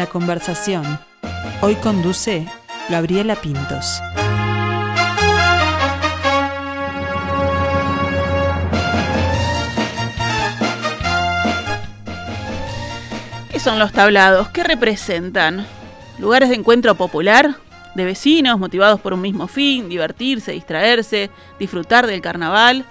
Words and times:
La 0.00 0.06
conversación. 0.06 0.98
Hoy 1.60 1.74
conduce 1.74 2.48
Gabriela 2.88 3.36
Pintos. 3.36 4.00
¿Qué 13.50 13.60
son 13.60 13.78
los 13.78 13.92
tablados? 13.92 14.48
¿Qué 14.48 14.64
representan? 14.64 15.66
¿Lugares 16.18 16.48
de 16.48 16.54
encuentro 16.54 16.94
popular? 16.94 17.56
¿De 17.94 18.06
vecinos 18.06 18.58
motivados 18.58 19.02
por 19.02 19.12
un 19.12 19.20
mismo 19.20 19.48
fin? 19.48 19.90
¿Divertirse, 19.90 20.52
distraerse, 20.52 21.28
disfrutar 21.58 22.06
del 22.06 22.22
carnaval? 22.22 22.86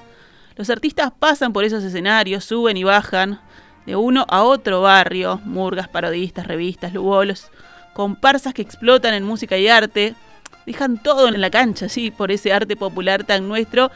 Los 0.56 0.70
artistas 0.70 1.12
pasan 1.18 1.54
por 1.54 1.64
esos 1.64 1.84
escenarios, 1.84 2.46
suben 2.46 2.78
y 2.78 2.84
bajan 2.84 3.42
de 3.90 3.96
uno 3.96 4.24
a 4.30 4.44
otro 4.44 4.82
barrio, 4.82 5.42
murgas, 5.46 5.88
parodistas, 5.88 6.46
revistas, 6.46 6.94
lubolos, 6.94 7.50
comparsas 7.94 8.54
que 8.54 8.62
explotan 8.62 9.16
en 9.16 9.24
música 9.24 9.58
y 9.58 9.68
arte, 9.68 10.14
dejan 10.68 11.02
todo 11.02 11.28
en 11.28 11.42
la 11.42 11.50
cancha, 11.50 11.90
sí, 11.90 12.12
por 12.12 12.32
ese 12.32 12.54
arte 12.54 12.76
popular 12.76 13.24
tan 13.24 13.48
nuestro 13.48 13.90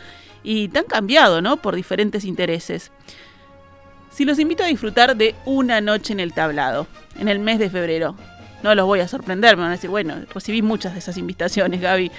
y 0.44 0.70
tan 0.70 0.86
cambiado, 0.86 1.44
¿no? 1.44 1.58
Por 1.58 1.76
diferentes 1.76 2.26
intereses. 2.26 2.92
Si 4.10 4.26
los 4.26 4.40
invito 4.40 4.64
a 4.64 4.68
disfrutar 4.68 5.16
de 5.16 5.36
una 5.46 5.80
noche 5.80 6.12
en 6.12 6.20
el 6.20 6.34
tablado, 6.34 6.88
en 7.20 7.28
el 7.28 7.38
mes 7.38 7.60
de 7.60 7.70
febrero, 7.70 8.16
no 8.64 8.74
los 8.74 8.88
voy 8.88 9.02
a 9.02 9.08
sorprender, 9.08 9.58
me 9.58 9.62
van 9.62 9.70
a 9.70 9.76
decir, 9.76 9.92
bueno, 9.92 10.16
recibí 10.34 10.64
muchas 10.64 10.94
de 10.94 11.00
esas 11.00 11.18
invitaciones, 11.18 11.82
Gaby. 11.82 12.12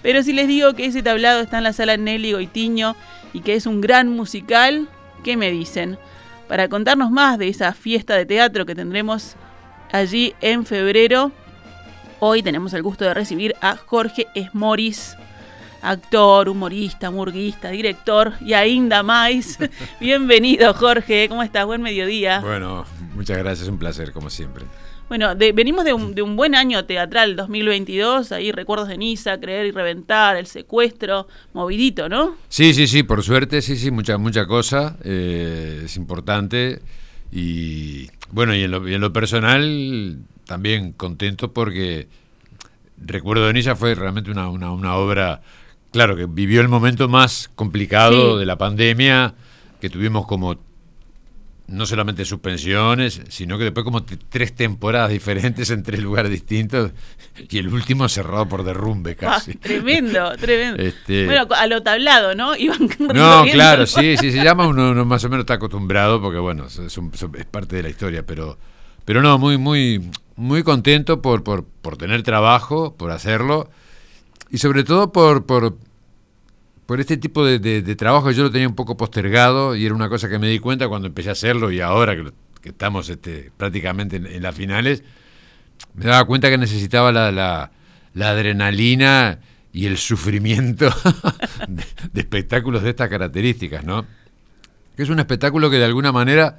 Pero 0.00 0.22
si 0.22 0.32
les 0.32 0.48
digo 0.48 0.72
que 0.72 0.86
ese 0.86 1.02
tablado 1.02 1.42
está 1.42 1.58
en 1.58 1.64
la 1.64 1.74
sala 1.74 1.98
Nelly 1.98 2.32
Goitiño 2.32 2.96
y 3.34 3.40
que 3.40 3.52
es 3.52 3.66
un 3.66 3.82
gran 3.82 4.08
musical, 4.08 4.88
¿qué 5.24 5.36
me 5.36 5.50
dicen? 5.50 5.98
Para 6.48 6.68
contarnos 6.68 7.10
más 7.10 7.38
de 7.38 7.48
esa 7.48 7.74
fiesta 7.74 8.14
de 8.14 8.24
teatro 8.24 8.64
que 8.64 8.74
tendremos 8.74 9.36
allí 9.92 10.34
en 10.40 10.64
febrero, 10.64 11.30
hoy 12.20 12.42
tenemos 12.42 12.72
el 12.72 12.82
gusto 12.82 13.04
de 13.04 13.12
recibir 13.12 13.54
a 13.60 13.76
Jorge 13.76 14.26
Esmoris, 14.34 15.14
actor, 15.82 16.48
humorista, 16.48 17.10
murguista, 17.10 17.68
director 17.68 18.32
y 18.40 18.54
ainda 18.54 19.02
más. 19.02 19.58
Bienvenido, 20.00 20.72
Jorge. 20.72 21.28
¿Cómo 21.28 21.42
estás? 21.42 21.66
Buen 21.66 21.82
mediodía. 21.82 22.40
Bueno, 22.40 22.86
muchas 23.14 23.36
gracias, 23.36 23.68
un 23.68 23.78
placer, 23.78 24.12
como 24.12 24.30
siempre. 24.30 24.64
Bueno, 25.08 25.34
venimos 25.36 25.86
de 25.86 25.94
un, 25.94 26.36
buen 26.36 26.54
año 26.54 26.84
teatral 26.84 27.34
2022, 27.34 28.30
ahí 28.30 28.52
recuerdos 28.52 28.88
de 28.88 28.98
Niza, 28.98 29.40
Creer 29.40 29.64
y 29.64 29.70
Reventar, 29.70 30.36
el 30.36 30.46
secuestro, 30.46 31.26
movidito, 31.54 32.10
¿no? 32.10 32.36
Sí, 32.50 32.74
sí, 32.74 32.86
sí, 32.86 33.02
por 33.04 33.22
suerte, 33.22 33.62
sí, 33.62 33.76
sí, 33.76 33.90
mucha, 33.90 34.18
mucha 34.18 34.46
cosa, 34.46 34.98
eh, 35.02 35.82
es 35.86 35.96
importante 35.96 36.82
y 37.32 38.08
bueno, 38.32 38.54
y 38.54 38.64
en, 38.64 39.00
lo, 39.00 39.12
personal 39.12 40.18
también 40.44 40.92
contento 40.92 41.54
porque 41.54 42.06
Recuerdo 42.98 43.46
de 43.46 43.54
Niza 43.54 43.76
fue 43.76 43.94
realmente 43.94 44.30
una, 44.30 44.50
una, 44.50 44.96
obra, 44.96 45.40
claro, 45.90 46.16
que 46.16 46.26
vivió 46.26 46.60
el 46.60 46.68
momento 46.68 47.08
más 47.08 47.48
complicado 47.54 48.36
de 48.36 48.44
la 48.44 48.58
pandemia, 48.58 49.34
que 49.80 49.88
tuvimos 49.88 50.26
como 50.26 50.56
no 51.68 51.84
solamente 51.84 52.24
suspensiones, 52.24 53.20
sino 53.28 53.58
que 53.58 53.64
después 53.64 53.84
como 53.84 54.02
tres 54.02 54.54
temporadas 54.54 55.10
diferentes 55.10 55.70
en 55.70 55.82
tres 55.82 56.00
lugares 56.00 56.30
distintos 56.30 56.92
y 57.48 57.58
el 57.58 57.68
último 57.68 58.08
cerrado 58.08 58.48
por 58.48 58.64
derrumbe 58.64 59.12
ah, 59.12 59.16
casi. 59.16 59.54
tremendo, 59.54 60.32
tremendo. 60.36 60.82
Este, 60.82 61.26
bueno, 61.26 61.46
a 61.54 61.66
lo 61.66 61.82
tablado, 61.82 62.34
¿no? 62.34 62.56
Iban 62.56 62.88
no, 63.14 63.44
claro, 63.52 63.86
sí, 63.86 64.16
sí, 64.16 64.32
se 64.32 64.42
llama, 64.42 64.66
uno, 64.66 65.04
más 65.04 65.22
o 65.24 65.28
menos 65.28 65.42
está 65.42 65.54
acostumbrado 65.54 66.22
porque 66.22 66.38
bueno, 66.38 66.66
es, 66.66 66.78
es, 66.78 66.98
parte 67.50 67.76
de 67.76 67.82
la 67.82 67.90
historia, 67.90 68.24
pero, 68.26 68.58
pero 69.04 69.20
no, 69.20 69.38
muy, 69.38 69.58
muy, 69.58 70.10
muy 70.36 70.62
contento 70.62 71.20
por, 71.20 71.44
por, 71.44 71.64
por 71.64 71.98
tener 71.98 72.22
trabajo, 72.22 72.94
por 72.96 73.10
hacerlo 73.10 73.68
y 74.50 74.58
sobre 74.58 74.84
todo 74.84 75.12
por, 75.12 75.44
por 75.44 75.76
por 76.88 77.00
este 77.00 77.18
tipo 77.18 77.44
de, 77.44 77.94
trabajo 77.96 78.30
yo 78.30 78.44
lo 78.44 78.50
tenía 78.50 78.66
un 78.66 78.74
poco 78.74 78.96
postergado 78.96 79.76
y 79.76 79.84
era 79.84 79.94
una 79.94 80.08
cosa 80.08 80.26
que 80.30 80.38
me 80.38 80.48
di 80.48 80.58
cuenta 80.58 80.88
cuando 80.88 81.06
empecé 81.06 81.28
a 81.28 81.32
hacerlo 81.32 81.70
y 81.70 81.82
ahora 81.82 82.16
que, 82.16 82.32
estamos 82.62 83.10
este, 83.10 83.52
prácticamente 83.58 84.16
en, 84.16 84.42
las 84.42 84.54
finales, 84.54 85.02
me 85.92 86.06
daba 86.06 86.24
cuenta 86.24 86.48
que 86.48 86.56
necesitaba 86.56 87.12
la, 87.12 87.70
adrenalina 88.14 89.38
y 89.70 89.84
el 89.84 89.98
sufrimiento 89.98 90.88
de, 91.68 92.20
espectáculos 92.22 92.82
de 92.82 92.88
estas 92.88 93.10
características, 93.10 93.84
¿no? 93.84 94.06
Que 94.96 95.02
es 95.02 95.10
un 95.10 95.18
espectáculo 95.18 95.68
que 95.68 95.76
de 95.76 95.84
alguna 95.84 96.10
manera 96.10 96.56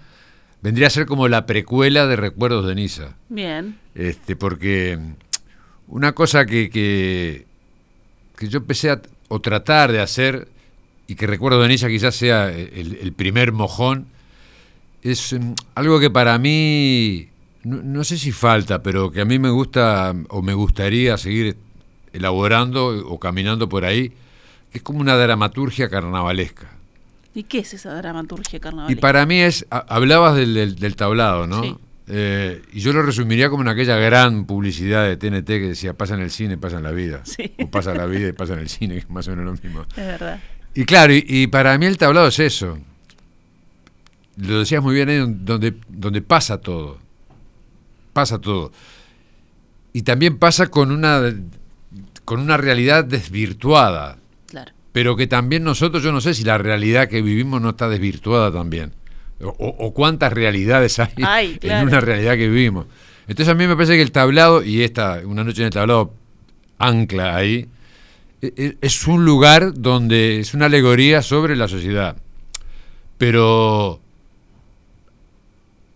vendría 0.62 0.85
a 0.85 0.91
ser 0.91 1.07
como 1.07 1.28
la 1.28 1.47
precuela 1.47 2.06
de 2.06 2.16
Recuerdos 2.16 2.68
de 2.68 2.75
Niza. 2.75 3.16
Bien. 3.29 3.79
Este, 3.95 4.35
porque 4.35 5.00
una 5.88 6.12
cosa 6.12 6.45
que, 6.45 6.69
que, 6.69 7.47
que 8.38 8.47
yo 8.47 8.59
empecé 8.59 8.91
a 8.91 9.01
o 9.29 9.40
tratar 9.40 9.91
de 9.91 10.01
hacer, 10.01 10.47
y 11.07 11.16
que 11.16 11.25
recuerdo 11.25 11.62
de 11.62 11.73
ella 11.73 11.88
quizás 11.88 12.16
sea 12.16 12.51
el, 12.51 13.13
primer 13.13 13.51
mojón, 13.53 14.07
es 15.01 15.34
em, 15.34 15.56
algo 15.75 16.00
que 16.00 16.09
para 16.09 16.38
mí, 16.38 17.29
no, 17.63 18.03
sé 18.03 18.18
si 18.18 18.31
falta, 18.31 18.84
pero 18.84 19.12
que 19.12 19.22
a 19.22 19.25
mí 19.25 19.39
me 19.39 19.50
gusta 19.50 20.13
o 20.29 20.41
me 20.41 20.53
gustaría 20.53 21.18
seguir 21.18 21.56
elaborando 22.12 22.88
o 22.88 23.19
caminando 23.19 23.69
por 23.69 23.85
ahí, 23.85 24.09
que 24.72 24.79
es 24.79 24.81
como 24.81 25.00
una 25.00 25.16
dramaturgia 25.16 25.89
carnavalesca. 25.89 26.69
¿Y 27.34 27.44
qué 27.44 27.59
es 27.59 27.73
esa 27.73 27.94
dramaturgia 27.95 28.59
carnavalesca? 28.59 29.00
Y 29.00 29.01
para 29.01 29.25
mí 29.25 29.39
es, 29.39 29.66
hablabas 29.69 30.35
del, 30.35 30.75
del, 30.75 30.95
tablado, 30.95 31.47
¿no? 31.47 31.79
Eh, 32.12 32.64
y 32.74 32.80
yo 32.80 32.92
lo 32.92 33.03
resumiría 33.03 33.52
como 33.52 33.62
en 33.62 33.68
aquella 33.68 33.96
gran 33.97 34.46
publicidad 34.46 35.06
de 35.06 35.16
TNT 35.16 35.46
que 35.46 35.68
decía, 35.70 35.94
pasa 35.94 36.16
en 36.16 36.22
el 36.22 36.31
cine, 36.31 36.58
pasa 36.58 36.78
en 36.78 36.84
la 36.84 36.92
vida. 36.92 37.22
O 37.64 37.70
pasa 37.70 37.94
la 37.94 38.08
vida 38.08 38.30
y 38.30 38.31
pasa 38.31 38.53
en 38.53 38.59
el 38.59 38.70
cine, 38.70 38.96
que 38.96 39.00
es 39.02 39.09
más 39.12 39.28
o 39.28 39.31
menos 39.31 39.46
lo 39.46 39.52
mismo. 39.52 39.86
Es 39.92 40.06
verdad. 40.06 40.42
Y 40.74 40.86
claro, 40.86 41.14
y, 41.16 41.48
para 41.48 41.78
mí 41.78 41.86
el 41.86 42.00
tablado 42.00 42.28
es 42.28 42.40
eso. 42.40 42.80
Lo 44.38 44.59
decías 44.59 44.81
muy 44.81 44.96
bien 44.96 45.09
ahí, 45.09 45.18
donde, 45.19 45.75
donde 45.88 46.22
pasa 46.24 46.59
todo. 46.59 46.98
Pasa 48.14 48.40
todo. 48.40 48.72
Y 49.94 50.02
también 50.02 50.40
pasa 50.40 50.68
con 50.68 50.92
una, 50.92 51.22
con 52.25 52.40
una 52.40 52.58
realidad 52.58 53.06
desvirtuada. 53.06 54.18
Claro. 54.48 54.72
Pero 54.94 55.16
que 55.16 55.28
también 55.28 55.64
nosotros, 55.64 56.02
yo 56.02 56.12
no 56.12 56.22
sé 56.22 56.34
si 56.34 56.44
la 56.44 56.58
realidad 56.58 57.08
que 57.08 57.22
vivimos 57.22 57.62
no 57.62 57.69
está 57.69 57.88
desvirtuada 57.88 58.52
también 58.52 58.94
o, 59.41 59.94
cuántas 59.94 60.33
realidades 60.33 61.00
hay 61.00 61.57
en 61.61 61.88
una 61.88 62.01
realidad 62.01 62.35
que 62.35 62.50
vivimos. 62.50 62.85
Entonces 63.27 63.51
a 63.51 63.55
mí 63.55 63.67
me 63.67 63.75
parece 63.75 63.95
que 63.95 64.01
el 64.01 64.11
tablado, 64.11 64.63
y 64.63 64.83
esta, 64.83 65.22
una 65.23 65.44
noche 65.44 65.61
en 65.61 65.67
el 65.67 65.73
tablado, 65.73 66.13
ancla 66.77 67.35
ahí, 67.35 67.67
e, 68.41 68.53
e, 68.55 68.77
es 68.81 69.07
un 69.07 69.25
lugar 69.25 69.73
donde 69.73 70.39
es 70.39 70.53
una 70.53 70.66
alegoría 70.66 71.22
sobre 71.22 71.55
la 71.55 71.67
sociedad. 71.67 72.17
Pero 73.17 74.00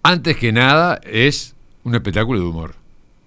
antes 0.04 0.38
que 0.38 0.52
nada 0.52 1.00
es 1.04 1.56
un 1.84 1.96
espectáculo 1.96 2.40
de 2.40 2.46
humor. 2.46 2.76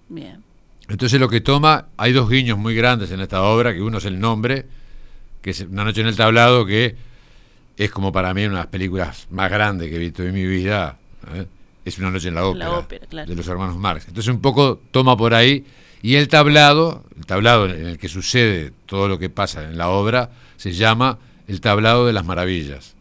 Bien. 0.09 0.43
Entonces 0.89 1.19
lo 1.19 1.29
que 1.29 1.41
toma, 1.41 1.87
hay 1.97 2.13
dos 2.13 2.31
guiños 2.31 2.59
muy 2.59 2.75
grandes 2.75 3.11
en 3.11 3.21
esta 3.21 3.43
obra, 3.43 3.75
que 3.75 3.83
uno 3.83 3.99
es 3.99 4.05
el 4.05 4.21
nombre, 4.21 4.67
que 5.43 5.51
es 5.51 5.61
Una 5.61 5.85
noche 5.85 6.01
en 6.01 6.07
el 6.07 6.17
tablado, 6.17 6.67
que 6.67 6.97
es 7.77 7.91
como 7.91 8.13
para 8.13 8.33
mí 8.33 8.45
una 8.45 8.55
de 8.55 8.61
las 8.61 8.67
películas 8.67 9.27
más 9.31 9.51
grandes 9.51 9.91
que 9.91 9.97
he 9.97 9.99
visto 9.99 10.23
en 10.23 10.33
mi 10.33 10.47
vida. 10.47 10.97
¿eh? 11.35 11.47
Es 11.85 11.99
una 11.99 12.11
noche 12.11 12.29
en 12.29 12.35
la 12.35 12.47
ópera, 12.47 13.27
de 13.27 13.35
los 13.35 13.47
hermanos 13.47 13.77
Marx. 13.77 14.09
Entonces 14.09 14.33
un 14.33 14.41
poco 14.41 14.81
toma 14.91 15.17
por 15.17 15.35
ahí 15.35 15.65
y 16.03 16.17
el 16.17 16.29
tablado, 16.29 17.05
el 17.17 17.27
tablado 17.27 17.67
en 17.67 17.87
el 17.87 17.99
que 17.99 18.09
sucede 18.09 18.73
todo 18.87 19.09
lo 19.09 19.19
que 19.19 19.31
pasa 19.31 19.65
en 19.65 19.79
la 19.79 19.89
obra, 19.89 20.31
se 20.57 20.73
llama 20.73 21.19
el 21.47 21.61
tablado 21.61 22.07
de 22.07 22.13
las 22.13 22.25
maravillas 22.25 22.95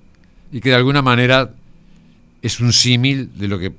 y 0.52 0.62
que 0.62 0.70
de 0.70 0.76
alguna 0.76 1.02
manera 1.02 1.52
es 2.42 2.60
un 2.60 2.74
símil 2.74 3.32
de 3.38 3.48
lo 3.48 3.58
que 3.58 3.74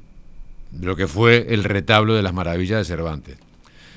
de 0.72 0.87
lo 0.87 0.96
que 0.96 1.06
fue 1.06 1.46
el 1.50 1.64
retablo 1.64 2.14
de 2.14 2.22
las 2.22 2.34
maravillas 2.34 2.78
de 2.78 2.84
Cervantes. 2.84 3.38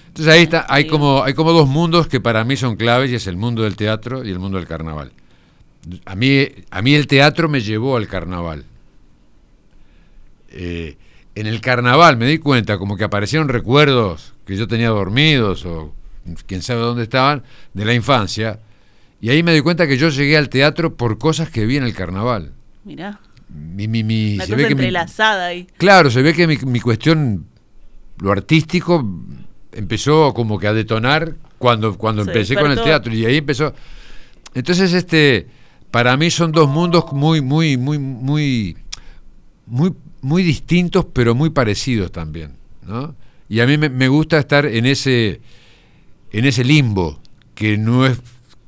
Entonces 0.08 0.34
ahí 0.34 0.44
está, 0.44 0.66
hay 0.70 0.88
como 0.88 1.24
hay 1.24 1.34
como 1.34 1.52
dos 1.52 1.68
mundos 1.68 2.08
que 2.08 2.20
para 2.20 2.44
mí 2.44 2.56
son 2.56 2.76
claves 2.76 3.12
y 3.12 3.16
es 3.16 3.28
el 3.28 3.36
mundo 3.36 3.64
del 3.64 3.76
teatro 3.76 4.24
y 4.24 4.30
el 4.30 4.40
mundo 4.40 4.58
del 4.58 4.68
carnaval. 4.68 5.12
A 6.06 6.16
mí, 6.16 6.48
a 6.70 6.82
mí 6.82 6.94
el 6.94 7.08
teatro 7.08 7.50
me 7.50 7.62
llevó 7.62 7.98
al 7.98 8.08
carnaval. 8.08 8.66
Eh, 10.52 10.98
en 11.36 11.48
el 11.48 11.62
carnaval 11.62 12.18
me 12.18 12.26
di 12.26 12.38
cuenta 12.38 12.78
como 12.78 12.98
que 12.98 13.04
aparecieron 13.04 13.50
recuerdos 13.50 14.34
que 14.46 14.58
yo 14.58 14.68
tenía 14.68 14.90
dormidos 14.90 15.66
o 15.66 15.94
quién 16.48 16.62
sabe 16.62 16.82
dónde 16.82 17.04
estaban 17.04 17.44
de 17.74 17.86
la 17.86 17.94
infancia. 17.94 18.60
Y 19.22 19.30
ahí 19.30 19.44
me 19.44 19.54
di 19.54 19.62
cuenta 19.62 19.88
que 19.88 19.98
yo 19.98 20.10
llegué 20.10 20.38
al 20.38 20.50
teatro 20.50 20.96
por 20.96 21.18
cosas 21.18 21.50
que 21.50 21.66
vi 21.66 21.78
en 21.78 21.84
el 21.84 21.94
carnaval. 21.94 22.54
Mirá. 22.84 23.20
Mi, 23.50 23.88
mi, 23.88 24.04
mi, 24.04 24.38
se 24.40 24.56
ve 24.56 24.68
entrelazada 24.68 25.48
ahí. 25.48 25.68
Claro, 25.78 26.12
se 26.12 26.22
ve 26.22 26.34
que 26.34 26.46
mi, 26.46 26.58
mi, 26.58 26.80
cuestión, 26.80 27.46
lo 28.20 28.32
artístico, 28.32 29.08
empezó 29.72 30.34
como 30.34 30.60
que 30.60 30.68
a 30.68 30.74
detonar 30.74 31.36
cuando, 31.58 31.98
cuando 31.98 32.22
empecé 32.22 32.56
con 32.56 32.72
el 32.72 32.82
teatro. 32.82 33.14
Y 33.14 33.26
ahí 33.26 33.38
empezó. 33.38 33.74
Entonces, 34.54 34.94
este 34.94 35.48
para 35.92 36.18
mí 36.18 36.30
son 36.30 36.52
dos 36.52 36.70
mundos 36.70 37.06
muy, 37.12 37.42
muy, 37.42 37.78
muy, 37.78 37.98
muy, 37.98 38.78
muy, 39.66 39.94
muy 40.22 40.44
distintos, 40.44 41.06
pero 41.14 41.36
muy 41.36 41.50
parecidos 41.50 42.12
también, 42.12 42.54
¿no? 42.86 43.16
Y 43.48 43.62
a 43.62 43.68
mí 43.68 43.78
me, 43.78 43.90
me 43.90 44.08
gusta 44.08 44.38
estar 44.38 44.66
en 44.66 44.86
ese, 44.86 45.42
en 46.32 46.46
ese 46.46 46.64
limbo, 46.64 47.20
que 47.56 47.78
no 47.78 48.06
es 48.06 48.20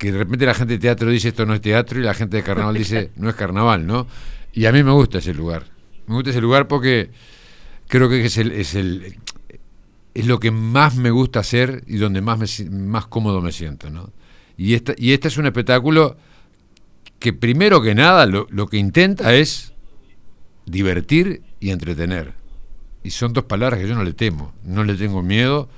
que 0.01 0.11
de 0.11 0.17
repente 0.17 0.47
la 0.47 0.55
gente 0.55 0.73
de 0.73 0.79
teatro 0.79 1.11
dice 1.11 1.27
esto 1.27 1.45
no 1.45 1.53
es 1.53 1.61
teatro 1.61 1.99
y 1.99 2.03
la 2.03 2.15
gente 2.15 2.37
de 2.37 2.41
carnaval 2.41 2.73
dice 2.73 3.11
no 3.17 3.29
es 3.29 3.35
carnaval, 3.35 3.85
¿no? 3.85 4.07
Y 4.51 4.65
a 4.65 4.71
mí 4.71 4.81
me 4.81 4.91
gusta 4.91 5.19
ese 5.19 5.31
lugar. 5.31 5.67
Me 6.07 6.15
gusta 6.15 6.31
ese 6.31 6.41
lugar 6.41 6.67
porque 6.67 7.11
creo 7.87 8.09
que 8.09 8.25
es 8.25 8.37
el, 8.37 8.51
es 8.51 8.73
el 8.73 9.19
es 10.15 10.25
lo 10.25 10.39
que 10.39 10.49
más 10.49 10.95
me 10.95 11.11
gusta 11.11 11.39
hacer 11.39 11.83
y 11.85 11.97
donde 11.97 12.19
más 12.21 12.39
me, 12.39 12.69
más 12.71 13.05
cómodo 13.05 13.41
me 13.41 13.51
siento, 13.51 13.91
¿no? 13.91 14.11
Y 14.57 14.73
esta, 14.73 14.93
y 14.97 15.13
este 15.13 15.27
es 15.27 15.37
un 15.37 15.45
espectáculo 15.45 16.17
que 17.21 17.31
primero 17.33 17.81
que 17.81 17.95
nada 17.95 18.25
lo, 18.25 18.47
lo 18.49 18.67
que 18.67 18.77
intenta 18.77 19.33
es 19.35 19.73
divertir 20.65 21.43
y 21.59 21.69
entretener. 21.69 22.33
Y 23.03 23.11
son 23.11 23.31
dos 23.31 23.45
palabras 23.45 23.79
que 23.79 23.87
yo 23.87 23.95
no 23.95 24.03
le 24.03 24.13
temo, 24.13 24.53
no 24.63 24.83
le 24.83 24.95
tengo 24.95 25.21
miedo. 25.21 25.69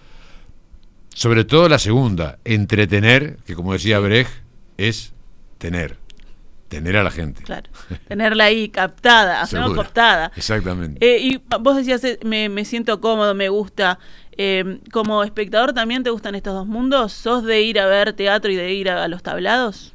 Sobre 1.14 1.44
todo 1.44 1.70
la 1.70 1.80
segunda, 1.80 2.40
entretener, 2.46 3.38
que 3.46 3.56
como 3.56 3.74
decía 3.74 4.00
Brecht, 4.00 4.32
es 4.78 5.14
tener, 5.58 5.98
tener 6.70 6.96
a 6.96 7.04
la 7.04 7.12
gente. 7.12 7.44
Claro. 7.44 7.70
Tenerla 8.08 8.46
ahí 8.46 8.70
captada, 8.70 9.46
¿no? 9.52 9.76
Cooptada. 9.76 10.32
Exactamente. 10.36 11.06
Eh, 11.06 11.20
y 11.20 11.42
vos 11.60 11.76
decías, 11.76 12.04
eh, 12.06 12.20
me, 12.24 12.48
me 12.48 12.64
siento 12.66 13.00
cómodo, 13.00 13.36
me 13.36 13.50
gusta. 13.50 14.00
Eh, 14.36 14.80
como 14.92 15.24
espectador, 15.24 15.74
¿también 15.74 16.04
te 16.04 16.10
gustan 16.10 16.36
estos 16.36 16.54
dos 16.54 16.68
mundos? 16.68 17.12
¿Sos 17.12 17.44
de 17.44 17.62
ir 17.62 17.80
a 17.80 17.86
ver 17.86 18.14
teatro 18.14 18.50
y 18.50 18.56
de 18.56 18.74
ir 18.74 18.90
a, 18.90 19.04
a 19.04 19.08
los 19.08 19.22
tablados? 19.22 19.94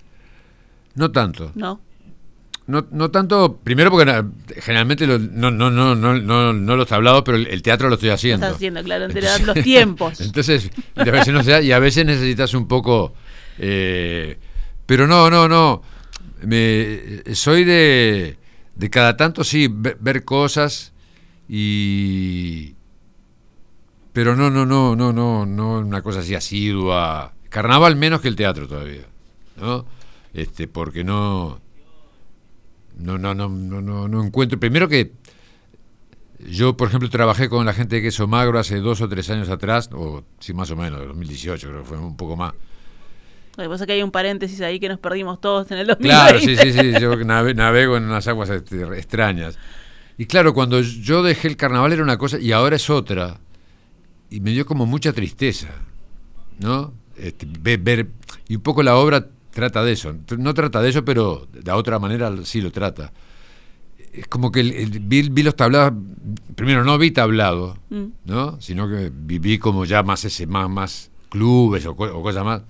No 0.99 1.11
tanto. 1.11 1.53
¿No? 1.55 1.81
No, 2.67 2.87
no 2.91 3.11
tanto, 3.11 3.57
primero 3.65 3.91
porque 3.91 4.05
na- 4.05 4.31
generalmente 4.59 5.07
lo- 5.07 5.19
no, 5.19 5.51
no, 5.51 5.71
no, 5.71 5.95
no, 5.95 6.15
no, 6.19 6.53
no 6.53 6.77
lo 6.77 6.87
he 6.87 6.95
hablado, 6.95 7.25
pero 7.25 7.39
el, 7.39 7.47
el 7.47 7.63
teatro 7.63 7.89
lo 7.89 7.95
estoy 7.95 8.09
Lo 8.11 8.15
haciendo. 8.17 8.45
estás 8.45 8.57
haciendo, 8.57 8.83
claro, 8.85 9.07
Entonces- 9.07 9.47
los 9.47 9.55
tiempos. 9.65 10.21
Entonces, 10.21 10.71
y 10.97 11.01
a 11.09 11.13
veces 11.13 11.33
no 11.33 11.43
se 11.43 11.51
da, 11.53 11.63
y 11.63 11.73
a 11.73 11.79
veces 11.79 12.05
necesitas 12.05 12.53
un 12.53 12.69
poco. 12.69 13.15
eh, 13.59 14.37
pero 14.85 15.07
no, 15.07 15.31
no, 15.31 15.49
no. 15.49 15.83
Me, 16.43 17.23
soy 17.35 17.65
de, 17.65 18.37
de 18.75 18.91
cada 18.91 19.17
tanto, 19.17 19.45
sí, 19.45 19.69
ver, 19.71 19.97
ver 20.01 20.25
cosas 20.25 20.93
y. 21.49 22.75
Pero 24.13 24.35
no, 24.37 24.51
no, 24.51 24.67
no, 24.67 24.97
no, 24.97 25.13
no, 25.13 25.47
no 25.47 25.79
una 25.79 26.03
cosa 26.03 26.21
así 26.21 26.35
asidua. 26.35 27.33
Carnaval 27.51 27.97
menos 27.97 28.21
que 28.21 28.29
el 28.29 28.37
teatro 28.37 28.67
todavía, 28.69 29.07
¿no? 29.57 29.87
Este, 30.35 30.69
porque 30.69 31.05
no. 31.05 31.61
No, 32.99 33.17
no, 33.19 33.35
no, 33.35 33.49
no, 33.49 33.81
no, 33.81 34.09
no 34.09 34.25
encuentro. 34.25 34.59
Primero 34.59 34.89
que 34.89 35.13
yo, 36.41 36.77
por 36.77 36.89
ejemplo, 36.89 37.09
trabajé 37.11 37.49
con 37.49 37.65
la 37.67 37.73
gente 37.73 37.97
de 37.97 38.03
Queso 38.03 38.27
Magro 38.27 38.59
hace 38.59 38.79
dos 38.81 39.01
o 39.01 39.09
tres 39.09 39.29
años 39.31 39.49
atrás, 39.49 39.89
o 39.93 40.25
sí, 40.41 40.53
más 40.53 40.71
o 40.71 40.77
menos, 40.77 41.07
2018 41.07 41.69
creo 41.69 41.83
que 41.83 41.89
fue 41.89 41.99
un 41.99 42.17
poco 42.17 42.37
más. 42.37 42.55
Lo 43.57 43.65
que 43.65 43.69
pasa 43.71 43.85
es 43.85 43.87
que 43.89 43.93
hay 43.95 44.03
un 44.05 44.13
paréntesis 44.13 44.61
ahí 44.61 44.79
que 44.79 44.89
nos 44.89 44.99
perdimos 45.01 45.41
todos 45.41 45.69
en 45.73 45.79
el 45.79 45.87
2020. 45.89 46.09
Claro, 46.09 46.39
sí, 46.41 46.57
sí, 46.57 46.73
sí, 46.73 46.93
yo 47.01 47.17
nave- 47.25 47.55
navego 47.55 47.97
en 47.97 48.05
unas 48.05 48.27
aguas 48.29 48.51
este, 48.51 48.83
extrañas. 48.97 49.59
Y 50.17 50.27
claro, 50.27 50.55
cuando 50.55 50.81
yo 50.81 51.23
dejé 51.25 51.49
el 51.49 51.57
carnaval 51.57 51.93
era 51.93 52.03
una 52.03 52.19
cosa 52.19 52.39
y 52.39 52.53
ahora 52.53 52.77
es 52.77 52.89
otra. 52.91 53.41
Y 54.31 54.41
me 54.41 54.51
dio 54.53 54.65
como 54.67 54.87
mucha 54.87 55.13
tristeza, 55.13 55.69
¿no? 56.61 56.93
Este, 57.17 57.47
ver, 57.49 57.79
ver- 57.81 58.09
y 58.49 58.57
un 58.57 58.63
poco 58.63 58.83
la 58.85 58.95
obra 58.97 59.27
trata 59.59 59.83
de 59.83 59.93
eso. 59.93 60.15
No 60.39 60.55
trata 60.55 60.81
de 60.81 60.91
eso, 60.91 61.05
pero 61.05 61.49
de 61.53 61.73
otra 61.73 61.99
manera 61.99 62.33
sí 62.45 62.61
lo 62.61 62.71
trata. 62.71 63.13
Es 64.13 64.29
como 64.29 64.53
que 64.53 64.61
el- 64.61 64.73
el- 64.73 65.01
vi, 65.01 65.29
vi 65.29 65.43
los 65.43 65.57
tablados, 65.57 65.93
primero 66.55 66.85
no 66.85 66.97
vi 66.97 67.11
tablado, 67.11 67.77
Mm. 67.91 68.05
¿no? 68.27 68.61
Sino 68.61 68.89
que 68.89 69.11
viví 69.13 69.59
como 69.59 69.85
ya 69.85 70.03
más 70.05 70.25
ese, 70.25 70.47
más, 70.47 70.71
más 70.71 71.11
clubes 71.29 71.85
o, 71.87 71.91
o 71.93 72.23
cosas 72.23 72.45
más. 72.45 72.63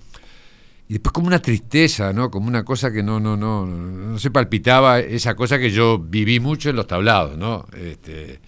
Y 0.87 0.93
después 0.93 1.13
como 1.13 1.27
una 1.27 1.39
tristeza, 1.39 2.11
¿no? 2.13 2.31
Como 2.31 2.47
una 2.47 2.63
cosa 2.65 2.91
que 2.91 3.03
no, 3.03 3.19
no, 3.19 3.37
no, 3.37 3.65
no, 3.67 3.77
no 4.13 4.17
se 4.19 4.31
palpitaba, 4.31 4.99
esa 4.99 5.35
cosa 5.35 5.59
que 5.59 5.69
yo 5.69 5.99
viví 5.99 6.39
mucho 6.39 6.71
en 6.71 6.75
los 6.75 6.87
tablados, 6.87 7.37
¿no? 7.37 7.67
Este, 7.77 8.39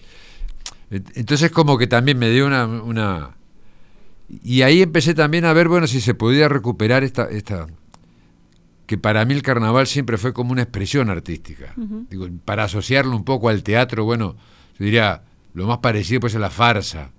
entonces 0.90 1.50
como 1.52 1.78
que 1.78 1.86
también 1.86 2.18
me 2.18 2.28
dio 2.30 2.44
una, 2.46 2.66
una... 2.66 3.36
Y 4.42 4.62
ahí 4.62 4.82
empecé 4.82 5.14
también 5.14 5.44
a 5.44 5.52
ver, 5.52 5.68
bueno, 5.68 5.86
si 5.86 6.00
se 6.00 6.14
podía 6.14 6.48
recuperar 6.48 7.04
esta, 7.04 7.24
esta... 7.30 7.66
Que 8.86 8.98
para 8.98 9.24
mí 9.24 9.34
el 9.34 9.42
carnaval 9.42 9.86
siempre 9.86 10.18
fue 10.18 10.32
como 10.32 10.52
una 10.52 10.62
expresión 10.62 11.08
artística. 11.08 11.72
Digo, 12.10 12.28
para 12.44 12.64
asociarlo 12.64 13.16
un 13.16 13.24
poco 13.24 13.48
al 13.48 13.62
teatro, 13.62 14.04
bueno, 14.04 14.36
yo 14.78 14.84
diría, 14.84 15.22
lo 15.54 15.66
más 15.66 15.78
parecido 15.78 16.20
pues 16.20 16.34
es 16.34 16.40
la 16.40 16.50
farsa. 16.50 17.10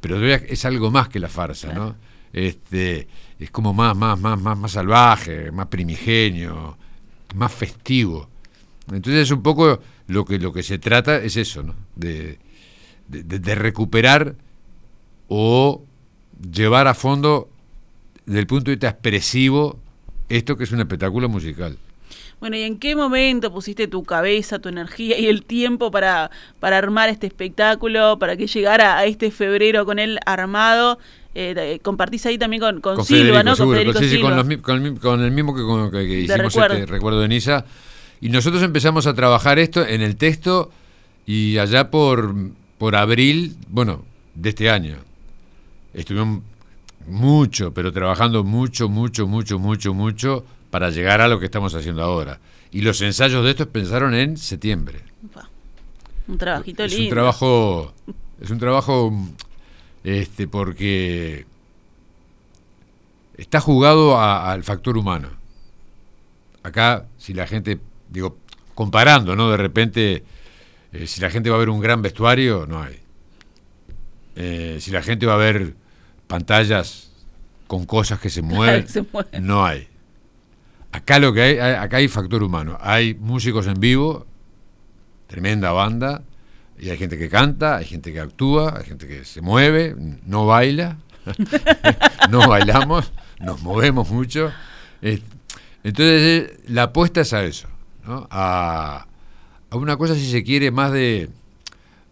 Pero 0.00 0.16
todavía 0.16 0.36
es 0.48 0.64
algo 0.64 0.90
más 0.90 1.08
que 1.08 1.18
la 1.20 1.28
farsa, 1.28 1.72
¿no? 1.72 1.96
Este, 2.32 3.08
es 3.38 3.50
como 3.50 3.72
más, 3.74 3.96
más, 3.96 4.18
más, 4.20 4.40
más, 4.40 4.56
más 4.58 4.72
salvaje, 4.72 5.50
más 5.50 5.66
primigenio, 5.66 6.76
más 7.34 7.52
festivo. 7.52 8.28
Entonces 8.92 9.24
es 9.24 9.30
un 9.30 9.42
poco 9.42 9.80
lo 10.06 10.24
que, 10.24 10.38
lo 10.38 10.52
que 10.52 10.62
se 10.62 10.78
trata 10.78 11.16
es 11.16 11.36
eso, 11.36 11.62
¿no? 11.62 11.74
De, 11.96 12.38
de- 13.08 13.22
de- 13.22 13.38
de 13.38 13.54
recuperar 13.54 14.34
o 15.28 15.84
llevar 16.52 16.86
a 16.86 16.94
fondo, 16.94 17.50
desde 18.24 18.40
el 18.40 18.46
punto 18.46 18.70
de 18.70 18.76
vista 18.76 18.88
expresivo, 18.88 19.78
esto 20.28 20.56
que 20.56 20.64
es 20.64 20.72
un 20.72 20.80
espectáculo 20.80 21.28
musical. 21.28 21.76
Bueno, 22.40 22.56
¿y 22.56 22.62
en 22.62 22.78
qué 22.78 22.94
momento 22.94 23.52
pusiste 23.52 23.88
tu 23.88 24.04
cabeza, 24.04 24.60
tu 24.60 24.68
energía 24.68 25.18
y 25.18 25.26
el 25.26 25.42
tiempo 25.44 25.90
para, 25.90 26.30
para 26.60 26.78
armar 26.78 27.08
este 27.08 27.26
espectáculo, 27.26 28.18
para 28.18 28.36
que 28.36 28.46
llegara 28.46 28.96
a 28.96 29.04
este 29.06 29.30
febrero 29.32 29.84
con 29.84 29.98
él 29.98 30.18
armado? 30.24 30.98
Eh, 31.34 31.78
compartís 31.82 32.24
ahí 32.26 32.38
también 32.38 32.60
con, 32.60 32.80
con, 32.80 33.04
Silva, 33.04 33.42
¿no? 33.42 33.54
seguro, 33.56 33.76
con 33.76 33.84
Federico 33.92 33.98
Silva. 34.00 34.28
con, 34.28 34.36
los 34.36 34.48
el, 34.86 34.98
con 35.00 35.20
el 35.22 35.30
mismo 35.32 35.54
que, 35.54 35.62
con- 35.62 35.90
que- 35.90 36.06
que 36.06 36.20
hicimos 36.20 36.38
recuerdo. 36.54 36.74
este 36.76 36.86
recuerdo 36.86 37.20
de 37.20 37.28
Niza. 37.28 37.64
Y 38.20 38.28
nosotros 38.30 38.62
empezamos 38.62 39.06
a 39.06 39.14
trabajar 39.14 39.58
esto 39.58 39.84
en 39.86 40.00
el 40.00 40.16
texto 40.16 40.70
y 41.26 41.58
allá 41.58 41.90
por, 41.90 42.34
por 42.78 42.96
abril, 42.96 43.56
bueno, 43.68 44.04
de 44.34 44.48
este 44.48 44.70
año. 44.70 44.96
Estuvimos 45.94 46.42
mucho, 47.08 47.72
pero 47.74 47.92
trabajando 47.92 48.44
mucho, 48.44 48.88
mucho, 48.88 49.26
mucho, 49.26 49.58
mucho, 49.58 49.94
mucho 49.94 50.44
para 50.70 50.90
llegar 50.90 51.20
a 51.20 51.28
lo 51.28 51.38
que 51.38 51.46
estamos 51.46 51.74
haciendo 51.74 52.02
ahora. 52.02 52.38
Y 52.70 52.82
los 52.82 53.00
ensayos 53.00 53.44
de 53.44 53.50
estos 53.50 53.66
pensaron 53.68 54.14
en 54.14 54.36
septiembre. 54.36 55.00
Un 56.28 56.36
trabajito 56.38 56.84
es 56.84 56.92
lindo. 56.92 57.06
un 57.06 57.10
trabajo 57.10 57.94
es 58.40 58.50
un 58.50 58.58
trabajo 58.58 59.12
este 60.04 60.46
porque 60.46 61.46
está 63.36 63.60
jugado 63.60 64.20
al 64.20 64.62
factor 64.62 64.98
humano 64.98 65.28
acá 66.62 67.06
si 67.16 67.32
la 67.32 67.46
gente 67.46 67.80
digo 68.10 68.36
comparando 68.74 69.34
no 69.34 69.50
de 69.50 69.56
repente 69.56 70.22
eh, 70.92 71.06
si 71.06 71.20
la 71.20 71.30
gente 71.30 71.48
va 71.50 71.56
a 71.56 71.60
ver 71.60 71.70
un 71.70 71.80
gran 71.80 72.02
vestuario 72.02 72.66
no 72.66 72.82
hay 72.82 73.00
Eh, 74.36 74.78
si 74.80 74.92
la 74.92 75.02
gente 75.02 75.26
va 75.26 75.34
a 75.34 75.38
ver 75.38 75.74
pantallas 76.28 77.07
con 77.68 77.84
cosas 77.86 78.18
que 78.18 78.28
se 78.30 78.42
mueven 78.52 78.88
Se 78.88 79.02
mueven. 79.02 79.46
no 79.46 79.64
hay 79.64 79.86
acá 80.90 81.18
lo 81.20 81.32
que 81.32 81.42
hay 81.42 81.58
hay- 81.58 81.74
acá 81.74 81.98
hay 81.98 82.08
factor 82.08 82.42
humano 82.42 82.76
hay 82.80 83.14
músicos 83.14 83.66
en 83.68 83.78
vivo 83.78 84.26
tremenda 85.28 85.70
banda, 85.72 86.22
y 86.80 86.88
hay 86.88 86.96
gente 86.96 87.18
que 87.18 87.28
canta, 87.28 87.76
hay 87.76 87.84
gente 87.84 88.12
que 88.14 88.20
actúa, 88.20 88.78
hay 88.78 88.84
gente 88.86 89.06
que 89.06 89.24
se 89.26 89.42
mueve, 89.42 89.94
no 90.24 90.46
baila, 90.46 90.96
no 92.30 92.48
bailamos, 92.48 93.12
nos 93.40 93.60
movemos 93.62 94.08
mucho. 94.10 94.50
Entonces, 95.02 96.22
eh, 96.50 96.60
la 96.68 96.84
apuesta 96.84 97.20
es 97.20 97.32
a 97.34 97.44
eso, 97.44 97.68
¿no? 98.06 98.26
a, 98.30 99.06
a 99.70 99.76
una 99.76 99.96
cosa, 99.98 100.14
si 100.14 100.30
se 100.30 100.42
quiere, 100.42 100.70
más 100.70 100.92
de 100.92 101.28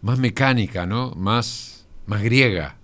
más 0.03 0.19
mecánica, 0.19 0.85
¿no? 0.85 1.11
más, 1.15 1.87
más 2.05 2.21
griega. 2.21 2.75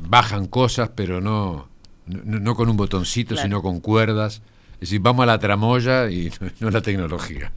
Bajan 0.00 0.46
cosas, 0.46 0.90
pero 0.94 1.20
no, 1.22 1.68
no, 2.08 2.38
no 2.40 2.54
con 2.54 2.68
un 2.68 2.76
botoncito, 2.76 3.34
Claro. 3.34 3.46
sino 3.48 3.62
con 3.62 3.80
cuerdas. 3.80 4.42
Es 4.74 4.80
decir, 4.90 5.00
vamos 5.00 5.24
a 5.24 5.26
la 5.26 5.38
tramoya 5.38 6.10
y 6.10 6.30
no 6.60 6.68
a 6.68 6.70
la 6.70 6.80
tecnología. 6.82 7.50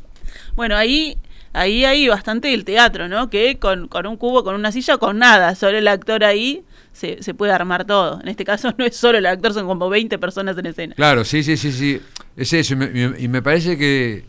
Bueno, 0.56 0.76
ahí, 0.76 1.18
ahí 1.54 1.86
hay 1.86 2.08
bastante 2.08 2.48
del 2.50 2.66
teatro, 2.66 3.08
¿no? 3.08 3.30
Que 3.30 3.58
con, 3.60 3.88
con 3.88 4.08
un 4.08 4.18
cubo, 4.18 4.44
con 4.44 4.56
una 4.56 4.72
silla, 4.72 4.98
con 4.98 5.18
nada, 5.20 5.56
solo 5.56 5.78
el 5.78 5.88
actor 5.88 6.24
ahí 6.24 6.64
se, 6.94 7.22
se 7.24 7.34
puede 7.34 7.54
armar 7.54 7.86
todo. 7.86 8.20
En 8.22 8.28
este 8.28 8.44
caso 8.44 8.74
no 8.78 8.86
es 8.86 8.96
solo 8.96 9.18
el 9.18 9.26
actor, 9.26 9.54
son 9.54 9.68
como 9.68 9.90
20 9.90 10.18
personas 10.20 10.58
en 10.58 10.66
escena. 10.66 10.96
Claro, 10.96 11.24
sí, 11.24 11.44
sí, 11.44 11.58
sí, 11.58 11.72
sí. 11.72 12.02
Es 12.36 12.54
eso. 12.54 12.74
Y 12.74 12.78
me, 12.78 13.14
y 13.20 13.28
me 13.28 13.42
parece 13.42 13.78
que, 13.78 14.24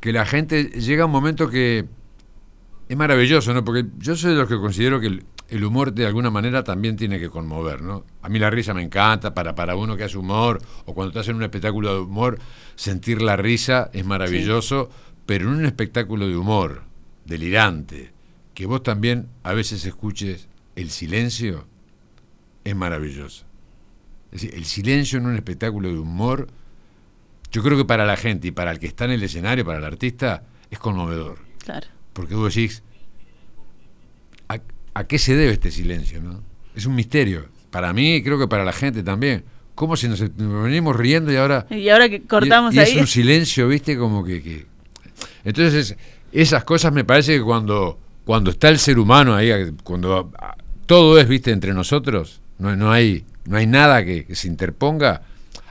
que 0.00 0.12
la 0.12 0.24
gente 0.26 0.64
llega 0.64 1.02
a 1.02 1.06
un 1.06 1.12
momento 1.12 1.48
que 1.50 1.84
es 2.88 2.96
maravilloso, 2.96 3.52
¿no? 3.54 3.64
Porque 3.64 3.84
yo 3.98 4.16
soy 4.16 4.32
de 4.32 4.38
los 4.38 4.48
que 4.48 4.56
considero 4.56 5.00
que 5.00 5.06
el, 5.08 5.24
el 5.50 5.64
humor 5.64 5.92
de 5.92 6.06
alguna 6.06 6.30
manera 6.30 6.62
también 6.62 6.96
tiene 6.96 7.18
que 7.18 7.28
conmover, 7.28 7.82
¿no? 7.82 8.04
A 8.22 8.28
mí 8.28 8.38
la 8.38 8.50
risa 8.50 8.72
me 8.72 8.82
encanta, 8.82 9.34
para, 9.34 9.54
para 9.54 9.74
uno 9.74 9.96
que 9.96 10.04
hace 10.04 10.16
humor, 10.16 10.62
o 10.86 10.94
cuando 10.94 11.10
estás 11.10 11.28
en 11.28 11.36
un 11.36 11.42
espectáculo 11.42 11.92
de 11.92 12.00
humor, 12.00 12.38
sentir 12.76 13.20
la 13.20 13.36
risa 13.36 13.90
es 13.92 14.04
maravilloso, 14.04 14.90
pero 15.26 15.48
en 15.48 15.56
un 15.56 15.66
espectáculo 15.66 16.28
de 16.28 16.36
humor 16.36 16.84
delirante, 17.24 18.12
que 18.54 18.66
vos 18.66 18.82
también 18.82 19.28
a 19.42 19.52
veces 19.52 19.84
escuches 19.84 20.48
el 20.76 20.90
silencio 20.90 21.66
es 22.64 22.76
maravilloso. 22.76 23.44
Es 24.32 24.42
decir, 24.42 24.54
el 24.54 24.64
silencio 24.64 25.18
en 25.18 25.26
un 25.26 25.34
espectáculo 25.34 25.88
de 25.88 25.98
humor, 25.98 26.48
yo 27.50 27.62
creo 27.62 27.76
que 27.76 27.84
para 27.84 28.06
la 28.06 28.16
gente 28.16 28.48
y 28.48 28.50
para 28.52 28.70
el 28.70 28.78
que 28.78 28.86
está 28.86 29.04
en 29.06 29.12
el 29.12 29.22
escenario, 29.22 29.64
para 29.64 29.78
el 29.78 29.84
artista, 29.84 30.44
es 30.70 30.78
conmovedor. 30.78 31.38
Claro. 31.64 31.88
Porque 32.12 32.34
vos 32.34 32.54
decís, 32.54 32.82
¿a, 34.94 35.04
qué 35.04 35.18
se 35.18 35.34
debe 35.36 35.52
este 35.52 35.70
silencio? 35.70 36.20
¿no? 36.20 36.42
Es 36.74 36.86
un 36.86 36.94
misterio. 36.94 37.46
Para 37.70 37.92
mí 37.92 38.16
y 38.16 38.22
creo 38.22 38.38
que 38.38 38.48
para 38.48 38.64
la 38.64 38.72
gente 38.72 39.02
también. 39.02 39.44
¿Cómo 39.74 39.96
si 39.96 40.08
nos, 40.08 40.20
nos 40.20 40.64
venimos 40.64 40.94
riendo 40.96 41.32
y 41.32 41.36
ahora... 41.36 41.66
Y 41.70 41.88
ahora 41.88 42.08
que 42.08 42.22
cortamos 42.22 42.74
y, 42.74 42.78
y 42.78 42.80
ahí. 42.80 42.92
es 42.92 43.00
un 43.00 43.06
silencio, 43.06 43.68
viste, 43.68 43.96
como 43.96 44.24
que... 44.24 44.42
que- 44.42 44.66
Entonces, 45.44 45.96
esas 46.32 46.64
cosas 46.64 46.92
me 46.92 47.04
parece 47.04 47.36
que 47.38 47.42
cuando, 47.42 47.98
cuando 48.24 48.50
está 48.50 48.68
el 48.68 48.78
ser 48.78 48.98
humano 48.98 49.34
ahí, 49.34 49.50
cuando 49.82 50.30
todo 50.86 51.18
es, 51.18 51.26
viste, 51.28 51.50
entre 51.52 51.72
nosotros, 51.72 52.40
no, 52.58 52.76
no, 52.76 52.90
hay, 52.92 53.24
no 53.46 53.56
hay 53.56 53.66
nada 53.66 54.04
que, 54.04 54.26
que 54.26 54.34
se 54.34 54.48
interponga, 54.48 55.22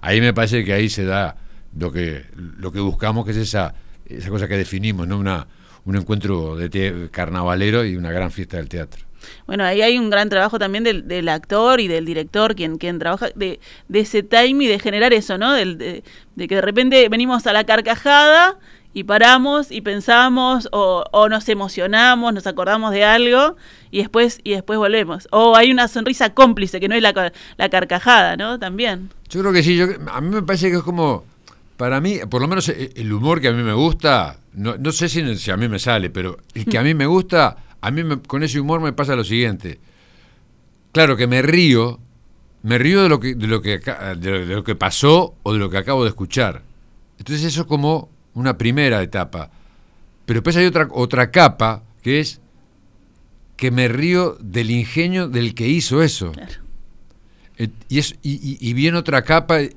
ahí 0.02 0.22
me 0.22 0.34
parece 0.34 0.64
que 0.64 0.74
ahí 0.74 0.90
se 0.90 1.04
da 1.06 1.36
lo 1.78 1.92
que, 1.92 2.24
lo 2.58 2.72
que 2.72 2.80
buscamos, 2.80 3.26
que 3.26 3.32
es 3.32 3.38
esa, 3.38 3.76
esa 4.06 4.30
cosa 4.30 4.48
que 4.48 4.58
definimos, 4.58 5.08
¿no? 5.08 5.20
Una, 5.20 5.46
un 5.86 5.96
encuentro 5.96 6.56
de 6.56 7.10
carnavalero 7.12 7.86
y 7.86 7.96
una 7.96 8.12
gran 8.12 8.32
fiesta 8.32 8.58
del 8.58 8.70
teatro. 8.70 9.06
Bueno, 9.48 9.64
ahí 9.64 9.82
hay 9.82 9.98
un 9.98 10.10
gran 10.10 10.30
trabajo 10.30 10.60
también 10.60 10.84
del, 10.84 11.08
del 11.08 11.30
actor 11.30 11.80
y 11.80 11.88
del 11.88 12.06
director, 12.06 12.56
quien, 12.56 12.78
quien 12.78 13.00
trabaja 13.00 13.30
de, 13.36 13.60
de 13.88 14.00
ese 14.00 14.24
time 14.24 14.64
y 14.64 14.68
de 14.68 14.80
generar 14.80 15.14
eso, 15.14 15.38
¿no? 15.38 15.54
Del- 15.54 15.78
de, 15.78 16.04
de 16.36 16.48
que 16.48 16.56
de 16.56 16.62
repente 16.62 17.08
venimos 17.10 17.46
a 17.48 17.54
la 17.54 17.64
carcajada 17.66 18.58
y 18.94 19.04
paramos 19.04 19.72
y 19.72 19.82
pensamos 19.82 20.68
o, 20.72 21.04
o 21.12 21.30
nos 21.30 21.48
emocionamos, 21.50 22.34
nos 22.34 22.48
acordamos 22.48 22.92
de 22.92 23.04
algo 23.04 23.56
y 23.92 24.00
después 24.00 24.40
y 24.44 24.52
después 24.52 24.80
volvemos. 24.80 25.28
O 25.32 25.56
hay 25.56 25.72
una 25.72 25.88
sonrisa 25.88 26.34
cómplice 26.34 26.80
que 26.80 26.88
no 26.88 26.96
es 26.96 27.02
la, 27.02 27.32
la 27.58 27.70
carcajada, 27.70 28.36
¿no? 28.36 28.58
También. 28.58 29.10
Yo 29.30 29.42
creo 29.42 29.54
que 29.54 29.62
sí, 29.64 29.76
yo, 29.78 29.86
a 30.12 30.22
mí 30.22 30.30
me 30.30 30.42
parece 30.42 30.72
que 30.72 30.78
es 30.78 30.84
como, 30.84 31.24
para 31.78 32.02
mí, 32.02 32.18
por 32.30 32.42
lo 32.42 32.48
menos 32.48 32.68
el 32.70 33.14
humor 33.14 33.40
que 33.42 33.50
a 33.50 33.52
mí 33.52 33.62
me 33.62 33.74
gusta, 33.74 34.40
no, 34.54 34.76
no 34.78 34.92
sé 34.92 35.08
si, 35.08 35.36
si 35.38 35.52
a 35.52 35.56
mí 35.58 35.68
me 35.68 35.78
sale, 35.78 36.10
pero 36.10 36.38
el 36.56 36.66
que 36.66 36.78
a 36.80 36.82
mí 36.82 36.94
me 36.96 37.06
gusta, 37.06 37.58
a 37.82 37.92
mí 37.92 38.04
me- 38.04 38.22
con 38.22 38.44
ese 38.44 38.60
humor 38.60 38.82
me 38.82 38.94
pasa 38.94 39.16
lo 39.16 39.24
siguiente. 39.24 39.80
Claro 40.92 41.16
que 41.18 41.28
me 41.28 41.42
río, 41.42 42.00
me 42.64 42.78
río 42.78 43.04
de 43.04 43.10
lo 43.10 43.20
que, 43.20 43.36
de 43.36 43.48
lo 43.48 43.62
que, 43.62 43.78
de 43.80 44.16
lo, 44.32 44.46
de 44.48 44.56
lo 44.56 44.64
que 44.64 44.76
pasó 44.76 45.36
o 45.44 45.54
de 45.54 45.60
lo 45.60 45.70
que 45.70 45.78
acabo 45.78 46.04
de 46.04 46.10
escuchar. 46.10 46.64
Entonces 47.18 47.46
eso 47.46 47.62
es 47.62 47.68
como 47.68 48.10
una 48.34 48.58
primera 48.58 49.02
etapa. 49.02 49.52
Pero 50.26 50.40
después 50.40 50.56
hay 50.58 50.66
otra, 50.66 50.88
otra 50.92 51.32
capa 51.32 51.84
que 52.02 52.20
es 52.20 52.40
que 53.58 53.72
me 53.72 53.88
río 53.88 54.38
del 54.40 54.72
ingenio 54.72 55.28
del 55.28 55.54
que 55.54 55.68
hizo 55.68 56.02
eso. 56.02 56.32
Claro. 56.32 56.54
Y, 57.90 58.00
es, 58.00 58.16
y, 58.24 58.58
y- 58.66 58.74
viene 58.74 58.98
otra 58.98 59.22
capa 59.24 59.62
y, 59.62 59.74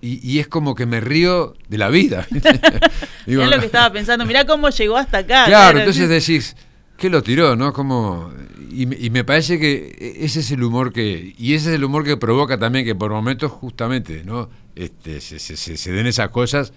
y 0.00 0.40
es 0.40 0.48
como 0.48 0.74
que 0.74 0.84
me 0.84 1.00
río 1.00 1.54
de 1.68 1.78
la 1.78 1.88
vida. 1.88 2.26
Digo, 3.26 3.42
es 3.44 3.50
lo 3.50 3.60
que 3.60 3.66
estaba 3.66 3.92
pensando. 3.92 4.26
Mirá 4.26 4.44
cómo 4.46 4.68
llegó 4.70 4.96
hasta 4.96 5.18
acá. 5.18 5.44
Claro, 5.46 5.78
entonces 5.78 6.08
decís, 6.08 6.56
¿qué 6.96 7.10
lo 7.10 7.22
tiró? 7.22 7.56
no 7.56 7.72
Como, 7.72 8.32
y, 8.70 8.86
me- 8.86 8.96
y 8.98 9.10
me 9.10 9.24
parece 9.24 9.58
que 9.58 10.16
ese 10.20 10.40
es 10.40 10.50
el 10.50 10.62
humor 10.62 10.92
que. 10.92 11.34
Y 11.38 11.54
ese 11.54 11.70
es 11.70 11.74
el 11.76 11.84
humor 11.84 12.04
que 12.04 12.16
provoca 12.16 12.58
también 12.58 12.84
que 12.84 12.94
por 12.94 13.10
momentos, 13.10 13.50
justamente, 13.52 14.22
¿no? 14.24 14.48
Este, 14.74 15.20
se, 15.20 15.38
se- 15.38 15.56
se- 15.56 15.76
se 15.76 15.92
den 15.92 16.06
esas 16.06 16.30
cosas 16.30 16.72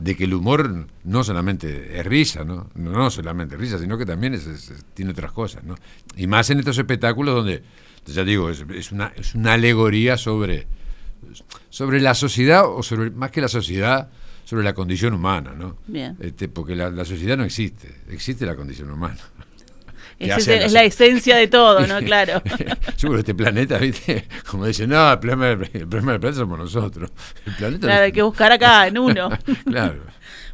de 0.00 0.16
que 0.16 0.24
el 0.24 0.32
humor 0.34 0.86
no 1.04 1.22
solamente 1.22 1.98
es 1.98 2.06
risa, 2.06 2.44
¿no? 2.44 2.70
No, 2.74 2.92
no 2.92 3.10
solamente 3.10 3.56
risa, 3.58 3.78
sino 3.78 3.98
que 3.98 4.06
también 4.06 4.32
es- 4.34 4.46
es- 4.46 4.70
es- 4.70 4.84
tiene 4.94 5.10
otras 5.10 5.32
cosas, 5.32 5.64
¿no? 5.64 5.74
Y 6.16 6.26
más 6.26 6.48
en 6.50 6.58
estos 6.60 6.78
espectáculos 6.78 7.34
donde, 7.34 7.62
ya 8.06 8.24
digo, 8.24 8.48
es, 8.48 8.64
es 8.74 8.90
una, 8.92 9.12
es 9.16 9.34
una 9.34 9.52
alegoría 9.52 10.16
sobre, 10.16 10.66
sobre 11.70 12.00
la 12.00 12.14
sociedad, 12.14 12.64
o 12.66 12.82
sobre 12.82 13.10
más 13.10 13.30
que 13.30 13.40
la 13.42 13.48
sociedad, 13.48 14.08
sobre 14.44 14.64
la 14.64 14.74
condición 14.74 15.14
humana, 15.14 15.54
¿no? 15.56 15.76
Bien. 15.86 16.16
Este, 16.20 16.48
porque 16.48 16.74
la, 16.74 16.90
la 16.90 17.04
sociedad 17.04 17.36
no 17.36 17.44
existe, 17.44 17.94
existe 18.10 18.44
la 18.46 18.56
condición 18.56 18.90
humana. 18.90 19.18
Que 20.28 20.64
es, 20.64 20.72
la- 20.72 20.84
esencia 20.84 21.36
de 21.36 21.48
todo, 21.48 21.86
¿no? 21.86 21.98
Claro. 22.00 22.42
Seguro 22.96 23.18
este 23.20 23.34
planeta, 23.34 23.78
¿viste? 23.78 24.26
Como 24.50 24.66
dicen, 24.66 24.90
no, 24.90 25.12
el 25.12 25.18
problema, 25.18 25.46
del- 25.46 25.62
el 25.72 25.88
problema 25.88 26.12
del 26.12 26.20
planeta 26.20 26.40
somos 26.40 26.58
nosotros. 26.58 27.10
El 27.46 27.52
planeta 27.54 27.86
Claro, 27.86 28.04
hay 28.04 28.12
que 28.12 28.22
buscar 28.22 28.52
acá 28.52 28.86
en 28.86 28.98
uno. 28.98 29.30
claro. 29.64 30.00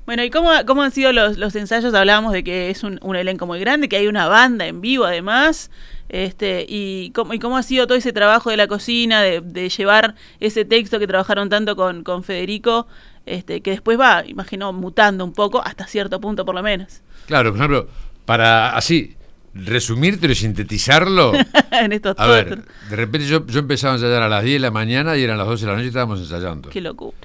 Bueno, 0.07 0.25
¿y 0.25 0.31
cómo, 0.31 0.51
cómo 0.67 0.83
han 0.83 0.91
sido 0.91 1.13
los, 1.13 1.37
los 1.37 1.55
ensayos? 1.55 1.93
Hablábamos 1.93 2.33
de 2.33 2.43
que 2.43 2.71
es 2.71 2.83
un, 2.83 2.99
un 3.03 3.15
elenco 3.17 3.47
muy 3.47 3.61
grande, 3.61 3.91
que 3.91 3.97
hay 3.97 4.07
una 4.09 4.27
banda 4.27 4.67
en 4.67 4.81
vivo 4.81 5.05
además. 5.05 5.71
Este, 6.09 6.65
y, 6.67 7.11
cómo, 7.11 7.35
¿Y 7.35 7.39
cómo 7.39 7.59
ha 7.59 7.63
sido 7.63 7.87
todo 7.87 7.99
ese 7.99 8.15
trabajo 8.15 8.49
de 8.49 8.57
la 8.57 8.67
cocina, 8.67 9.21
de, 9.21 9.43
de 9.43 9.69
llevar 9.69 10.15
ese 10.41 10.65
texto 10.65 10.99
que 10.99 11.07
trabajaron 11.07 11.51
tanto 11.51 11.77
con, 11.77 12.03
con 12.05 12.25
Federico, 12.25 12.87
este, 13.27 13.61
que 13.61 13.73
después 13.73 14.01
va, 14.01 14.25
imagino, 14.27 14.73
mutando 14.73 15.23
un 15.23 15.35
poco, 15.35 15.63
hasta 15.63 15.87
cierto 15.87 16.19
punto 16.19 16.47
por 16.47 16.55
lo 16.55 16.63
menos, 16.63 17.03
Claro, 17.27 17.51
por 17.51 17.59
ejemplo, 17.59 17.89
para 18.25 18.75
así 18.75 19.18
resumírtelo 19.55 20.33
y 20.33 20.37
sintetizarlo. 20.37 21.33
en 21.73 21.93
estos 21.93 22.15
A 22.19 22.27
ver, 22.27 22.65
de 22.91 22.97
repente 22.97 23.27
yo, 23.27 23.47
yo 23.47 23.61
empezaba 23.61 23.95
a 23.95 23.97
ensayar 23.97 24.23
a 24.23 24.29
las 24.29 24.45
10 24.45 24.55
de 24.55 24.61
la 24.61 24.71
mañana 24.71 25.17
y 25.17 25.23
eran 25.23 25.39
las 25.39 25.47
12 25.47 25.65
de 25.65 25.71
la 25.71 25.77
noche 25.77 25.87
y 25.87 25.89
estábamos 25.89 26.21
ensayando. 26.21 26.71
Qué 26.71 26.81
locura. 26.81 27.17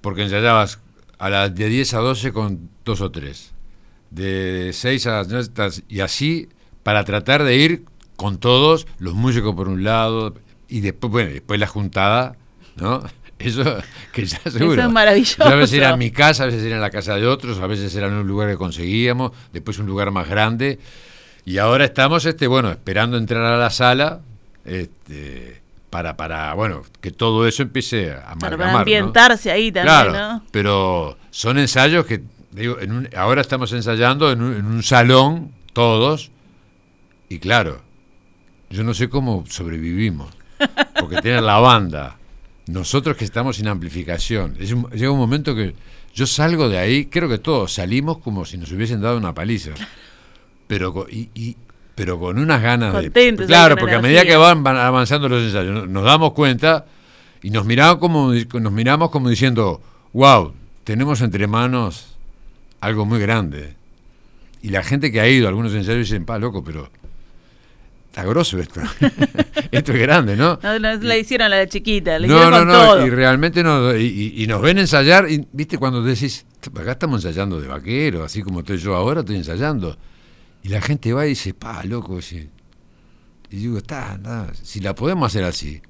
Porque 0.00 0.22
ensayabas 0.22 0.80
a 1.18 1.30
las 1.30 1.54
de 1.54 1.68
10 1.68 1.94
a 1.94 1.98
12 1.98 2.32
con 2.32 2.70
dos 2.84 3.00
o 3.00 3.10
tres. 3.10 3.52
De 4.10 4.70
6 4.72 5.06
a 5.06 5.22
y 5.88 6.00
así 6.00 6.48
para 6.82 7.04
tratar 7.04 7.44
de 7.44 7.56
ir 7.56 7.84
con 8.16 8.38
todos, 8.38 8.86
los 8.98 9.14
músicos 9.14 9.54
por 9.54 9.68
un 9.68 9.84
lado, 9.84 10.34
y 10.68 10.80
después, 10.80 11.10
bueno, 11.10 11.30
después 11.30 11.58
la 11.60 11.66
juntada, 11.66 12.36
¿no? 12.76 13.02
Eso 13.38 13.64
que 14.12 14.24
ya 14.24 14.38
seguro. 14.50 14.80
es 14.80 14.90
maravilloso. 14.90 15.42
Yo 15.44 15.50
a 15.50 15.56
veces 15.56 15.74
era 15.74 15.90
en 15.90 15.98
mi 15.98 16.10
casa, 16.10 16.44
a 16.44 16.46
veces 16.46 16.62
era 16.62 16.76
en 16.76 16.80
la 16.80 16.90
casa 16.90 17.16
de 17.16 17.26
otros, 17.26 17.58
a 17.58 17.66
veces 17.66 17.94
era 17.96 18.06
en 18.06 18.14
un 18.14 18.26
lugar 18.26 18.48
que 18.48 18.56
conseguíamos, 18.56 19.32
después 19.52 19.78
un 19.78 19.86
lugar 19.86 20.12
más 20.12 20.28
grande. 20.28 20.78
Y 21.44 21.58
ahora 21.58 21.84
estamos, 21.84 22.24
este, 22.26 22.46
bueno, 22.46 22.70
esperando 22.70 23.16
entrar 23.16 23.42
a 23.44 23.56
la 23.56 23.70
sala, 23.70 24.20
este, 24.64 25.60
para, 25.90 26.16
para, 26.16 26.54
bueno, 26.54 26.82
que 27.00 27.10
todo 27.10 27.46
eso 27.46 27.62
empiece 27.62 28.12
a 28.12 28.30
amalgamar. 28.32 28.58
para 28.58 28.72
¿no? 28.72 28.78
ambientarse 28.78 29.50
ahí 29.50 29.70
también, 29.72 29.94
Claro, 29.94 30.12
¿no? 30.12 30.44
pero 30.50 31.18
son 31.30 31.58
ensayos 31.58 32.06
que, 32.06 32.22
digo, 32.52 32.78
en 32.80 32.92
un- 32.92 33.08
ahora 33.16 33.40
estamos 33.40 33.72
ensayando 33.72 34.30
en 34.32 34.40
un, 34.42 34.54
en 34.56 34.64
un 34.66 34.82
salón, 34.82 35.52
todos, 35.72 36.30
y 37.28 37.38
claro, 37.38 37.82
yo 38.70 38.84
no 38.84 38.94
sé 38.94 39.08
cómo 39.08 39.44
sobrevivimos, 39.48 40.30
porque 40.98 41.20
tiene 41.20 41.40
la 41.42 41.58
banda, 41.58 42.16
nosotros 42.68 43.16
que 43.16 43.24
estamos 43.24 43.56
sin 43.56 43.68
amplificación, 43.68 44.56
es 44.60 44.72
un- 44.72 44.88
llega 44.90 45.10
un 45.10 45.18
momento 45.18 45.54
que 45.54 45.74
yo 46.14 46.26
salgo 46.26 46.68
de 46.68 46.78
ahí, 46.78 47.06
creo 47.06 47.28
que 47.28 47.38
todos 47.38 47.72
salimos 47.74 48.18
como 48.18 48.44
si 48.44 48.56
nos 48.58 48.70
hubiesen 48.72 49.00
dado 49.00 49.16
una 49.18 49.34
paliza, 49.34 49.72
pero, 50.72 51.06
y, 51.10 51.28
y- 51.34 51.56
pero 51.94 52.18
con 52.18 52.38
unas 52.38 52.62
ganas 52.62 52.94
de... 52.94 53.10
Claro, 53.46 53.76
porque 53.76 53.94
a 53.96 54.00
medida 54.00 54.24
que 54.24 54.36
van, 54.36 54.62
van 54.64 54.78
avanzando 54.78 55.28
los 55.28 55.42
ensayos, 55.42 55.74
no- 55.74 55.86
nos 55.86 56.02
damos 56.04 56.32
cuenta 56.32 56.86
y 57.42 57.50
nos 57.50 57.66
miramos 57.66 57.98
como, 57.98 58.32
nos 58.32 58.72
miramos 58.72 59.10
como 59.10 59.28
diciendo, 59.28 59.82
wow, 60.14 60.54
tenemos 60.84 61.20
entre 61.20 61.46
manos 61.46 62.16
algo 62.80 63.04
muy 63.04 63.20
grande. 63.20 63.74
Y 64.62 64.70
la 64.70 64.82
gente 64.82 65.12
que 65.12 65.20
ha 65.20 65.28
ido 65.28 65.44
a 65.46 65.50
algunos 65.50 65.74
ensayos 65.74 66.08
dicen, 66.08 66.24
pa, 66.24 66.38
loco, 66.38 66.64
pero 66.64 66.88
está 68.06 68.24
grosso 68.24 68.58
esto. 68.58 68.80
esto 69.70 69.92
es 69.92 69.98
grande, 70.00 70.34
¿no? 70.36 70.58
No, 70.62 70.78
no 70.78 70.94
la 70.94 71.18
hicieron 71.18 71.50
la 71.50 71.56
de 71.58 71.68
chiquita, 71.68 72.18
la 72.18 72.26
No, 72.26 72.34
hicieron 72.36 72.50
no, 72.52 72.58
con 72.58 72.68
no, 72.68 72.94
todo. 72.94 73.06
y 73.06 73.10
realmente 73.10 73.62
no, 73.62 73.94
y, 73.94 74.04
y- 74.36 74.42
y 74.42 74.46
nos 74.46 74.62
ven 74.62 74.78
ensayar, 74.78 75.30
y 75.30 75.46
viste 75.52 75.76
cuando 75.76 76.02
decís, 76.02 76.46
acá 76.74 76.92
estamos 76.92 77.22
ensayando 77.22 77.60
de 77.60 77.68
vaquero, 77.68 78.24
así 78.24 78.40
como 78.42 78.60
estoy 78.60 78.78
yo 78.78 78.94
ahora, 78.94 79.20
estoy 79.20 79.36
ensayando. 79.36 79.98
Y 80.62 80.68
la 80.68 80.80
gente 80.80 81.12
va 81.12 81.26
y 81.26 81.30
dice, 81.30 81.54
pa, 81.54 81.82
loco, 81.84 82.20
sí. 82.22 82.48
y 83.50 83.56
digo, 83.56 83.78
está, 83.78 84.14
está, 84.14 84.52
si 84.54 84.80
la 84.80 84.94
podemos 84.94 85.26
hacer 85.26 85.44
así. 85.44 85.82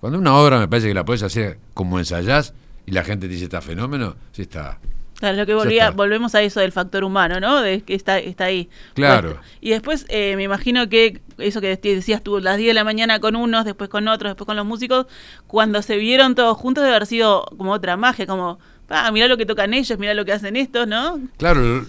Cuando 0.00 0.18
una 0.18 0.34
obra 0.34 0.58
me 0.58 0.68
parece 0.68 0.88
que 0.88 0.94
la 0.94 1.04
puedes 1.04 1.22
hacer 1.22 1.58
como 1.74 1.98
ensayás, 1.98 2.54
y 2.86 2.92
la 2.92 3.04
gente 3.04 3.26
te 3.26 3.32
dice, 3.34 3.44
está 3.44 3.60
fenómeno, 3.60 4.16
sí 4.32 4.42
está. 4.42 4.78
Claro, 5.18 5.36
lo 5.36 5.46
que 5.46 5.54
volvía, 5.54 5.90
volvemos 5.90 6.34
a 6.36 6.42
eso 6.42 6.60
del 6.60 6.70
factor 6.70 7.02
humano, 7.02 7.40
¿no? 7.40 7.60
De 7.60 7.82
que 7.82 7.94
está, 7.94 8.18
está 8.18 8.44
ahí. 8.44 8.68
Claro. 8.94 9.40
Y 9.60 9.70
después 9.70 10.06
eh, 10.08 10.36
me 10.36 10.44
imagino 10.44 10.88
que 10.88 11.20
eso 11.38 11.60
que 11.60 11.76
decías 11.76 12.22
tú, 12.22 12.38
las 12.38 12.56
10 12.56 12.68
de 12.68 12.74
la 12.74 12.84
mañana 12.84 13.18
con 13.18 13.34
unos, 13.34 13.64
después 13.64 13.90
con 13.90 14.06
otros, 14.06 14.30
después 14.30 14.46
con 14.46 14.56
los 14.56 14.64
músicos, 14.64 15.06
cuando 15.48 15.82
se 15.82 15.96
vieron 15.96 16.36
todos 16.36 16.56
juntos 16.56 16.84
debe 16.84 16.94
haber 16.94 17.06
sido 17.06 17.44
como 17.56 17.72
otra 17.72 17.96
magia, 17.96 18.26
como, 18.26 18.60
ah, 18.90 19.10
mirá 19.10 19.26
lo 19.26 19.36
que 19.36 19.44
tocan 19.44 19.74
ellos, 19.74 19.98
mirá 19.98 20.14
lo 20.14 20.24
que 20.24 20.32
hacen 20.32 20.54
estos, 20.54 20.86
¿no? 20.86 21.20
Claro, 21.36 21.84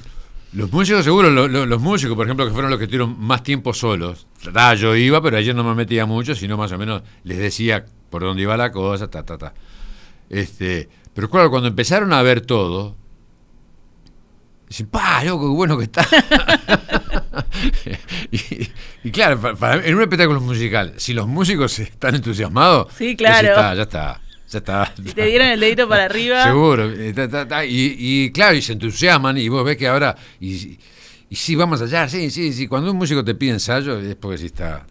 los 0.53 0.71
músicos 0.71 1.03
seguro, 1.03 1.29
lo- 1.29 1.47
lo- 1.47 1.65
los 1.65 1.81
músicos, 1.81 2.15
por 2.15 2.25
ejemplo, 2.25 2.45
que 2.45 2.51
fueron 2.51 2.69
los 2.71 2.77
que 2.79 2.85
estuvieron 2.85 3.19
más 3.19 3.43
tiempo 3.43 3.73
solos. 3.73 4.27
Ah, 4.55 4.73
yo 4.75 4.95
iba, 4.95 5.21
pero 5.21 5.37
ayer 5.37 5.55
no 5.55 5.63
me 5.63 5.75
metía 5.75 6.05
mucho, 6.05 6.35
sino 6.35 6.57
más 6.57 6.71
o 6.71 6.77
menos 6.77 7.03
les 7.23 7.37
decía 7.37 7.85
por 8.09 8.23
dónde 8.23 8.43
iba 8.43 8.57
la 8.57 8.71
cosa, 8.71 9.09
ta, 9.09 9.23
ta, 9.23 9.37
ta. 9.37 9.53
Este, 10.29 10.89
pero 11.13 11.29
claro, 11.29 11.49
cuando 11.49 11.67
empezaron 11.67 12.13
a 12.13 12.21
ver 12.21 12.41
todo, 12.41 12.95
Dicen, 14.67 14.85
pa, 14.85 15.23
loco, 15.23 15.47
qué 15.49 15.55
bueno 15.55 15.77
que 15.79 15.85
está. 15.85 16.07
y, 19.03 19.11
claro, 19.11 19.39
en 19.83 19.95
un 19.95 20.01
espectáculo 20.01 20.39
musical, 20.41 20.93
si 20.97 21.13
los 21.13 21.27
músicos 21.27 21.77
están 21.79 22.15
entusiasmados, 22.15 22.93
sí, 22.95 23.15
claro. 23.15 23.47
ya 23.75 23.81
está, 23.81 24.21
ya 24.49 24.59
está. 24.59 24.93
Si 24.95 25.13
te 25.13 25.25
dieron 25.25 25.47
el 25.47 25.59
dedito 25.59 25.87
para 25.87 26.05
arriba. 26.05 26.43
Seguro. 26.45 26.89
Y, 27.67 28.31
claro, 28.31 28.55
y 28.55 28.61
se 28.61 28.73
entusiasman 28.73 29.37
y 29.37 29.49
vos 29.49 29.63
ves 29.63 29.77
que 29.77 29.87
ahora... 29.87 30.15
Y, 30.39 30.77
y 31.29 31.35
sí, 31.35 31.55
vamos 31.55 31.81
allá, 31.81 32.09
sí, 32.09 32.31
sí, 32.31 32.51
sí. 32.53 32.67
Cuando 32.67 32.91
un 32.91 32.97
músico 32.97 33.23
te 33.23 33.35
pide 33.35 33.51
ensayo 33.51 33.99
es 33.99 34.15
porque 34.15 34.39
sí 34.39 34.47
está, 34.47 34.85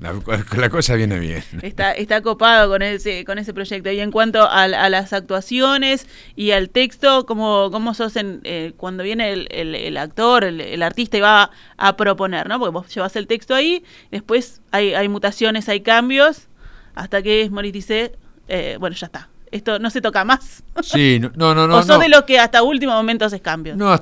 la, 0.00 0.68
cosa 0.68 0.94
viene 0.94 1.18
bien. 1.18 1.42
Está, 1.62 1.92
está 1.92 2.20
copado 2.20 2.70
con 2.70 2.82
ese, 2.82 3.24
con 3.24 3.38
ese 3.38 3.54
proyecto. 3.54 3.90
Y 3.90 4.00
en 4.00 4.10
cuanto 4.10 4.46
a, 4.48 4.68
las 4.68 5.12
actuaciones 5.12 6.06
y 6.34 6.50
al 6.50 6.68
texto, 6.68 7.24
¿cómo, 7.24 7.70
cómo 7.72 7.94
sos 7.94 8.16
en, 8.16 8.40
eh, 8.44 8.74
cuando 8.76 9.02
viene 9.02 9.32
el, 9.32 9.96
actor, 9.96 10.44
el, 10.44 10.82
artista 10.82 11.16
y 11.16 11.20
va 11.20 11.50
a, 11.78 11.96
proponer? 11.96 12.46
¿no? 12.48 12.58
Porque 12.58 12.72
vos 12.72 12.94
llevas 12.94 13.16
el 13.16 13.26
texto 13.26 13.54
ahí, 13.54 13.84
después 14.10 14.60
hay, 14.70 14.92
hay 14.92 15.08
mutaciones, 15.08 15.68
hay 15.70 15.80
cambios, 15.80 16.48
hasta 16.94 17.22
que 17.22 17.42
es 17.42 17.50
dice, 17.72 18.12
eh, 18.48 18.76
bueno, 18.78 18.96
ya 18.96 19.06
está. 19.06 19.28
Esto 19.50 19.78
no 19.78 19.90
se 19.90 20.00
toca 20.00 20.24
más. 20.24 20.62
Sí, 20.82 21.20
no, 21.20 21.54
no, 21.54 21.66
no. 21.66 21.76
o 21.78 21.82
sos 21.82 22.00
de 22.00 22.08
los 22.08 22.24
que 22.24 22.38
hasta 22.38 22.62
último 22.62 22.92
momento 22.92 23.24
haces 23.24 23.40
cambios. 23.40 23.76
No, 23.76 23.94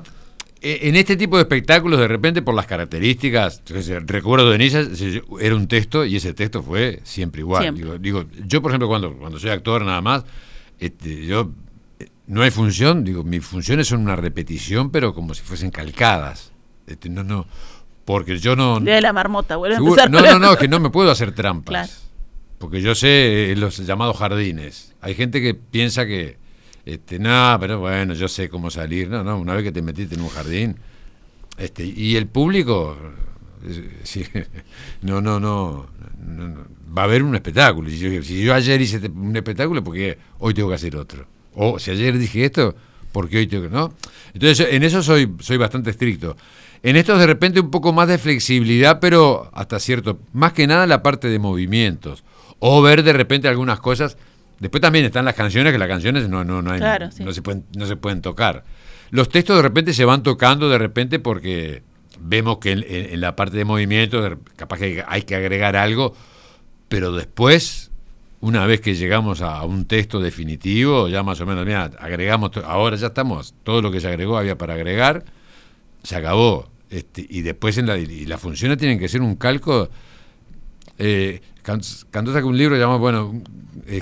eh, 0.61 0.89
en 0.89 0.97
este 0.97 1.17
tipo 1.17 1.37
de 1.37 1.43
espectáculos, 1.43 2.01
de 2.01 2.09
repente, 2.09 2.41
por 2.41 2.55
las 2.55 2.67
características, 2.67 3.63
recuerdo 4.07 4.51
de 4.51 4.57
Nisa, 4.57 4.83
era 5.39 5.55
un 5.55 5.69
texto 5.69 6.07
y 6.07 6.17
ese 6.17 6.33
texto 6.33 6.63
fue 6.63 7.01
siempre 7.05 7.43
igual. 7.43 8.01
Digo, 8.01 8.25
yo, 8.47 8.63
por 8.63 8.71
ejemplo, 8.71 8.89
cuando, 8.89 9.15
cuando 9.15 9.39
soy 9.39 9.51
actor 9.51 9.85
nada 9.85 10.01
más, 10.01 10.25
este, 10.79 11.27
yo 11.27 11.51
no 12.27 12.43
hay 12.43 12.51
función, 12.51 13.05
digo, 13.05 13.25
mis 13.25 13.45
funciones 13.45 13.89
son 13.89 14.01
una 14.01 14.17
repetición, 14.17 14.91
pero 14.91 15.15
como 15.15 15.35
si 15.35 15.43
fuesen 15.43 15.71
calcadas. 15.71 16.53
Este, 16.87 17.11
no, 17.11 17.25
no, 17.25 17.47
porque 18.07 18.39
yo 18.39 18.57
no. 18.57 18.81
De 18.81 19.01
la 19.03 19.13
marmota, 19.13 19.57
vuelve 19.57 19.77
No, 19.77 20.09
no, 20.09 20.39
no, 20.39 20.57
que 20.57 20.69
no 20.69 20.81
me 20.81 20.89
puedo 20.89 21.11
hacer 21.11 21.33
trampas. 21.33 22.04
Porque 22.65 22.81
yo 22.81 22.95
sé 22.95 23.53
eh, 23.53 23.57
los 23.57 23.77
llamados 23.77 24.17
jardines. 24.17 24.95
Hay 25.03 25.15
gente 25.15 25.43
que 25.43 25.53
piensa 25.53 26.07
que 26.07 26.39
este, 26.87 27.19
no, 27.19 27.59
pero 27.61 27.79
bueno, 27.79 28.15
yo 28.15 28.27
sé 28.27 28.49
cómo 28.49 28.71
salir. 28.71 29.11
No, 29.11 29.23
no, 29.23 29.39
una 29.39 29.53
vez 29.53 29.65
que 29.65 29.71
te 29.73 29.83
metiste 29.83 30.15
en 30.15 30.23
un 30.23 30.31
jardín. 30.31 30.77
Este, 31.59 31.85
y 31.85 32.17
el 32.17 32.27
público, 32.27 32.97
no, 35.03 35.21
no, 35.21 35.39
no, 35.39 35.87
va 36.97 37.03
a 37.03 37.05
haber 37.05 37.23
un 37.23 37.35
espectáculo. 37.35 37.91
Si 37.91 38.43
yo, 38.43 38.55
ayer 38.55 38.81
hice 38.81 39.11
un 39.15 39.37
espectáculo, 39.37 39.85
porque 39.85 40.17
hoy 40.39 40.55
tengo 40.55 40.71
que 40.71 40.77
hacer 40.77 40.97
otro. 40.97 41.27
O 41.53 41.79
si 41.79 41.91
ayer 41.91 42.17
dije 42.17 42.47
esto, 42.47 42.75
porque 43.13 43.37
hoy 43.37 43.47
tengo 43.47 43.65
que, 43.65 43.69
¿no? 43.69 43.93
Entonces, 44.33 44.69
en 44.71 44.85
eso 44.85 45.03
soy, 45.03 45.35
soy 45.41 45.59
bastante 45.59 45.91
estricto. 45.91 46.35
En 46.83 46.97
esto 46.97 47.19
de 47.19 47.27
repente 47.27 47.61
un 47.61 47.71
poco 47.71 47.93
más 47.93 48.09
de 48.09 48.17
flexibilidad, 48.17 49.01
pero 49.01 49.51
hasta 49.53 49.79
cierto, 49.79 50.19
más 50.33 50.55
que 50.55 50.67
nada 50.67 50.87
la 50.87 51.03
parte 51.03 51.29
de 51.29 51.39
movimientos. 51.39 52.25
O 52.59 52.83
ver 52.83 53.03
de 53.03 53.13
repente 53.13 53.49
algunas 53.49 53.81
cosas 53.81 54.17
Después 54.59 54.81
también 54.81 55.05
están 55.05 55.25
las 55.25 55.35
canciones, 55.35 55.73
que 55.73 55.79
las 55.79 55.89
canciones 55.89 56.29
no, 56.29 56.45
no, 56.45 56.63
no, 56.63 56.71
hay, 56.71 56.81
no, 57.21 57.33
se 57.33 57.43
pueden, 57.43 57.65
no 57.77 57.87
se 57.87 57.97
pueden 57.97 58.23
tocar. 58.23 58.65
Los 59.11 59.29
textos 59.29 59.57
de 59.57 59.63
repente 59.63 59.93
se 59.93 60.05
van 60.05 60.23
tocando 60.23 60.69
de 60.69 60.79
repente 60.79 61.19
porque 61.19 61.83
vemos 62.19 62.59
que 62.59 62.73
en, 62.73 63.21
la 63.21 63.37
parte 63.37 63.57
de 63.57 63.65
movimiento 63.65 64.39
capaz 64.57 64.79
que 64.79 65.05
hay 65.07 65.23
que 65.23 65.35
agregar 65.35 65.77
algo, 65.77 66.15
pero 66.89 67.13
después, 67.13 67.91
una 68.41 68.65
vez 68.67 68.81
que 68.81 68.95
llegamos 68.95 69.43
a 69.43 69.63
un 69.65 69.87
texto 69.87 70.21
definitivo, 70.21 71.09
ya 71.09 71.23
más 71.23 71.41
o 71.41 71.47
menos, 71.47 71.67
mira, 71.67 71.91
agregamos, 71.99 72.53
ahora 72.65 72.97
ya 72.97 73.09
estamos, 73.09 73.55
todo 73.65 73.83
lo 73.83 73.91
que 73.91 74.01
se 74.01 74.09
agregó 74.09 74.39
había 74.39 74.57
para 74.57 74.75
agregar, 74.75 75.25
se 76.03 76.17
acabó. 76.17 76.71
Este, 76.91 77.27
y 77.29 77.43
después 77.43 77.77
en 77.77 77.87
la, 77.87 77.99
y 77.99 78.25
las 78.27 78.41
funciones 78.41 78.79
tienen 78.79 79.01
que 79.01 79.09
ser 79.09 79.21
un 79.21 79.35
calco. 79.35 79.91
Eh, 80.99 81.41
Cantó 81.65 82.33
saca 82.33 82.45
un 82.45 82.59
libro 82.59 82.77
llamado, 82.77 82.99
bueno, 82.99 83.43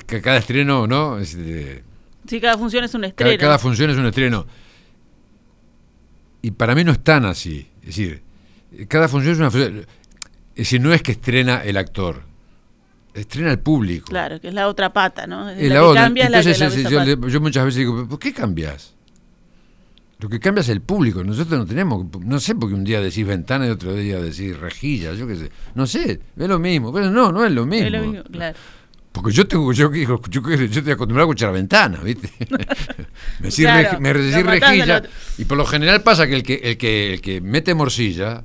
que 0.04 0.20
cada 0.20 0.38
estreno, 0.38 0.88
¿no? 0.88 1.18
Este, 1.18 1.84
sí, 2.26 2.40
cada 2.40 2.58
función 2.58 2.82
es 2.82 2.92
un 2.94 3.04
estreno. 3.04 3.38
Cada, 3.38 3.56
función 3.56 3.90
es 3.90 3.96
un 3.96 4.06
estreno. 4.06 4.46
Y 6.42 6.50
para 6.50 6.74
mí 6.74 6.82
no 6.82 6.90
es 6.90 6.98
tan 6.98 7.24
así. 7.24 7.68
Es 7.82 7.86
decir, 7.86 8.22
cada 8.88 9.06
función 9.06 9.34
es 9.34 9.38
una 9.38 9.50
función. 9.52 9.78
Es 9.78 10.56
decir, 10.56 10.80
no 10.80 10.92
es 10.92 11.02
que 11.02 11.12
estrena 11.12 11.62
el 11.62 11.76
actor, 11.76 12.24
estrena 13.14 13.52
el 13.52 13.60
público. 13.60 14.06
Claro, 14.06 14.40
que 14.40 14.48
es 14.48 14.54
la 14.54 14.66
otra 14.66 14.92
pata, 14.92 15.28
¿no? 15.28 15.48
Es 15.48 15.70
la, 15.70 15.84
otra. 15.84 16.06
Entonces, 16.06 16.58
yo, 17.28 17.40
muchas 17.40 17.64
veces 17.64 17.78
digo, 17.78 18.08
¿por 18.08 18.18
qué 18.18 18.32
cambias? 18.32 18.94
Lo 20.22 20.28
que 20.28 20.38
cambia 20.38 20.60
es 20.60 20.68
el 20.68 20.80
público. 20.80 21.24
Nosotros 21.24 21.58
no 21.58 21.66
tenemos, 21.66 22.06
no 22.20 22.38
sé, 22.38 22.54
porque 22.54 22.76
un 22.76 22.84
día 22.84 23.00
decís 23.00 23.26
ventana 23.26 23.66
y 23.66 23.70
otro 23.70 23.92
día 23.92 24.20
decís 24.20 24.56
rejilla, 24.56 25.14
yo 25.14 25.26
qué 25.26 25.34
sé. 25.34 25.50
No 25.74 25.84
sé, 25.84 26.20
es 26.36 26.48
lo 26.48 26.60
mismo. 26.60 26.92
Pero 26.92 27.10
no, 27.10 27.32
no 27.32 27.44
es 27.44 27.50
lo 27.50 27.66
mismo. 27.66 27.86
Es 27.86 27.92
lo 27.92 28.02
mismo, 28.02 28.22
claro. 28.30 28.56
Porque 29.10 29.32
yo 29.32 29.48
tengo, 29.48 29.72
yo, 29.72 29.92
yo, 29.92 30.22
yo, 30.30 30.40
yo 30.40 30.64
estoy 30.64 30.92
acostumbrado 30.92 31.22
a 31.22 31.32
escuchar 31.32 31.52
ventana, 31.52 31.98
¿viste? 32.04 32.30
me 33.40 33.48
decís, 33.48 34.46
rejilla. 34.46 35.02
Y 35.38 35.44
por 35.44 35.58
lo 35.58 35.66
general 35.66 36.04
pasa 36.04 36.28
que 36.28 36.36
el 36.36 36.44
que, 36.44 36.54
el 36.54 36.78
que 36.78 37.14
el 37.14 37.20
que 37.20 37.40
mete 37.40 37.74
morcilla 37.74 38.44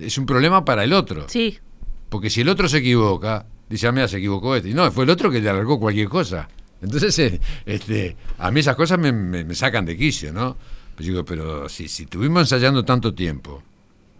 es 0.00 0.18
un 0.18 0.26
problema 0.26 0.64
para 0.64 0.82
el 0.82 0.92
otro. 0.92 1.26
Sí. 1.28 1.60
Porque 2.08 2.28
si 2.28 2.40
el 2.40 2.48
otro 2.48 2.68
se 2.68 2.78
equivoca, 2.78 3.46
dice, 3.68 3.86
ah, 3.86 3.92
mira, 3.92 4.08
se 4.08 4.16
equivocó 4.16 4.56
este. 4.56 4.70
Y 4.70 4.74
no, 4.74 4.90
fue 4.90 5.04
el 5.04 5.10
otro 5.10 5.30
que 5.30 5.40
le 5.40 5.48
alargó 5.48 5.78
cualquier 5.78 6.08
cosa. 6.08 6.48
Entonces, 6.82 7.16
eh, 7.20 7.40
este, 7.66 8.16
a 8.38 8.50
mí 8.50 8.58
esas 8.58 8.74
cosas 8.74 8.98
me, 8.98 9.12
me 9.12 9.54
sacan 9.54 9.86
de 9.86 9.96
quicio, 9.96 10.32
¿no? 10.32 10.56
Pues 10.98 11.06
digo, 11.06 11.24
pero 11.24 11.68
si, 11.68 11.86
si 11.86 12.02
estuvimos 12.02 12.40
ensayando 12.40 12.84
tanto 12.84 13.14
tiempo, 13.14 13.62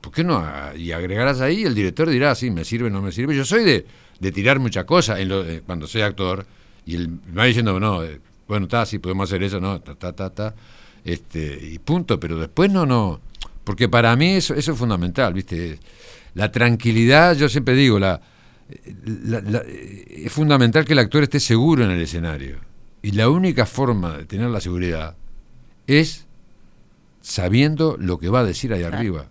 ¿por 0.00 0.12
qué 0.12 0.22
no? 0.22 0.46
Y 0.76 0.92
agregarás 0.92 1.40
ahí, 1.40 1.64
el 1.64 1.74
director 1.74 2.08
dirá, 2.08 2.36
sí, 2.36 2.52
me 2.52 2.64
sirve, 2.64 2.88
no 2.88 3.02
me 3.02 3.10
sirve. 3.10 3.34
Yo 3.34 3.44
soy 3.44 3.64
de, 3.64 3.84
de 4.20 4.30
tirar 4.30 4.60
muchas 4.60 4.84
cosas 4.84 5.18
eh, 5.20 5.60
cuando 5.66 5.88
soy 5.88 6.02
actor, 6.02 6.46
y 6.86 6.94
él 6.94 7.08
me 7.08 7.34
va 7.34 7.44
diciendo, 7.46 7.80
no, 7.80 8.04
eh, 8.04 8.20
bueno, 8.46 8.66
está, 8.66 8.86
sí, 8.86 9.00
podemos 9.00 9.28
hacer 9.28 9.42
eso, 9.42 9.58
no, 9.58 9.80
ta, 9.80 9.96
ta, 9.96 10.12
ta, 10.12 10.30
ta, 10.30 10.54
este, 11.04 11.58
y 11.60 11.80
punto, 11.80 12.20
pero 12.20 12.38
después 12.38 12.70
no, 12.70 12.86
no, 12.86 13.20
porque 13.64 13.88
para 13.88 14.14
mí 14.14 14.34
eso, 14.34 14.54
eso 14.54 14.70
es 14.70 14.78
fundamental, 14.78 15.34
¿viste? 15.34 15.80
La 16.34 16.52
tranquilidad, 16.52 17.34
yo 17.36 17.48
siempre 17.48 17.74
digo, 17.74 17.98
la, 17.98 18.20
es 18.68 20.30
fundamental 20.30 20.84
que 20.84 20.92
el 20.92 21.00
actor 21.00 21.24
esté 21.24 21.40
seguro 21.40 21.82
en 21.82 21.90
el 21.90 22.00
escenario. 22.00 22.58
Y 23.02 23.10
la 23.10 23.28
única 23.28 23.66
forma 23.66 24.16
de 24.18 24.26
tener 24.26 24.48
la 24.48 24.60
seguridad 24.60 25.16
es 25.88 26.27
sabiendo 27.20 27.96
lo 27.98 28.18
que 28.18 28.28
va 28.28 28.40
a 28.40 28.44
decir 28.44 28.72
ahí 28.72 28.82
arriba. 28.82 29.28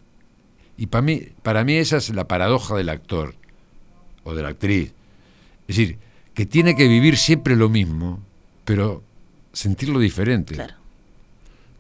Y 0.78 0.88
para 0.88 1.02
mí, 1.02 1.30
para 1.42 1.64
mí 1.64 1.76
esa 1.76 1.98
es 1.98 2.10
la 2.10 2.28
paradoja 2.28 2.76
del 2.76 2.90
actor 2.90 3.36
o 4.24 4.36
de 4.36 4.44
la 4.44 4.50
actriz. 4.50 4.94
Es 5.68 5.76
decir, 5.76 5.98
que 6.34 6.46
tiene 6.46 6.76
que 6.76 6.88
vivir 6.88 7.18
siempre 7.18 7.56
lo 7.56 7.70
mismo, 7.70 8.20
pero 8.64 9.02
sentirlo 9.54 10.00
diferente. 10.00 10.54
Claro. 10.54 10.76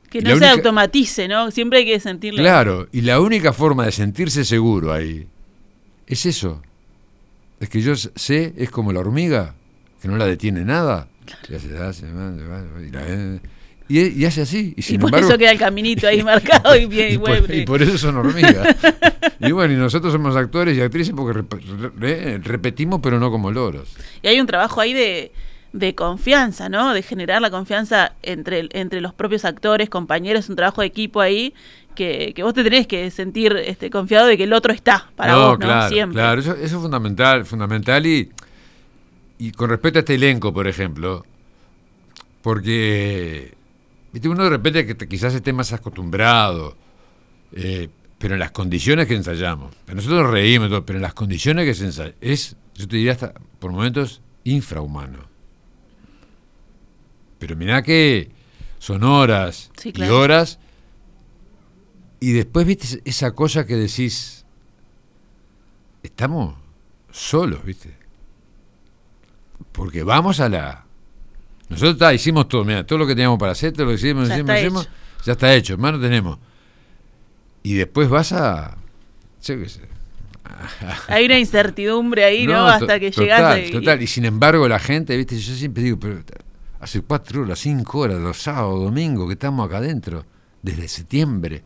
Que 0.09 0.21
no 0.21 0.37
se 0.37 0.47
automatice, 0.47 1.27
¿no? 1.27 1.51
Siempre 1.51 1.79
hay 1.79 1.85
que 1.85 1.99
sentirlo. 1.99 2.41
Claro, 2.41 2.87
y 2.91 3.01
la 3.01 3.19
única 3.19 3.53
forma 3.53 3.85
de 3.85 3.91
sentirse 3.91 4.45
seguro 4.45 4.93
ahí 4.93 5.27
es 6.07 6.25
eso. 6.25 6.61
Es 7.59 7.69
que 7.69 7.81
yo 7.81 7.95
sé, 7.95 8.53
es 8.57 8.69
como 8.69 8.93
la 8.93 9.01
hormiga, 9.01 9.55
que 10.01 10.07
no 10.07 10.17
la 10.17 10.25
detiene 10.25 10.63
nada. 10.63 11.09
Y, 11.49 11.53
hace 11.75 12.05
así. 14.41 14.73
Y, 14.75 14.97
por 14.97 15.15
eso 15.15 15.37
queda 15.37 15.51
el 15.51 15.59
caminito 15.59 16.07
ahí 16.07 16.23
marcado 16.23 16.75
y 16.75 16.85
bien 16.85 17.13
y, 17.15 17.17
por, 17.17 17.55
y 17.55 17.65
por 17.65 17.81
eso 17.81 17.97
son 17.97 18.17
hormigas. 18.17 18.75
y 19.39 19.51
bueno, 19.51 19.73
y 19.73 19.77
nosotros 19.77 20.13
somos 20.13 20.35
actores 20.35 20.77
y 20.77 20.81
actrices 20.81 21.13
porque 21.15 21.43
repetimos, 22.43 22.99
pero 23.01 23.19
no 23.19 23.31
como 23.31 23.51
loros. 23.51 23.95
Y 24.21 24.27
hay 24.27 24.39
un 24.39 24.47
trabajo 24.47 24.81
ahí 24.81 24.93
de, 24.93 25.31
de 25.73 25.95
confianza, 25.95 26.69
¿no? 26.69 26.93
De 26.93 27.01
generar 27.01 27.41
la 27.41 27.49
confianza 27.49 28.13
entre, 28.23 28.67
entre 28.71 29.01
los 29.01 29.13
propios 29.13 29.45
actores, 29.45 29.89
compañeros, 29.89 30.49
un 30.49 30.55
trabajo 30.55 30.81
de 30.81 30.87
equipo 30.87 31.21
ahí 31.21 31.53
que, 31.95 32.33
que 32.35 32.43
vos 32.43 32.53
te 32.53 32.63
tenés 32.63 32.85
que 32.85 33.09
sentir 33.09 33.55
este, 33.57 33.89
confiado 33.89 34.27
de 34.27 34.37
que 34.37 34.43
el 34.43 34.53
otro 34.53 34.71
está 34.71 35.09
para 35.15 35.35
vos, 35.35 35.59
¿no? 35.59 35.89
Siempre. 35.89 36.13
Claro, 36.13 36.41
eso, 36.41 36.53
eso 36.53 36.75
es 36.75 36.81
fundamental, 36.81 37.45
fundamental 37.45 38.05
y, 38.05 38.29
y 39.39 39.51
con 39.51 39.69
respecto 39.69 39.99
a 39.99 40.01
este 40.01 40.15
elenco, 40.15 40.53
por 40.53 40.67
ejemplo, 40.67 41.25
porque 42.43 43.56
Viste, 44.17 44.29
uno 44.29 44.45
de 44.45 44.49
repente 44.49 44.83
que 44.83 45.07
quizás 45.07 45.35
esté 45.35 45.53
más 45.53 45.73
acostumbrado, 45.73 46.75
eh, 47.51 47.87
pero 48.17 48.33
en 48.33 48.39
las 48.39 48.49
condiciones 48.49 49.05
que 49.05 49.13
ensayamos. 49.13 49.75
Nosotros 49.93 50.23
nos 50.23 50.31
reímos, 50.31 50.71
pero 50.87 50.97
en 50.97 51.03
las 51.03 51.13
condiciones 51.13 51.65
que 51.65 51.75
se 51.75 51.85
ensaya, 51.85 52.15
es, 52.19 52.55
yo 52.73 52.87
te 52.87 52.95
diría 52.95 53.11
hasta 53.11 53.35
por 53.59 53.71
momentos, 53.71 54.23
infrahumano. 54.43 55.19
Pero 57.37 57.55
mirá 57.55 57.83
que 57.83 58.31
son 58.79 59.03
horas 59.03 59.69
y 59.83 60.01
horas, 60.01 60.57
y 62.19 62.31
después 62.31 62.65
viste 62.65 62.99
esa 63.05 63.33
cosa 63.33 63.67
que 63.67 63.75
decís, 63.75 64.47
estamos 66.01 66.55
solos, 67.11 67.63
viste. 67.63 67.95
Porque 69.73 70.01
vamos 70.01 70.39
a 70.39 70.49
la 70.49 70.86
nosotros 71.69 72.13
hicimos 72.13 72.47
todo, 72.47 72.63
mira, 72.63 72.85
todo 72.85 72.99
lo 72.99 73.07
que 73.07 73.13
teníamos 73.13 73.37
para 73.39 73.51
hacer, 73.51 73.73
todo 73.73 73.85
lo 73.85 73.91
que 73.91 73.95
hicimos, 73.95 74.29
hicimos, 74.29 74.57
hicimos, 74.59 74.89
ya 75.25 75.33
está 75.33 75.53
hecho, 75.53 75.77
más 75.77 75.93
no 75.93 75.99
tenemos. 75.99 76.37
Y 77.63 77.73
después 77.73 78.07
vas 78.09 78.31
a. 78.31 78.77
yo 79.43 79.57
qué 79.59 79.67
sé, 79.67 79.81
Hay 81.07 81.25
una 81.25 81.37
incertidumbre 81.37 82.23
ahí, 82.23 82.47
¿no? 82.47 82.53
No, 82.53 82.67
Hasta 82.67 82.99
que 82.99 83.11
total, 83.11 83.25
llegaste. 83.25 83.67
y- 83.67 83.71
Total, 83.71 84.01
y 84.01 84.07
sin 84.07 84.25
embargo 84.25 84.67
la 84.67 84.79
gente, 84.79 85.17
viste, 85.17 85.37
yo 85.37 85.53
siempre 85.53 85.83
digo, 85.83 85.97
pero 85.99 86.21
hace 86.79 87.01
cuatro 87.01 87.41
horas, 87.41 87.59
cinco 87.59 87.99
horas, 87.99 88.17
los 88.19 88.37
sábados, 88.41 88.79
domingos, 88.81 89.27
que 89.27 89.33
estamos 89.33 89.67
acá 89.67 89.77
adentro, 89.77 90.25
desde 90.61 90.87
septiembre. 90.87 91.63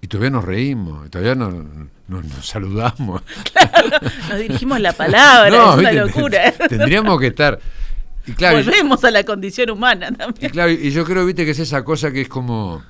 Y 0.00 0.06
todavía 0.08 0.30
nos 0.30 0.44
reímos, 0.44 1.06
y 1.06 1.10
todavía 1.10 1.34
nos, 1.34 1.52
nos- 2.06 2.24
nos 2.24 2.46
saludamos. 2.46 3.22
Nos 4.28 4.38
dirigimos 4.38 4.78
la 4.80 4.92
palabra, 4.92 5.50
No, 5.56 5.72
es 5.72 5.78
una 5.78 5.90
viste, 5.90 6.06
locura. 6.06 6.52
Tendríamos 6.68 7.18
que 7.20 7.26
estar. 7.28 7.58
Y 8.26 8.32
claro, 8.32 8.60
y- 8.60 8.64
Volvemos 8.64 9.04
a 9.04 9.10
la 9.10 9.24
condición 9.24 9.70
humana 9.70 10.08
y 10.10 10.14
también. 10.16 10.50
claro, 10.50 10.70
y 10.72 10.90
yo 10.90 11.04
creo, 11.04 11.24
viste, 11.24 11.44
que 11.44 11.52
es 11.52 11.58
esa 11.58 11.84
cosa 11.84 12.10
que 12.12 12.22
es 12.22 12.28
como. 12.28 12.82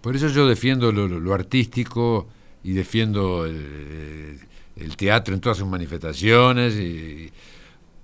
Por 0.00 0.16
eso 0.16 0.28
yo 0.28 0.46
defiendo 0.48 0.92
lo, 0.92 1.06
lo- 1.08 1.20
lo 1.20 1.34
artístico 1.34 2.28
y 2.64 2.72
defiendo 2.72 3.44
el, 3.46 4.38
el 4.76 4.96
teatro 4.96 5.34
en 5.34 5.40
todas 5.40 5.58
sus 5.58 5.66
manifestaciones, 5.68 6.74
y, 6.76 7.30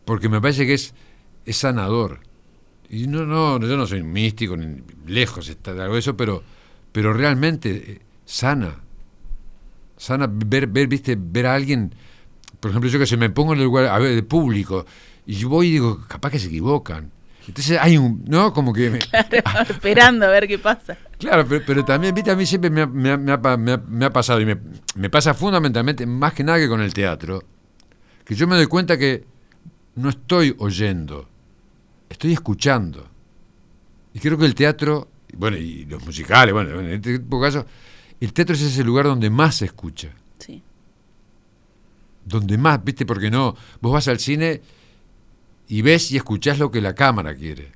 porque 0.05 0.29
me 0.29 0.40
parece 0.40 0.66
que 0.66 0.75
es, 0.75 0.92
es 1.47 1.57
sanador. 1.57 2.20
Y 2.90 3.07
no, 3.07 3.25
no, 3.25 3.59
yo 3.61 3.77
no 3.77 3.87
soy 3.87 4.03
místico, 4.03 4.57
ni 4.57 4.83
lejos 5.07 5.49
está 5.49 5.73
de 5.73 5.83
algo 5.83 5.94
de 5.94 6.01
eso, 6.01 6.16
pero, 6.16 6.42
pero 6.92 7.12
realmente 7.14 7.70
eh, 7.92 8.01
sana. 8.27 8.77
Sana 9.97 10.29
ver, 10.31 10.66
ver, 10.66 10.87
viste, 10.88 11.16
ver 11.18 11.47
a 11.47 11.55
alguien, 11.55 11.94
por 12.61 12.70
ejemplo, 12.70 12.90
yo 12.90 12.99
que 12.99 13.07
se 13.07 13.16
me 13.16 13.31
pongo 13.31 13.53
en 13.55 13.61
el 13.61 13.64
lugar 13.64 13.87
a 13.87 13.99
ver, 13.99 14.14
de 14.14 14.23
público, 14.23 14.85
y 15.26 15.34
yo 15.34 15.48
voy 15.48 15.68
y 15.68 15.72
digo, 15.72 16.00
capaz 16.08 16.30
que 16.30 16.38
se 16.38 16.48
equivocan. 16.48 17.10
Entonces 17.46 17.78
hay 17.78 17.98
un, 17.98 18.24
¿no? 18.26 18.52
Como 18.54 18.72
que 18.72 18.88
me- 18.90 18.98
Esperando 19.68 20.24
a 20.26 20.30
ver 20.30 20.48
qué 20.48 20.58
pasa. 20.58 20.96
Claro, 21.18 21.44
pero, 21.46 21.62
pero 21.66 21.84
también, 21.84 22.14
viste, 22.14 22.30
a 22.30 22.37
mí 22.37 22.46
siempre 22.46 22.70
me 22.70 22.82
ha, 22.82 22.87
me 22.87 23.10
ha- 23.10 23.16
me 23.18 23.32
ha 23.32 23.40
pa- 23.40 23.56
me 23.58 23.72
ha- 23.72 23.82
me 23.87 24.04
ha 24.06 24.10
pasado, 24.10 24.40
y 24.40 24.46
me, 24.46 25.10
pasa 25.10 25.34
fundamentalmente, 25.34 26.06
más 26.06 26.32
que 26.32 26.42
nada 26.42 26.58
que 26.58 26.68
con 26.68 26.80
el 26.80 26.94
teatro, 26.94 27.42
que 28.24 28.34
yo 28.34 28.46
me 28.46 28.56
doy 28.56 28.66
cuenta 28.66 28.96
que 28.96 29.24
no 29.96 30.08
estoy 30.08 30.54
oyendo, 30.58 31.28
estoy 32.08 32.32
escuchando. 32.32 33.06
Y 34.14 34.20
creo 34.20 34.38
que 34.38 34.46
el 34.46 34.54
teatro, 34.54 35.08
bueno, 35.37 35.56
y 35.58 35.84
los 35.84 36.04
musicales, 36.04 36.54
bueno, 36.54 36.80
en 36.80 36.87
este 36.88 37.18
tipo 37.18 37.38
de 37.42 37.46
casos, 37.46 37.66
el 38.20 38.32
teatro 38.32 38.54
es 38.54 38.62
ese 38.62 38.82
lugar 38.84 39.04
donde 39.04 39.28
más 39.28 39.56
se 39.56 39.66
escucha, 39.66 40.08
Sí. 40.38 40.62
donde 42.24 42.56
más, 42.56 42.82
viste, 42.82 43.04
porque 43.04 43.30
no, 43.30 43.54
vos 43.80 43.92
vas 43.92 44.08
al 44.08 44.18
cine 44.18 44.62
y 45.68 45.83
ves 45.83 46.11
y 46.12 46.16
escuchás 46.16 46.59
lo 46.59 46.70
que 46.70 46.81
la 46.81 46.94
cámara 46.94 47.35
quiere. 47.35 47.72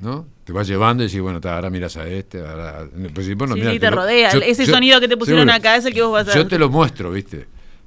¿No? 0.00 0.26
Te 0.44 0.52
vas 0.52 0.66
llevando 0.66 1.04
y 1.04 1.06
decís, 1.06 1.20
bueno, 1.20 1.40
ta, 1.40 1.54
ahora 1.54 1.70
miras 1.70 1.96
a 1.96 2.08
este, 2.08 2.40
ahora... 2.40 2.88
Pues, 3.14 3.28
no 3.28 3.46
Sí, 3.46 3.54
mirás, 3.54 3.72
sí, 3.74 3.78
te 3.78 3.90
lo- 3.90 3.96
rodea. 3.96 4.30
Ese 4.30 4.66
sonido 4.66 5.00
que 5.00 5.06
te 5.06 5.16
pusieron 5.16 5.48
acá 5.48 5.76
es 5.76 5.84
el 5.84 5.94
que 5.94 6.02
vos 6.02 6.12
vas 6.12 6.28
a- 6.28 6.34
Yo 6.34 6.46
te 6.48 6.58
lo 6.58 6.68
muestro, 6.68 7.12
¿viste? 7.12 7.46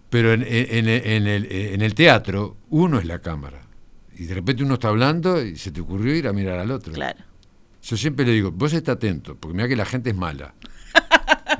Pero 0.10 0.32
en, 0.32 0.44
en- 0.44 0.88
en- 0.88 0.88
en 0.88 1.28
el, 1.28 1.52
en 1.52 1.82
el 1.82 1.94
teatro, 1.94 2.56
uno 2.70 3.00
es 3.00 3.06
la 3.06 3.20
cámara. 3.20 3.62
Y 4.18 4.26
de 4.28 4.34
repente 4.36 4.63
uno 4.63 4.76
está 4.76 4.88
hablando 4.88 5.41
y 5.44 5.58
se 5.58 5.72
te 5.72 5.82
ocurrió 5.82 6.15
ir 6.15 6.26
a 6.30 6.32
mirar 6.32 6.58
al 6.58 6.72
otro. 6.72 6.94
Claro. 6.94 7.20
Yo 7.84 7.98
siempre 7.98 8.26
le 8.26 8.32
digo, 8.32 8.50
vos 8.52 8.72
está 8.72 8.94
atento, 8.94 9.36
porque 9.36 9.54
mira 9.58 9.68
que 9.68 9.76
la 9.76 9.86
gente 9.86 10.12
es 10.12 10.15
mala. 10.15 10.54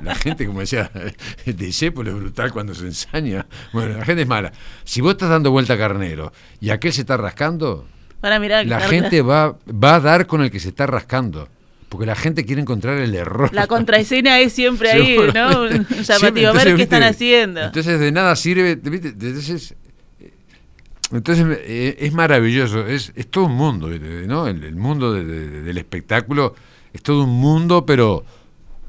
La 0.06 0.14
gente, 0.14 0.46
como 0.46 0.60
decía 0.60 0.90
Discépolo, 1.46 2.10
es 2.10 2.16
brutal 2.16 2.52
cuando 2.52 2.74
se 2.74 2.84
ensaña. 2.86 3.46
Bueno, 3.72 3.98
la 3.98 4.04
gente 4.04 4.22
es 4.22 4.28
mala. 4.28 4.52
Si 4.84 5.00
vos 5.00 5.12
estás 5.12 5.28
dando 5.30 5.50
vuelta 5.50 5.74
a 5.74 5.78
carnero 5.78 6.32
y 6.60 6.70
aquel 6.70 6.92
se 6.92 7.00
está 7.02 7.16
rascando, 7.16 7.86
Para 8.20 8.38
mirar 8.38 8.64
la 8.66 8.80
gente 8.80 9.20
va, 9.22 9.56
va 9.68 9.96
a 9.96 10.00
dar 10.00 10.26
con 10.26 10.42
el 10.42 10.50
que 10.50 10.60
se 10.60 10.68
está 10.68 10.86
rascando. 10.86 11.48
Porque 11.88 12.04
la 12.04 12.16
gente 12.16 12.44
quiere 12.44 12.60
encontrar 12.62 12.98
el 12.98 13.14
error. 13.14 13.48
La 13.52 13.68
contraescena 13.68 14.40
es 14.40 14.52
siempre 14.52 14.90
ahí. 14.92 15.16
¿no? 15.34 15.62
Un 15.70 15.86
Llamativo, 15.86 16.48
a 16.48 16.52
ver 16.52 16.62
qué 16.64 16.70
viste, 16.70 16.82
están 16.82 17.02
haciendo. 17.04 17.62
Entonces 17.62 18.00
de 18.00 18.12
nada 18.12 18.34
sirve, 18.36 18.74
¿viste? 18.76 19.08
Entonces, 19.08 19.74
entonces 21.12 21.46
eh, 21.62 21.96
es 22.00 22.12
maravilloso, 22.12 22.86
es, 22.86 23.12
es 23.14 23.28
todo 23.28 23.44
un 23.46 23.52
mundo. 23.54 23.88
¿no? 23.88 24.48
El, 24.48 24.64
el 24.64 24.74
mundo 24.76 25.12
de- 25.12 25.24
de- 25.24 25.60
del 25.62 25.78
espectáculo 25.78 26.54
es 26.92 27.02
todo 27.02 27.22
un 27.24 27.30
mundo, 27.30 27.86
pero, 27.86 28.24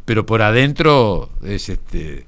pero 0.08 0.26
por 0.26 0.41
adentro 0.41 1.30
es 1.43 1.67
este 1.67 2.26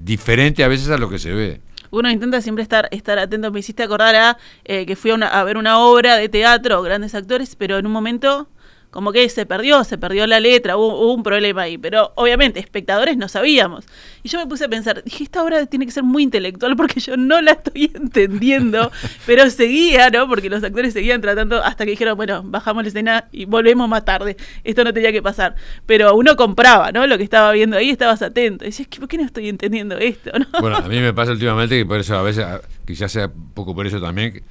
diferente 0.00 0.62
a 0.62 0.68
veces 0.68 0.88
a 0.90 0.96
lo 0.96 1.10
que 1.10 1.18
se 1.18 1.32
ve. 1.34 1.60
Uno 1.90 2.08
intenta 2.08 2.40
siempre 2.40 2.62
estar, 2.62 2.86
estar 2.92 3.18
atento. 3.18 3.50
Me 3.50 3.58
hiciste 3.58 3.82
acordar 3.82 4.14
a 4.14 4.38
eh, 4.64 4.86
que 4.86 4.94
fui 4.94 5.10
a, 5.10 5.14
una- 5.16 5.26
a 5.26 5.42
ver 5.42 5.56
una 5.56 5.80
obra 5.80 6.14
de 6.16 6.28
teatro, 6.28 6.80
grandes 6.82 7.16
actores, 7.16 7.56
pero 7.56 7.78
en 7.78 7.86
un 7.86 7.90
momento 7.92 8.46
como 8.90 9.12
que 9.12 9.28
se 9.28 9.46
perdió, 9.46 9.84
se 9.84 9.98
perdió 9.98 10.26
la 10.26 10.40
letra, 10.40 10.76
hubo, 10.76 11.00
hubo 11.00 11.14
un 11.14 11.22
problema 11.22 11.62
ahí. 11.62 11.78
Pero 11.78 12.12
obviamente, 12.16 12.60
espectadores 12.60 13.16
no 13.16 13.28
sabíamos. 13.28 13.86
Y 14.22 14.28
yo 14.28 14.38
me 14.38 14.46
puse 14.46 14.64
a 14.64 14.68
pensar, 14.68 15.02
dije, 15.04 15.24
esta 15.24 15.42
obra 15.42 15.66
tiene 15.66 15.86
que 15.86 15.92
ser 15.92 16.02
muy 16.02 16.22
intelectual 16.22 16.76
porque 16.76 17.00
yo 17.00 17.16
no 17.16 17.40
la 17.40 17.52
estoy 17.52 17.90
entendiendo. 17.94 18.90
pero 19.26 19.48
seguía, 19.50 20.10
¿no? 20.10 20.28
Porque 20.28 20.50
los 20.50 20.62
actores 20.62 20.92
seguían 20.92 21.20
tratando 21.20 21.62
hasta 21.62 21.84
que 21.84 21.92
dijeron, 21.92 22.16
bueno, 22.16 22.42
bajamos 22.44 22.82
la 22.82 22.88
escena 22.88 23.28
y 23.32 23.44
volvemos 23.44 23.88
más 23.88 24.04
tarde. 24.04 24.36
Esto 24.64 24.84
no 24.84 24.92
tenía 24.92 25.12
que 25.12 25.22
pasar. 25.22 25.54
Pero 25.86 26.14
uno 26.16 26.36
compraba, 26.36 26.92
¿no? 26.92 27.06
Lo 27.06 27.16
que 27.16 27.24
estaba 27.24 27.52
viendo 27.52 27.76
ahí, 27.76 27.90
estabas 27.90 28.22
atento. 28.22 28.64
Y 28.64 28.68
decías, 28.68 28.88
¿por 28.88 29.08
qué 29.08 29.18
no 29.18 29.24
estoy 29.24 29.48
entendiendo 29.48 29.96
esto? 29.98 30.32
¿no? 30.38 30.46
Bueno, 30.60 30.76
a 30.76 30.88
mí 30.88 30.98
me 31.00 31.14
pasa 31.14 31.32
últimamente 31.32 31.76
que 31.76 31.86
por 31.86 32.00
eso 32.00 32.16
a 32.16 32.22
veces, 32.22 32.44
quizás 32.84 33.12
sea 33.12 33.30
poco 33.54 33.74
por 33.74 33.86
eso 33.86 34.00
también, 34.00 34.32
que, 34.32 34.42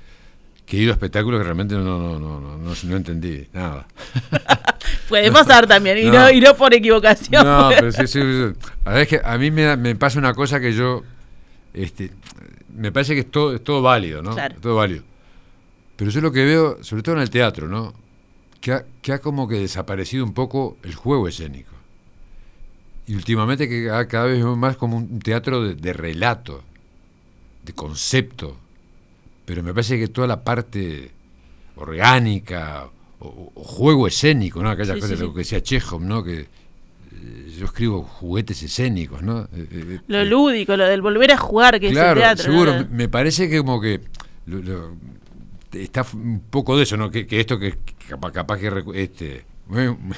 que 0.69 0.77
he 0.77 0.81
ido 0.81 0.91
a 0.91 0.93
espectáculos 0.93 1.39
que 1.39 1.43
realmente 1.45 1.73
no, 1.73 1.83
no, 1.83 2.19
no, 2.19 2.39
no, 2.39 2.57
no, 2.57 2.73
no 2.83 2.95
entendí 2.95 3.47
nada. 3.53 3.87
Puede 5.09 5.31
pasar 5.31 5.65
también, 5.65 5.97
y 5.97 6.03
no, 6.05 6.11
No. 6.19 6.29
y 6.29 6.39
no 6.39 6.55
por 6.55 6.71
equivocación. 6.75 7.43
No, 7.43 7.69
pero 7.69 7.91
sí, 7.91 8.05
sí, 8.05 8.21
sí. 8.21 8.69
A 8.85 8.93
ver, 8.93 9.01
es 9.01 9.07
que 9.07 9.19
a 9.23 9.35
mí 9.39 9.49
me, 9.49 9.75
me 9.77 9.95
pasa 9.95 10.19
una 10.19 10.35
cosa 10.35 10.59
que 10.59 10.71
yo, 10.71 11.01
este, 11.73 12.11
me 12.75 12.91
parece 12.91 13.15
que 13.15 13.21
es 13.21 13.31
todo, 13.31 13.55
es 13.55 13.63
todo 13.63 13.81
válido, 13.81 14.21
¿no? 14.21 14.35
Claro. 14.35 14.53
Es 14.53 14.61
todo 14.61 14.75
válido. 14.75 15.03
Pero 15.95 16.11
yo 16.11 16.21
lo 16.21 16.31
que 16.31 16.45
veo, 16.45 16.83
sobre 16.83 17.01
todo 17.01 17.15
en 17.15 17.21
el 17.21 17.31
teatro, 17.31 17.67
¿no? 17.67 17.95
Que 18.61 18.73
ha, 18.73 18.85
que 19.01 19.11
ha 19.13 19.19
como 19.19 19.47
que 19.47 19.55
desaparecido 19.55 20.23
un 20.23 20.35
poco 20.35 20.77
el 20.83 20.93
juego 20.93 21.27
escénico. 21.27 21.73
Y 23.07 23.15
últimamente 23.15 23.67
que 23.67 23.87
cada 24.07 24.25
vez 24.25 24.43
más 24.45 24.77
como 24.77 24.97
un 24.97 25.17
teatro 25.17 25.63
de, 25.63 25.73
de 25.73 25.93
relato, 25.93 26.63
de 27.63 27.73
concepto. 27.73 28.55
Pero 29.49 29.63
me 29.63 29.73
parece 29.73 29.97
que 29.97 30.09
toda 30.09 30.27
la 30.27 30.43
parte 30.43 31.09
orgánica 31.75 32.87
o, 33.19 33.51
o 33.55 33.63
juego 33.63 34.05
escénico, 34.07 34.61
¿no? 34.61 34.69
Aquella 34.69 34.93
Sí, 34.93 34.99
cosa, 34.99 35.15
sí, 35.15 35.21
lo 35.23 35.33
que 35.33 35.39
decía 35.39 35.59
Chekhov, 35.63 36.01
¿no? 36.01 36.23
Que 36.23 36.41
eh, 36.41 37.55
yo 37.57 37.65
escribo 37.65 38.03
juguetes 38.03 38.61
escénicos, 38.61 39.23
¿no? 39.23 39.41
Eh, 39.55 39.67
eh, 39.71 39.99
Lo 40.07 40.23
lúdico, 40.23 40.77
lo 40.77 40.85
del 40.85 41.01
volver 41.01 41.31
a 41.31 41.37
jugar, 41.37 41.79
que 41.79 41.89
claro, 41.89 42.21
es 42.21 42.27
el 42.29 42.35
teatro. 42.37 42.43
seguro. 42.53 42.85
Me- 42.91 43.09
parece 43.09 43.49
que 43.49 43.57
como 43.57 43.81
que 43.81 44.01
lo- 44.45 44.59
lo- 44.61 44.95
está 45.73 46.05
un 46.13 46.41
poco 46.49 46.77
de 46.77 46.83
eso, 46.83 46.95
¿no? 46.95 47.09
Que, 47.09 47.25
que 47.25 47.39
esto 47.39 47.57
que, 47.57 47.71
que 47.71 48.05
capaz, 48.07 48.31
capaz 48.31 48.59
que 48.59 48.83
este 48.93 49.45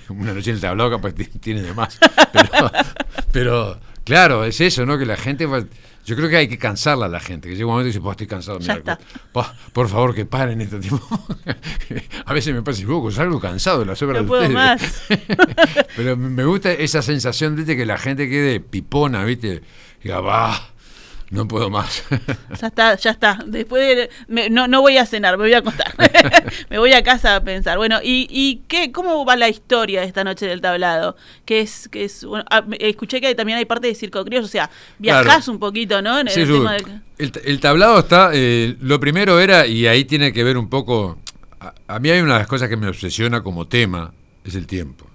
una 0.09 0.33
noche 0.33 0.49
en 0.51 0.55
el 0.57 0.61
tablado 0.61 0.91
capaz 0.91 1.13
ti- 1.13 1.23
tiene 1.39 1.61
de 1.61 1.73
más. 1.73 1.97
Pero, 2.33 2.71
pero, 3.31 3.79
claro, 4.03 4.43
es 4.43 4.59
eso, 4.59 4.85
¿no? 4.85 4.97
Que 4.97 5.05
la 5.05 5.15
gente 5.15 5.45
va- 5.45 5.63
yo 6.05 6.15
creo 6.15 6.29
que 6.29 6.37
hay 6.37 6.47
que 6.47 6.57
cansarla 6.57 7.05
a 7.05 7.09
la 7.09 7.19
gente, 7.19 7.47
que 7.49 7.55
llega 7.55 7.65
un 7.67 7.71
momento 7.73 7.87
y 7.87 7.91
dice, 7.91 8.01
pues 8.01 8.13
estoy 8.13 8.27
cansado, 8.27 8.59
mira, 8.59 8.75
está. 8.75 8.99
pa, 9.31 9.55
por 9.73 9.87
favor 9.87 10.13
que 10.15 10.25
paren 10.25 10.61
este 10.61 10.79
tipo. 10.79 10.99
a 12.25 12.33
veces 12.33 12.53
me 12.53 12.61
pasa 12.61 12.85
poco, 12.85 13.11
salgo 13.11 13.39
cansado 13.39 13.79
de 13.79 13.85
las 13.85 14.01
obras 14.01 14.17
No 14.17 14.23
de 14.23 14.27
puedo 14.27 14.41
ustedes. 14.41 14.55
más. 14.55 15.87
Pero 15.95 16.17
me 16.17 16.43
gusta 16.45 16.71
esa 16.71 17.01
sensación, 17.01 17.55
viste, 17.55 17.75
que 17.77 17.85
la 17.85 17.97
gente 17.97 18.29
quede 18.29 18.59
pipona, 18.59 19.23
viste, 19.23 19.61
que 20.01 20.09
diga, 20.09 20.21
va, 20.21 20.70
no 21.31 21.47
puedo 21.47 21.69
más. 21.71 22.03
Ya 22.61 22.67
está, 22.67 22.95
ya 22.97 23.09
está. 23.11 23.39
Después 23.45 23.81
de- 23.97 24.09
me- 24.27 24.49
no, 24.49 24.67
no 24.67 24.81
voy 24.81 24.97
a 24.97 25.05
cenar, 25.05 25.37
me 25.37 25.45
voy 25.45 25.53
a 25.53 25.59
acostar. 25.59 25.93
me 26.69 26.77
voy 26.77 26.93
a 26.93 27.01
casa 27.03 27.37
a 27.37 27.43
pensar. 27.43 27.77
Bueno, 27.77 27.99
¿y, 28.03 28.27
y 28.29 28.61
qué, 28.67 28.91
cómo 28.91 29.25
va 29.25 29.35
la 29.35 29.49
historia 29.49 30.01
de 30.01 30.07
esta 30.07 30.23
noche 30.23 30.45
del 30.45 30.61
tablado? 30.61 31.15
Que 31.45 31.61
es, 31.61 31.87
que 31.89 32.03
es 32.03 32.23
bueno, 32.25 32.45
ah, 32.51 32.63
escuché 32.79 33.19
que 33.21 33.33
también 33.33 33.57
hay 33.57 33.65
parte 33.65 33.87
de 33.87 33.95
circo 33.95 34.23
criollo, 34.25 34.45
o 34.45 34.49
sea, 34.49 34.69
viajás 34.99 35.23
Claro. 35.45 35.51
un 35.53 35.59
poquito, 35.59 36.01
¿no? 36.01 36.19
En 36.19 36.27
el 36.27 36.33
Sí, 36.33 36.45
sí. 36.45 36.51
tema 36.51 36.73
del- 36.73 37.01
el, 37.17 37.31
el 37.45 37.59
tablado 37.59 37.99
está, 37.99 38.31
eh, 38.33 38.75
lo 38.81 38.99
primero 38.99 39.39
era, 39.39 39.65
y 39.65 39.87
ahí 39.87 40.05
tiene 40.05 40.33
que 40.33 40.43
ver 40.43 40.57
un 40.57 40.69
poco, 40.69 41.17
a, 41.59 41.73
a 41.87 41.99
mí 41.99 42.09
hay 42.09 42.19
una 42.21 42.33
de 42.33 42.39
las 42.39 42.47
cosas 42.47 42.67
que 42.67 42.75
me 42.77 42.87
obsesiona 42.87 43.41
como 43.41 43.67
tema, 43.67 44.13
es 44.43 44.55
el 44.55 44.67
tiempo. 44.67 45.05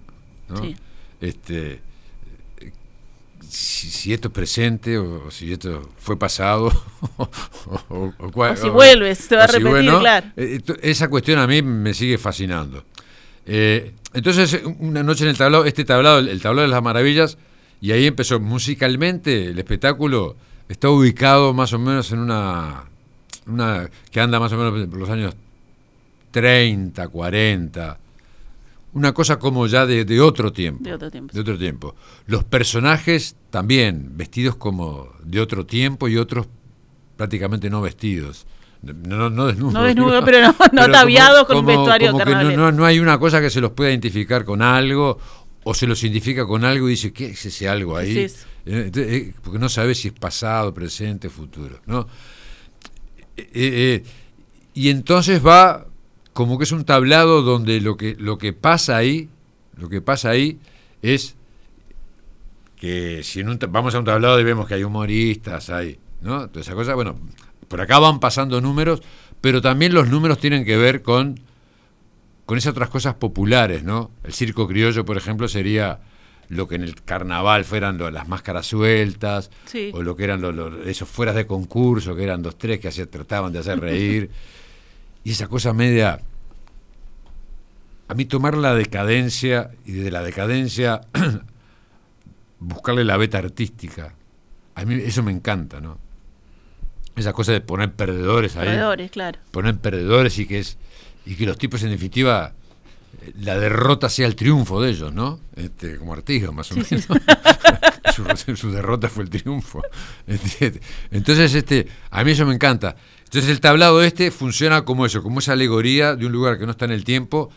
¿no? 0.49 0.63
Sí. 0.63 0.77
Este, 1.21 1.81
si, 3.49 3.91
si 3.91 4.13
esto 4.13 4.29
es 4.29 4.35
presente 4.35 4.99
o, 4.99 5.31
si 5.31 5.53
esto 5.53 5.91
fue 5.99 6.19
pasado 6.19 6.67
o, 7.17 7.29
o- 7.89 8.13
o 8.19 8.57
si 8.57 8.69
vuelve, 8.69 9.15
se 9.15 9.37
va 9.37 9.45
a 9.45 9.49
si 9.49 9.59
repetir, 9.59 9.91
claro. 10.01 10.27
eh, 10.37 10.61
esa 10.83 11.09
cuestión 11.09 11.39
a 11.39 11.47
mí 11.47 11.63
me 11.63 11.95
sigue 11.95 12.19
fascinando. 12.19 12.85
Eh, 13.47 13.93
entonces, 14.13 14.61
una 14.81 15.03
noche 15.03 15.25
en 15.25 15.31
el 15.31 15.37
tablado, 15.37 15.65
este 15.65 15.85
tablado, 15.85 16.19
el, 16.19 16.29
el 16.29 16.41
tablado 16.43 16.67
de 16.67 16.73
las 16.75 16.83
maravillas, 16.83 17.39
y 17.81 17.93
ahí 17.93 18.07
empezó 18.07 18.41
musicalmente 18.41 19.49
el 19.51 19.59
espectáculo, 19.59 20.37
está 20.69 20.89
ubicado 20.91 21.53
más 21.55 21.73
o 21.73 21.79
menos 21.79 22.11
en 22.13 22.19
una, 22.21 22.85
una 23.47 23.89
que 24.11 24.21
anda 24.21 24.41
más 24.41 24.53
o 24.53 24.57
menos 24.57 24.89
por 24.89 24.99
los 24.99 25.11
años 25.11 25.35
30, 26.33 27.09
40, 27.09 27.99
una 28.97 29.13
cosa 29.13 29.39
como 29.39 29.67
ya 29.67 29.85
de, 29.85 30.07
de 30.07 30.21
otro 30.23 30.53
tiempo. 30.53 30.83
De 30.83 30.95
otro 30.95 31.11
tiempo. 31.11 31.35
De 31.35 31.41
otro 31.41 31.59
tiempo. 31.59 31.95
Los 32.27 32.45
personajes 32.45 33.37
también, 33.51 34.17
vestidos 34.17 34.57
como 34.57 35.11
de 35.23 35.39
otro 35.41 35.67
tiempo 35.67 36.09
y 36.09 36.17
otros 36.17 36.47
prácticamente 37.17 37.69
no 37.69 37.83
vestidos. 37.83 38.47
No, 38.83 39.29
no 39.29 39.47
desnudos. 39.49 39.75
No 39.75 39.83
desnudos, 39.83 40.25
pero 40.25 40.41
no, 40.41 40.47
no 40.49 40.55
pero 40.59 40.71
como- 40.71 40.83
ataviados 40.83 41.47
con 41.47 41.57
un 41.59 41.65
como- 41.65 41.77
vestuario 41.79 42.13
como 42.13 42.25
que 42.25 42.57
no, 42.57 42.85
hay 42.87 42.99
una 42.99 43.19
cosa 43.19 43.41
que 43.43 43.51
se 43.51 43.61
los 43.61 43.73
pueda 43.73 43.91
identificar 43.91 44.47
con 44.47 44.63
algo 44.63 45.19
o 45.65 45.75
se 45.75 45.87
los 45.87 46.03
identifica 46.03 46.47
con 46.47 46.65
algo 46.65 46.87
y 46.89 46.93
dice, 46.93 47.13
¿qué 47.13 47.27
es 47.27 47.45
ese 47.45 47.69
algo 47.69 47.97
ahí? 47.99 48.15
¿Qué 48.15 48.25
es 48.25 48.35
eso? 48.35 48.47
Eh, 48.65 48.91
eh, 48.97 49.35
porque 49.43 49.59
no 49.59 49.69
sabes 49.69 49.99
si 49.99 50.09
es 50.09 50.15
pasado, 50.15 50.73
presente, 50.73 51.29
futuro. 51.29 51.81
¿no? 51.87 52.07
Eh, 53.37 53.47
eh, 53.53 54.05
y 54.73 54.89
entonces 54.89 55.45
va 55.45 55.87
como 56.37 56.59
que 56.59 56.65
es 56.65 56.73
un 56.73 56.85
tablado 56.85 57.41
donde 57.41 57.81
lo 57.81 57.97
que, 57.97 58.15
lo 58.19 58.37
que 58.37 58.53
pasa 58.53 58.99
ahí, 58.99 59.31
lo 59.79 59.89
que 59.89 60.03
pasa 60.03 60.29
ahí 60.29 60.59
es 61.01 61.35
que 62.77 63.23
si 63.23 63.41
en 63.41 63.49
un 63.49 63.59
vamos 63.71 63.95
a 63.95 63.99
un 63.99 64.05
tablado 64.05 64.39
y 64.39 64.45
vemos 64.45 64.67
que 64.69 64.75
hay 64.75 64.85
humoristas, 64.85 65.71
hay, 65.71 65.99
¿no? 66.21 66.49
Toda 66.51 66.61
esa 66.61 66.75
cosa, 66.75 66.95
bueno, 66.95 67.19
por 67.69 67.81
acá 67.81 67.99
van 67.99 68.21
pasando 68.21 68.61
números, 68.61 69.03
pero 69.41 69.63
también 69.63 69.95
los 69.95 70.09
números 70.09 70.39
tienen 70.39 70.65
que 70.67 70.77
ver 70.77 71.01
con, 71.03 71.41
con 72.45 72.59
esas 72.59 72.73
otras 72.73 72.91
cosas 72.91 73.15
populares, 73.15 73.83
¿no? 73.83 74.11
El 74.23 74.35
circo 74.35 74.69
criollo, 74.69 75.07
por 75.07 75.17
ejemplo, 75.17 75.49
sería 75.49 76.01
lo 76.49 76.69
que 76.69 76.75
en 76.77 76.83
el 76.83 77.03
carnaval 77.03 77.65
fueran 77.65 77.97
lo- 77.99 78.11
las 78.11 78.29
máscaras 78.29 78.67
sueltas, 78.67 79.51
Sí. 79.65 79.91
o 79.95 80.03
lo 80.03 80.15
que 80.15 80.25
eran 80.25 80.43
los, 80.43 80.55
los- 80.55 80.87
esos 80.87 81.09
fueras 81.09 81.35
de 81.35 81.47
concurso, 81.47 82.15
que 82.15 82.23
eran 82.25 82.43
dos, 82.43 82.59
tres 82.59 82.79
que 82.79 82.89
hacía- 82.89 83.11
trataban 83.11 83.53
de 83.55 83.61
hacer 83.61 83.81
reír. 83.81 84.31
y 85.27 85.33
esa 85.33 85.49
cosa 85.49 85.73
media. 85.73 86.21
A 88.07 88.15
mí 88.15 88.27
tomar 88.27 88.57
la 88.57 88.75
decadencia 88.75 89.73
y 89.85 89.91
de 89.91 90.13
la 90.13 90.23
decadencia 90.23 91.01
buscarle 92.61 93.05
la 93.05 93.17
beta 93.17 93.39
artística. 93.39 94.15
A 94.77 94.85
mí 94.85 94.95
eso 94.95 95.25
me 95.25 95.33
encanta, 95.33 95.81
¿no? 95.81 95.99
Esa 97.17 97.33
cosa 97.33 97.51
de 97.51 97.61
poner 97.61 97.91
perdedores 97.91 98.55
ahí. 98.55 98.69
Perdedores, 98.69 99.11
claro. 99.11 99.41
Poner 99.51 99.77
perdedores 99.79 100.39
y 100.39 100.47
que 100.47 100.61
es 100.61 100.79
y 101.25 101.35
que 101.35 101.45
los 101.45 101.59
tipos 101.59 101.83
en 101.83 101.91
definitiva 101.91 102.53
la 103.41 103.59
derrota 103.59 104.09
sea 104.09 104.27
el 104.27 104.37
triunfo 104.37 104.81
de 104.81 104.91
ellos, 104.91 105.13
¿no? 105.13 105.41
Este, 105.55 105.97
como 105.97 106.13
Artigas 106.13 106.53
más 106.53 106.71
o 106.73 106.77
menos. 106.77 107.07
su, 108.47 108.57
su 108.57 108.71
derrota 108.71 109.09
fue 109.09 109.25
el 109.25 109.31
triunfo. 109.31 109.83
Este, 110.27 110.81
Entonces, 111.11 111.55
este, 111.55 111.87
a 112.11 112.25
mí 112.25 112.33
eso 112.33 112.47
me 112.47 112.55
encanta. 112.55 112.97
Entonces 113.25 113.51
el 113.51 113.61
tablado 113.61 114.03
este 114.03 114.31
funciona 114.31 114.85
como 114.85 115.05
eso, 115.05 115.23
como 115.23 115.41
esa 115.41 115.53
alegoría 115.53 116.15
de 116.15 116.27
un 116.27 116.33
lugar 116.33 116.59
que 116.59 116.65
no 116.65 116.71
está 116.71 116.85
en 116.85 116.93
el 116.93 117.05
tiempo 117.05 117.51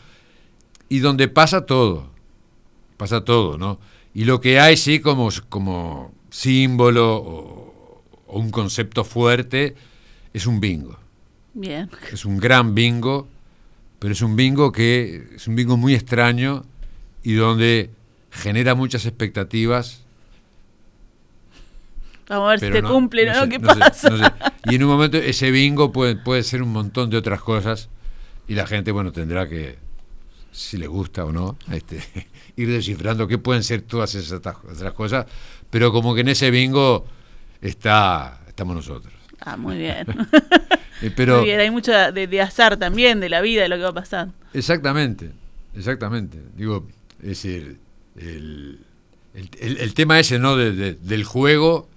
y 0.90 1.00
donde 1.00 1.28
pasa 1.28 1.66
todo. 1.66 2.10
Pasa 2.98 3.24
todo, 3.24 3.58
¿no? 3.58 3.80
Y 4.14 4.26
lo 4.26 4.42
que 4.42 4.60
hay 4.60 4.76
sí 4.76 5.00
como, 5.00 5.30
como 5.48 6.14
símbolo 6.32 7.16
o, 7.16 8.04
o 8.28 8.40
un 8.40 8.50
concepto 8.50 9.04
fuerte 9.04 9.76
es 10.34 10.48
un 10.48 10.60
bingo. 10.60 10.98
Bien. 11.54 11.90
Es 12.12 12.26
un 12.26 12.38
gran 12.38 12.74
bingo, 12.76 13.28
pero 14.00 14.14
es 14.14 14.22
un 14.22 14.36
bingo 14.36 14.72
que 14.72 15.28
es 15.36 15.48
un 15.48 15.56
bingo 15.56 15.78
muy 15.78 15.94
extraño 15.94 16.66
y 17.24 17.34
donde 17.34 17.90
genera 18.32 18.76
muchas 18.76 19.06
expectativas. 19.06 20.04
Vamos 22.30 22.48
a 22.48 22.50
ver 22.52 22.60
si 22.60 22.72
se 22.72 22.84
cumple, 22.84 23.26
¿no? 23.26 23.44
sé, 23.44 23.50
¿Qué 23.50 23.60
no 23.60 23.74
sé, 23.74 23.80
pasa? 23.80 24.10
no 24.10 24.18
sé. 24.18 24.32
Y 24.66 24.76
en 24.76 24.84
un 24.84 24.90
momento 24.90 25.18
ese 25.18 25.52
bingo 25.52 25.92
puede, 25.92 26.16
puede 26.16 26.44
ser 26.44 26.62
un 26.62 26.72
montón 26.72 27.10
de 27.10 27.18
otras 27.18 27.42
cosas 27.42 27.90
y 28.48 28.54
la 28.54 28.68
gente, 28.68 28.92
bueno, 28.92 29.12
tendrá 29.12 29.50
que, 29.50 29.78
si 30.52 30.78
le 30.78 30.88
gusta 30.88 31.26
o 31.26 31.32
no, 31.32 31.58
este, 31.72 32.02
ir 32.56 32.70
descifrando 32.70 33.28
qué 33.28 33.38
pueden 33.38 33.64
ser 33.64 33.82
todas 33.82 34.16
esas 34.16 34.32
otras 34.34 34.94
cosas, 34.94 35.26
pero 35.70 35.92
como 35.92 36.16
que 36.16 36.22
en 36.22 36.30
ese 36.30 36.52
bingo 36.52 37.06
está, 37.62 38.42
estamos 38.48 38.76
nosotros. 38.76 39.14
Ah, 39.40 39.58
muy 39.58 39.78
bien. 39.78 40.06
Eh, 41.02 41.12
Pero, 41.16 41.42
bien, 41.44 41.60
hay 41.60 41.72
mucho 41.72 41.92
de, 41.92 42.28
de 42.28 42.42
azar 42.42 42.78
también, 42.78 43.20
de 43.20 43.30
la 43.30 43.42
vida, 43.42 43.64
de 43.64 43.70
lo 43.70 43.78
que 43.78 43.84
va 43.84 43.94
pasando. 43.94 44.34
Exactamente, 44.54 45.32
exactamente. 45.76 46.40
Digo, 46.56 46.88
es 47.22 47.28
decir, 47.30 47.78
el, 48.18 48.80
el- 49.34 49.50
el- 49.60 49.78
el 49.78 49.94
tema 49.94 50.20
ese, 50.20 50.40
¿no? 50.40 50.56
de- 50.58 50.74
de- 50.74 50.94
del 50.96 51.24
juego, 51.24 51.88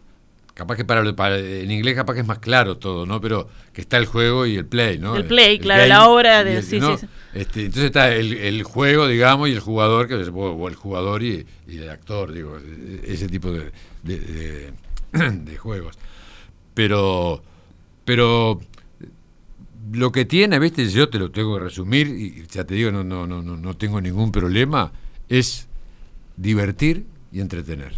capaz 0.55 0.77
que 0.77 0.85
para, 0.85 1.17
para- 1.17 1.39
en 1.39 1.71
inglés 1.71 1.95
capaz 1.97 2.15
que 2.15 2.21
es 2.21 2.27
más 2.27 2.39
claro 2.39 2.77
todo, 2.77 3.07
¿no? 3.07 3.21
Pero 3.21 3.49
que 3.73 3.81
está 3.81 3.97
el 3.97 4.07
juego 4.07 4.47
y 4.47 4.57
el 4.57 4.67
play, 4.67 4.99
¿no? 4.99 5.17
El 5.17 5.25
play, 5.25 5.59
claro, 5.59 5.87
la 5.87 6.09
obra 6.09 6.45
de- 6.45 6.63
sí, 6.63 6.79
sí, 6.81 6.87
sí. 7.01 7.07
Este, 7.35 7.61
entonces 7.63 7.85
está 7.87 8.15
el, 8.15 8.35
el 8.35 8.63
juego, 8.63 9.09
digamos, 9.09 9.49
y 9.49 9.53
el 9.53 9.61
jugador, 9.61 10.07
que 10.07 10.15
o, 10.15 10.69
el 10.69 10.75
jugador 10.75 11.23
y, 11.23 11.47
y 11.67 11.79
el 11.79 11.89
actor, 11.89 12.33
digo, 12.33 12.59
e- 12.59 13.01
ese 13.13 13.27
tipo 13.29 13.51
de- 13.51 13.73
de 14.03 15.57
juegos. 15.59 15.97
Pero, 16.75 17.43
pero 18.05 18.61
lo 19.91 20.13
que 20.13 20.25
tiene, 20.25 20.59
viste, 20.59 20.89
yo 20.89 21.09
te 21.09 21.19
lo 21.19 21.31
tengo 21.31 21.57
que 21.57 21.65
resumir, 21.65 22.09
y 22.09 22.47
ya 22.47 22.65
te 22.65 22.75
digo, 22.75 22.93
no, 22.93 23.03
no, 23.03 23.27
no, 23.27 23.43
no, 23.43 23.57
no 23.57 23.77
tengo 23.77 24.01
ningún 24.01 24.31
problema, 24.31 24.93
es 25.29 25.67
divertir 26.37 27.05
y 27.33 27.41
entretener. 27.41 27.95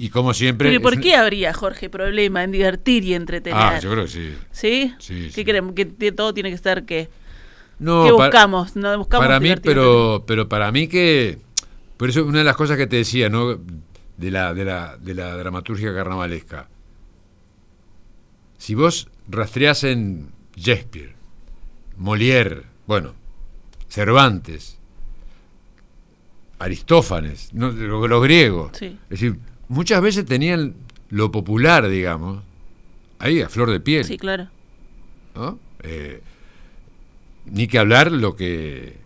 Y 0.00 0.10
como 0.10 0.32
siempre. 0.32 0.68
Pero 0.68 0.80
¿y 0.80 0.82
por 0.82 1.00
qué 1.00 1.16
habría, 1.16 1.52
Jorge, 1.52 1.90
problema 1.90 2.44
en 2.44 2.52
divertir 2.52 3.02
y 3.04 3.14
entretener? 3.14 3.58
Ah, 3.60 3.80
yo 3.80 3.90
creo 3.90 4.04
que 4.04 4.10
sí. 4.10 4.34
¿Sí? 4.52 4.94
Sí, 5.00 5.24
¿Qué 5.26 5.30
sí. 5.32 5.44
queremos? 5.44 5.74
Que 5.74 5.86
todo 6.12 6.32
tiene 6.32 6.50
que 6.50 6.58
ser 6.58 6.84
qué? 6.84 7.08
No, 7.80 8.04
¿Qué 8.04 8.12
para- 8.12 8.28
buscamos? 8.28 8.76
No 8.76 8.96
buscamos 8.96 9.26
para 9.26 9.40
mí, 9.40 9.54
pero, 9.60 10.22
pero 10.26 10.48
para 10.48 10.70
mí 10.70 10.86
que. 10.86 11.38
Por 11.96 12.10
eso, 12.10 12.24
una 12.24 12.38
de 12.38 12.44
las 12.44 12.54
cosas 12.54 12.76
que 12.76 12.86
te 12.86 12.94
decía, 12.94 13.28
¿no? 13.28 13.58
De 14.16 14.30
la, 14.30 14.54
de 14.54 14.64
la, 14.64 14.96
de 14.98 15.14
la 15.14 15.36
dramaturgia 15.36 15.92
carnavalesca. 15.92 16.68
Si 18.56 18.76
vos 18.76 19.08
rastreás 19.28 19.84
en 19.84 20.30
Shakespeare, 20.56 21.14
Molière, 21.98 22.62
bueno, 22.86 23.14
Cervantes, 23.88 24.78
Aristófanes, 26.58 27.50
no, 27.54 27.70
los, 27.70 28.08
los 28.08 28.22
griegos. 28.22 28.72
Sí. 28.76 28.86
Es 29.04 29.20
decir, 29.20 29.38
muchas 29.68 30.00
veces 30.02 30.24
tenían 30.24 30.74
lo 31.08 31.30
popular, 31.30 31.88
digamos, 31.88 32.42
ahí 33.18 33.40
a 33.40 33.48
flor 33.48 33.70
de 33.70 33.80
piel. 33.80 34.04
Sí, 34.04 34.18
claro. 34.18 34.48
¿no? 35.36 35.58
Eh, 35.82 36.20
ni 37.46 37.68
que 37.68 37.78
hablar 37.78 38.10
lo 38.12 38.34
que 38.36 38.96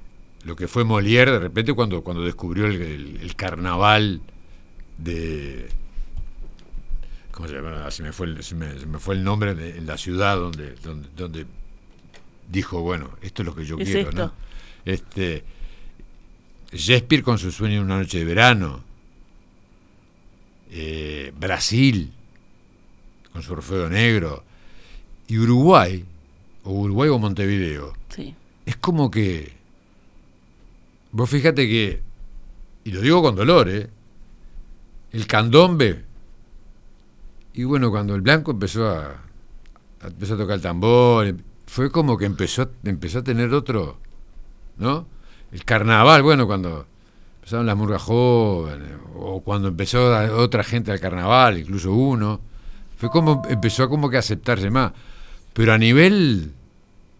lo 0.44 0.56
que 0.56 0.66
fue 0.66 0.84
Molière 0.84 1.30
de 1.30 1.38
repente 1.38 1.72
cuando, 1.72 2.02
cuando 2.02 2.24
descubrió 2.24 2.66
el, 2.66 2.80
el- 2.82 3.18
el 3.22 3.36
carnaval 3.36 4.22
de 4.98 5.68
¿cómo 7.32 7.48
se 7.48 7.54
llama? 7.54 7.90
Se 7.90 8.02
me 8.04 8.12
fue 8.12 8.26
el, 8.28 8.42
se 8.44 8.54
me, 8.54 8.78
se 8.78 8.86
me 8.86 8.98
fue 8.98 9.16
el 9.16 9.24
nombre 9.24 9.54
de, 9.54 9.76
en 9.78 9.86
la 9.86 9.98
ciudad 9.98 10.36
donde, 10.36 10.74
donde, 10.76 11.08
donde 11.16 11.46
dijo, 12.48 12.80
bueno, 12.82 13.10
esto 13.22 13.42
es 13.42 13.46
lo 13.46 13.54
que 13.54 13.64
yo 13.64 13.76
Es 13.78 13.88
quiero, 13.88 14.10
esto. 14.10 14.26
¿no? 14.26 14.32
Este 14.84 15.44
Shakespeare 16.72 17.22
con 17.22 17.38
su 17.38 17.50
sueño 17.52 17.76
de 17.76 17.80
una 17.80 17.98
noche 17.98 18.18
de 18.18 18.24
verano. 18.24 18.84
eh, 20.70 21.32
Brasil 21.38 22.12
con 23.32 23.42
su 23.42 23.52
Orfeo 23.52 23.88
Negro. 23.88 24.44
Y 25.28 25.38
Uruguay, 25.38 26.04
o 26.64 26.70
Uruguay 26.72 27.08
o 27.08 27.18
Montevideo, 27.18 27.94
Sí. 28.10 28.34
es 28.66 28.76
como 28.76 29.10
que. 29.10 29.52
Vos 31.12 31.30
fíjate 31.30 31.66
que. 31.68 32.02
Y 32.84 32.90
lo 32.90 33.00
digo 33.00 33.22
con 33.22 33.34
dolor, 33.36 33.68
¿eh? 33.70 33.88
El 35.12 35.26
candombe. 35.26 36.04
Y 37.54 37.64
bueno, 37.64 37.90
cuando 37.90 38.14
el 38.14 38.20
blanco 38.22 38.52
empezó 38.52 38.88
a. 38.88 39.06
a- 40.02 40.06
empezó 40.06 40.34
a 40.34 40.38
tocar 40.38 40.56
el 40.56 40.62
tambor, 40.62 41.26
em- 41.26 41.38
fue 41.66 41.90
como 41.90 42.16
que 42.18 42.24
empezó, 42.26 42.70
empezó 42.84 43.20
a 43.20 43.22
tener 43.22 43.52
otro. 43.54 43.98
¿No? 44.78 45.06
El 45.52 45.64
carnaval, 45.64 46.22
bueno, 46.22 46.46
cuando 46.46 46.86
empezaron 47.36 47.66
las 47.66 47.76
murgas 47.76 48.02
jóvenes, 48.02 48.88
o 49.16 49.40
cuando 49.42 49.68
empezó 49.68 50.14
a- 50.14 50.32
otra 50.36 50.64
gente 50.64 50.90
al 50.92 51.00
carnaval, 51.00 51.58
incluso 51.58 51.92
uno, 51.92 52.40
fue 52.96 53.10
como 53.10 53.42
empezó 53.48 53.84
a 53.84 53.88
como 53.88 54.08
que 54.08 54.16
aceptarse 54.16 54.70
más. 54.70 54.92
Pero 55.52 55.72
a 55.74 55.78
nivel 55.78 56.52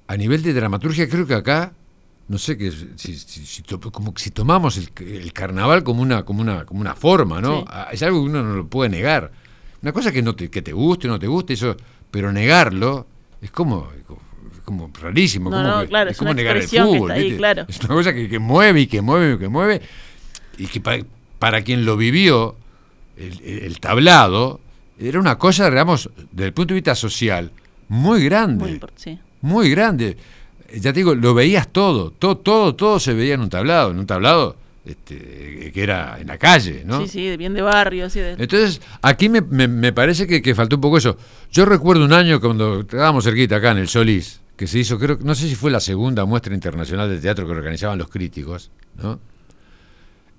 a 0.09 0.17
nivel 0.17 0.43
de 0.43 0.53
dramaturgia 0.55 1.09
creo 1.09 1.27
que 1.27 1.35
acá 1.35 1.73
no 2.29 2.39
sé 2.39 2.57
que 2.59 2.71
si, 2.71 3.17
si, 3.17 3.45
si 3.47 3.63
como 3.93 4.13
si 4.17 4.31
tomamos 4.31 4.77
el, 4.77 4.91
el 5.07 5.33
carnaval 5.33 5.83
como 5.85 6.03
una 6.03 6.25
como 6.25 6.41
una 6.43 6.65
como 6.67 6.81
una 6.81 6.95
forma 6.95 7.41
no 7.41 7.61
Sí. 7.61 7.65
Es 7.93 8.03
algo 8.03 8.23
que 8.23 8.31
uno 8.31 8.43
no 8.43 8.55
lo 8.57 8.67
puede 8.67 8.91
negar 8.91 9.33
una 9.83 9.93
cosa 9.93 10.13
que 10.13 10.23
no 10.23 10.35
te, 10.35 10.49
que 10.51 10.63
te 10.63 10.73
guste 10.73 11.09
o 11.09 11.11
no 11.11 11.19
te 11.19 11.27
guste 11.27 11.55
eso 11.55 11.77
pero 12.11 12.33
negarlo 12.33 13.07
es 13.41 13.51
como 13.51 13.89
como 14.65 14.91
rarísimo 15.01 15.51
No, 15.51 15.57
como 15.57 15.69
no, 15.83 15.87
claro, 15.89 16.11
es 16.11 16.15
es 16.15 16.19
como 16.19 16.35
negar 16.35 16.57
el 16.57 16.63
fútbol 16.69 17.13
claro. 17.37 17.67
es 17.69 17.79
una 17.81 17.89
cosa 17.95 18.13
que, 18.15 18.29
que 18.29 18.39
mueve 18.39 18.83
y 18.83 18.87
que 18.87 19.03
mueve 19.03 19.35
y 19.35 19.39
que 19.39 19.49
mueve 19.49 19.81
y 20.59 20.67
que 20.67 20.81
para, 20.81 21.03
para 21.39 21.63
quien 21.63 21.85
lo 21.85 21.97
vivió 21.97 22.55
el, 23.17 23.41
el- 23.45 23.59
el 23.65 23.81
tablado 23.81 24.61
era 25.01 25.19
una 25.19 25.37
cosa 25.37 25.69
digamos 25.69 26.09
desde 26.31 26.47
el 26.47 26.53
punto 26.53 26.75
de 26.75 26.81
vista 26.81 26.95
social 26.95 27.51
muy 27.89 28.25
grande 28.25 28.65
Muy 28.65 28.73
importante. 28.75 29.03
Sí. 29.03 29.19
muy 29.41 29.69
grande. 29.71 30.17
ya 30.75 30.93
te 30.93 31.01
digo, 31.01 31.15
lo 31.17 31.35
veías 31.35 31.67
todo, 31.69 32.11
todo, 32.13 32.39
todo, 32.39 32.75
todo 32.77 33.01
se 33.01 33.13
veía 33.15 33.35
en 33.35 33.41
un 33.41 33.51
tablado, 33.51 33.91
en 33.91 33.99
un 33.99 34.07
tablado 34.07 34.57
este, 34.85 35.71
que 35.73 35.83
era 35.83 36.19
en 36.21 36.27
la 36.27 36.39
calle, 36.39 36.83
¿no? 36.85 37.03
Sí, 37.03 37.09
sí, 37.09 37.37
bien 37.37 37.55
de 37.55 37.63
barrio. 37.63 38.11
Sí, 38.11 38.19
de... 38.19 38.33
Entonces, 38.33 38.81
aquí 39.01 39.29
me, 39.29 39.41
me, 39.41 39.69
me 39.69 39.93
parece 39.93 40.27
que, 40.27 40.43
que, 40.43 40.55
faltó 40.55 40.77
un 40.77 40.83
poco 40.83 40.99
eso. 40.99 41.17
Yo 41.51 41.65
recuerdo 41.65 42.05
un 42.05 42.13
año 42.13 42.41
cuando 42.41 42.81
estábamos 42.81 43.25
cerquita 43.25 43.57
acá 43.57 43.71
en 43.71 43.79
el 43.79 43.89
Solís, 43.89 44.41
que 44.57 44.67
se 44.67 44.81
hizo, 44.81 44.99
creo, 44.99 45.19
no 45.23 45.35
sé 45.35 45.49
si 45.49 45.55
fue 45.55 45.71
la 45.71 45.81
segunda 45.81 46.25
muestra 46.25 46.55
internacional 46.55 47.09
de 47.09 47.19
teatro 47.19 47.47
que 47.47 47.53
organizaban 47.53 47.99
los 47.99 48.09
críticos, 48.09 48.71
¿no? 49.01 49.21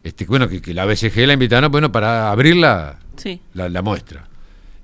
Este, 0.04 0.26
bueno, 0.26 0.50
que, 0.50 0.62
que 0.62 0.74
la 0.74 0.86
BCG 0.86 1.26
la 1.26 1.34
invitaron, 1.34 1.72
bueno, 1.72 1.90
para 1.90 2.30
abrir 2.30 2.58
la, 2.58 3.00
sí. 3.16 3.40
la, 3.54 3.70
la, 3.70 3.82
muestra. 3.82 4.28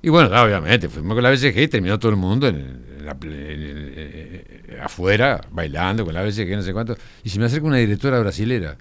Y 0.00 0.08
bueno, 0.08 0.30
obviamente, 0.42 0.88
fuimos 0.88 1.14
con 1.14 1.22
la 1.22 1.30
BCG 1.30 1.58
y 1.58 1.68
terminó 1.68 1.98
todo 1.98 2.10
el 2.10 2.16
mundo 2.16 2.48
en, 2.48 2.56
en 2.98 3.04
la, 3.04 3.14
en, 3.22 4.80
afuera, 4.82 5.42
bailando 5.50 6.06
con 6.06 6.14
la 6.14 6.22
BCG, 6.22 6.56
no 6.56 6.62
sé 6.62 6.72
cuánto. 6.72 6.96
Y 7.22 7.28
se 7.28 7.38
me 7.38 7.44
acerca 7.44 7.66
una 7.66 7.76
directora 7.76 8.18
brasilera 8.18 8.78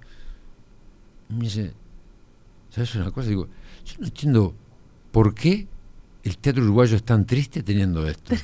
me 1.29 1.45
dice, 1.45 1.73
¿sabes 2.69 2.95
una 2.95 3.11
cosa? 3.11 3.29
Digo, 3.29 3.47
yo 3.85 3.95
no 3.99 4.07
entiendo 4.07 4.55
por 5.11 5.33
qué 5.33 5.67
el 6.23 6.37
teatro 6.37 6.63
uruguayo 6.63 6.95
es 6.95 7.03
tan 7.03 7.25
triste 7.25 7.63
teniendo 7.63 8.07
esto. 8.07 8.35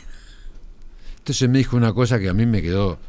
Entonces 1.18 1.50
me 1.50 1.58
dijo 1.58 1.76
una 1.76 1.94
cosa 1.94 2.20
que 2.20 2.30
a 2.30 2.34
mí 2.34 2.46
me 2.46 2.62
quedó. 2.62 3.00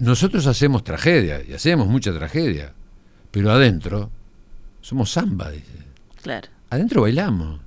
Nosotros 0.00 0.46
hacemos 0.46 0.82
tragedia, 0.84 1.42
y 1.42 1.52
hacemos 1.52 1.86
mucha 1.86 2.12
tragedia, 2.12 2.74
pero 3.30 3.52
adentro 3.52 4.10
somos 4.80 5.10
samba, 5.10 5.50
dice. 5.50 5.72
Claro. 6.22 6.48
Adentro 6.70 7.02
bailamos. 7.02 7.60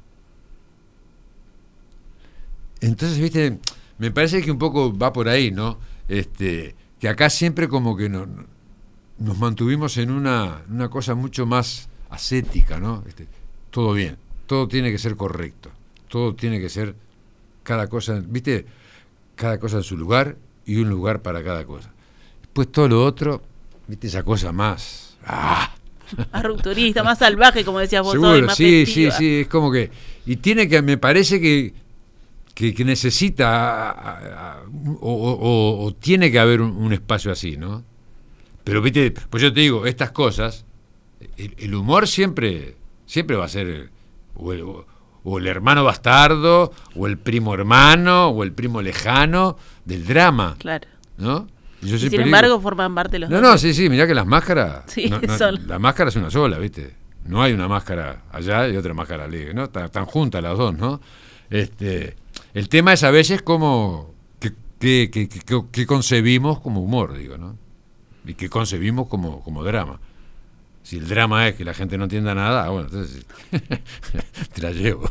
Entonces, 2.82 3.20
viste, 3.20 3.60
me 3.98 4.12
parece 4.12 4.42
que 4.42 4.52
un 4.52 4.58
poco 4.58 4.98
va 4.98 5.14
por 5.14 5.30
ahí, 5.30 5.52
¿no? 5.52 5.80
Este, 6.08 6.76
que 7.00 7.08
acá 7.08 7.30
siempre 7.30 7.68
como 7.68 7.96
que 7.96 8.10
no, 8.10 8.28
nos 9.20 9.38
mantuvimos 9.38 9.98
en 9.98 10.12
una, 10.12 10.62
una, 10.70 10.90
cosa 10.90 11.14
mucho 11.16 11.46
más 11.46 11.90
ascética, 12.10 12.80
¿no? 12.80 13.04
Este, 13.08 13.28
todo 13.70 13.94
bien, 13.94 14.18
todo 14.48 14.68
tiene 14.68 14.92
que 14.92 14.98
ser 14.98 15.16
correcto, 15.16 15.70
todo 16.08 16.34
tiene 16.36 16.60
que 16.60 16.70
ser 16.70 16.96
cada 17.64 17.88
cosa, 17.88 18.22
¿viste? 18.26 18.66
Cada 19.36 19.60
cosa 19.60 19.78
en 19.78 19.84
su 19.84 19.98
lugar 19.98 20.38
y 20.66 20.78
un 20.78 20.90
lugar 20.90 21.22
para 21.22 21.44
cada 21.44 21.66
cosa. 21.66 21.92
Después 22.42 22.72
todo 22.72 22.88
lo 22.88 23.06
otro, 23.06 23.42
¿viste? 23.88 24.08
Esa 24.08 24.24
cosa 24.24 24.52
más... 24.52 25.18
¡Ah! 25.26 25.76
Más 26.34 26.44
rupturista, 26.44 27.04
más 27.04 27.20
salvaje, 27.20 27.64
como 27.64 27.78
decías 27.78 28.02
vos 28.02 28.14
Seguro, 28.14 28.32
hoy, 28.32 28.42
más 28.42 28.58
sí, 28.58 28.84
festiva. 28.84 29.12
sí, 29.12 29.18
sí, 29.18 29.40
es 29.42 29.48
como 29.48 29.72
que... 29.72 29.92
Y 30.26 30.38
tiene 30.38 30.68
que, 30.68 30.82
me 30.82 30.98
parece 30.98 31.40
que, 31.40 31.74
que, 32.56 32.74
que 32.74 32.84
necesita 32.84 33.92
a, 33.92 34.56
a, 34.58 34.64
o, 35.02 35.12
o, 35.12 35.86
o, 35.86 35.94
tiene 35.94 36.32
que 36.32 36.40
haber 36.40 36.62
un, 36.62 36.72
un 36.72 36.94
espacio 36.94 37.32
así, 37.32 37.58
¿no? 37.58 37.84
Pero 38.70 38.84
viste, 38.84 39.12
pues 39.32 39.42
yo 39.42 39.52
te 39.52 39.62
digo, 39.62 39.88
estas 39.88 40.12
cosas, 40.12 40.64
el, 41.38 41.56
el 41.58 41.74
humor 41.74 42.08
siempre, 42.08 42.76
siempre 43.08 43.36
va 43.36 43.46
a 43.46 43.50
ser 43.50 43.90
o 44.36 44.54
el, 44.54 44.64
o 45.24 45.38
el, 45.40 45.48
hermano 45.48 45.84
bastardo, 45.84 46.72
o 46.96 47.08
el 47.08 47.18
primo 47.18 47.56
hermano, 47.56 48.28
o 48.28 48.44
el 48.44 48.52
primo 48.52 48.84
lejano 48.84 49.58
del 49.86 50.06
drama. 50.06 50.56
Claro. 50.60 50.88
¿No? 51.18 51.48
Y, 51.82 51.88
yo 51.88 51.96
y 51.96 52.12
sin 52.12 52.22
embargo 52.22 52.50
digo, 52.50 52.62
forman 52.62 52.94
parte 52.94 53.14
de 53.14 53.20
los 53.22 53.30
No, 53.32 53.42
no, 53.42 53.58
sí, 53.58 53.74
sí, 53.74 53.90
mirá 53.90 54.06
que 54.06 54.14
las 54.14 54.28
máscaras. 54.28 54.84
Sí, 54.88 55.10
no, 55.10 55.20
no, 55.20 55.36
son... 55.36 55.68
La 55.68 55.80
máscara 55.80 56.10
es 56.10 56.16
una 56.16 56.30
sola, 56.30 56.60
¿viste? 56.60 56.96
No 57.26 57.42
hay 57.42 57.54
una 57.54 57.68
máscara 57.68 58.26
allá 58.32 58.68
y 58.68 58.78
otra 58.78 58.94
máscara 58.94 59.28
libre, 59.28 59.52
¿no? 59.56 59.64
Están, 59.64 59.86
están 59.86 60.06
juntas 60.06 60.44
las 60.44 60.56
dos, 60.56 60.78
¿no? 60.78 61.02
Este, 61.50 62.18
el 62.54 62.70
tema 62.70 62.94
es 62.94 63.04
a 63.04 63.10
veces 63.10 63.42
como 63.42 64.14
que, 64.40 64.54
que, 64.80 65.10
que, 65.10 65.64
que 65.72 65.86
concebimos 65.88 66.60
como 66.60 66.84
humor, 66.84 67.18
digo, 67.18 67.36
¿no? 67.40 67.58
Y 68.30 68.36
que 68.36 68.50
concebimos 68.50 69.08
como, 69.08 69.44
como 69.44 69.64
drama. 69.64 70.00
Si 70.84 70.98
el 70.98 71.08
drama 71.08 71.48
es 71.48 71.56
que 71.56 71.66
la 71.66 71.74
gente 71.74 71.98
no 71.98 72.06
entienda 72.06 72.34
nada, 72.34 72.66
ah, 72.66 72.70
bueno, 72.70 72.88
entonces 72.88 73.26
te 74.54 74.62
la 74.62 74.72
llevo. 74.72 75.10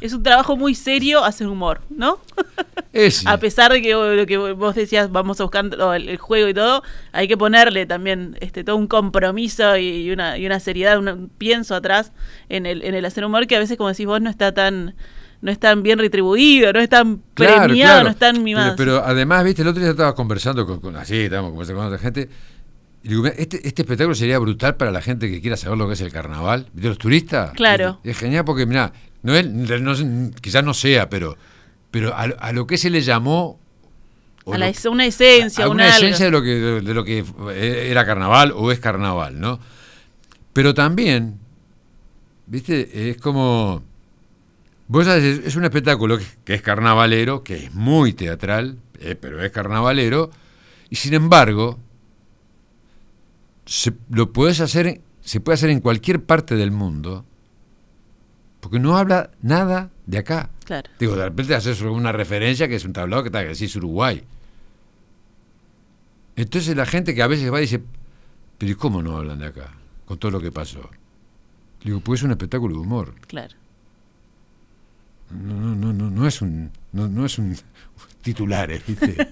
Es 0.00 0.12
un 0.12 0.22
trabajo 0.22 0.56
muy 0.56 0.74
serio 0.74 1.22
hacer 1.24 1.46
humor, 1.46 1.82
¿no? 1.90 2.18
Es, 2.92 3.26
a 3.26 3.38
pesar 3.38 3.70
de 3.70 3.82
que 3.82 3.92
lo 3.92 4.26
que 4.26 4.36
vos 4.36 4.74
decías, 4.74 5.12
vamos 5.12 5.38
a 5.40 5.44
buscar 5.44 5.64
el, 5.66 6.08
el, 6.08 6.16
juego 6.16 6.48
y 6.48 6.54
todo, 6.54 6.82
hay 7.12 7.28
que 7.28 7.36
ponerle 7.36 7.86
también 7.86 8.36
este 8.40 8.64
todo 8.64 8.76
un 8.76 8.88
compromiso 8.88 9.76
y, 9.76 10.10
una, 10.10 10.38
y 10.38 10.46
una 10.46 10.58
seriedad, 10.58 10.98
un 10.98 11.30
pienso 11.38 11.76
atrás 11.76 12.12
en 12.48 12.66
el, 12.66 12.82
en 12.82 12.94
el 12.94 13.04
hacer 13.04 13.24
humor 13.24 13.46
que 13.46 13.54
a 13.54 13.60
veces, 13.60 13.76
como 13.76 13.90
decís 13.90 14.06
vos, 14.06 14.20
no 14.20 14.30
está 14.30 14.52
tan 14.52 14.94
no 15.42 15.50
es 15.50 15.58
tan 15.58 15.82
bien 15.82 15.98
retribuido, 15.98 16.72
no 16.72 16.80
es 16.80 16.88
tan 16.88 17.22
claro, 17.34 17.64
premiado, 17.64 17.92
claro. 17.92 18.04
no 18.04 18.10
es 18.10 18.16
tan 18.16 18.42
mimado. 18.42 18.74
Pero, 18.76 18.96
pero, 18.96 19.06
además, 19.06 19.44
viste, 19.44 19.62
el 19.62 19.68
otro 19.68 19.80
día 19.80 19.92
estaba 19.92 20.14
conversando 20.14 20.66
con, 20.66 20.80
con 20.80 20.96
así, 20.96 21.16
estábamos 21.16 21.52
conversando 21.52 21.80
con 21.80 21.86
otra 21.86 21.98
gente. 21.98 22.28
Y 23.02 23.08
digo, 23.08 23.26
este, 23.26 23.66
este 23.66 23.82
espectáculo 23.82 24.14
sería 24.14 24.38
brutal 24.38 24.76
para 24.76 24.90
la 24.90 25.00
gente 25.00 25.30
que 25.30 25.40
quiera 25.40 25.56
saber 25.56 25.78
lo 25.78 25.86
que 25.86 25.94
es 25.94 26.00
el 26.00 26.12
carnaval. 26.12 26.68
¿Viste 26.72 26.88
los 26.88 26.98
turistas? 26.98 27.52
Claro. 27.52 28.00
Es, 28.04 28.10
es 28.10 28.18
genial 28.18 28.44
porque, 28.44 28.66
mira, 28.66 28.92
no 29.22 29.34
es, 29.34 29.46
no, 29.48 29.94
quizás 30.40 30.64
no 30.64 30.74
sea, 30.74 31.08
pero, 31.08 31.36
pero 31.90 32.14
a, 32.14 32.22
a, 32.22 32.52
lo 32.52 32.66
que 32.66 32.76
se 32.78 32.90
le 32.90 33.00
llamó. 33.00 33.58
A 34.46 34.58
la, 34.58 34.72
una 34.90 35.06
esencia, 35.06 35.64
a, 35.64 35.68
una 35.68 35.88
esencia 35.88 36.26
de 36.26 36.30
lo, 36.30 36.42
que, 36.42 36.48
de, 36.48 36.80
de 36.80 36.94
lo 36.94 37.04
que 37.04 37.24
era 37.54 38.04
carnaval 38.04 38.52
o 38.54 38.72
es 38.72 38.80
carnaval, 38.80 39.38
¿no? 39.38 39.60
Pero 40.52 40.74
también, 40.74 41.38
viste, 42.46 43.10
es 43.10 43.18
como 43.18 43.82
Vos 44.90 45.04
sabés, 45.04 45.46
es 45.46 45.54
un 45.54 45.62
espectáculo 45.62 46.18
que, 46.18 46.24
que, 46.44 46.54
es 46.54 46.62
carnavalero, 46.62 47.44
que 47.44 47.54
es 47.54 47.72
muy 47.72 48.12
teatral, 48.12 48.76
eh, 48.98 49.14
pero 49.14 49.40
es 49.40 49.52
carnavalero, 49.52 50.32
y 50.88 50.96
sin 50.96 51.14
embargo, 51.14 51.78
se, 53.70 53.92
lo 54.10 54.32
puedes 54.32 54.60
hacer, 54.60 55.00
se 55.20 55.38
puede 55.38 55.54
hacer 55.54 55.70
en 55.70 55.78
cualquier 55.78 56.24
parte 56.24 56.56
del 56.56 56.72
mundo, 56.72 57.24
porque 58.58 58.80
no 58.80 58.96
habla 58.96 59.30
nada 59.42 59.90
de 60.06 60.18
acá. 60.18 60.50
Claro. 60.64 60.90
Digo, 60.98 61.14
de 61.14 61.22
repente 61.22 61.54
haces 61.54 61.80
una 61.82 62.10
referencia 62.10 62.66
que 62.66 62.74
es 62.74 62.84
un 62.84 62.92
tablado 62.92 63.22
que 63.22 63.28
está 63.28 63.42
que 63.42 63.50
decís 63.50 63.76
Uruguay. 63.76 64.24
Entonces 66.34 66.76
la 66.76 66.84
gente 66.84 67.14
que 67.14 67.22
a 67.22 67.28
veces 67.28 67.52
va 67.52 67.58
y 67.58 67.62
dice, 67.62 67.80
pero 68.58 68.72
¿y 68.72 68.74
cómo 68.74 69.02
no 69.02 69.16
hablan 69.16 69.38
de 69.38 69.46
acá? 69.46 69.72
Con 70.04 70.18
todo 70.18 70.32
lo 70.32 70.40
que 70.40 70.50
pasó. 70.50 70.90
Digo, 71.84 72.00
pues 72.00 72.20
es 72.20 72.24
un 72.24 72.32
espectáculo 72.32 72.74
de 72.74 72.80
humor. 72.80 73.14
Claro 73.28 73.54
no, 75.30 75.74
no, 75.74 75.92
no, 75.92 76.10
no 76.10 76.26
es 76.26 76.42
un, 76.42 76.70
no, 76.92 77.08
no 77.08 77.24
es 77.24 77.38
un 77.38 77.56
titulares, 78.22 78.84
¿viste? 78.86 79.28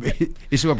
Eso 0.50 0.76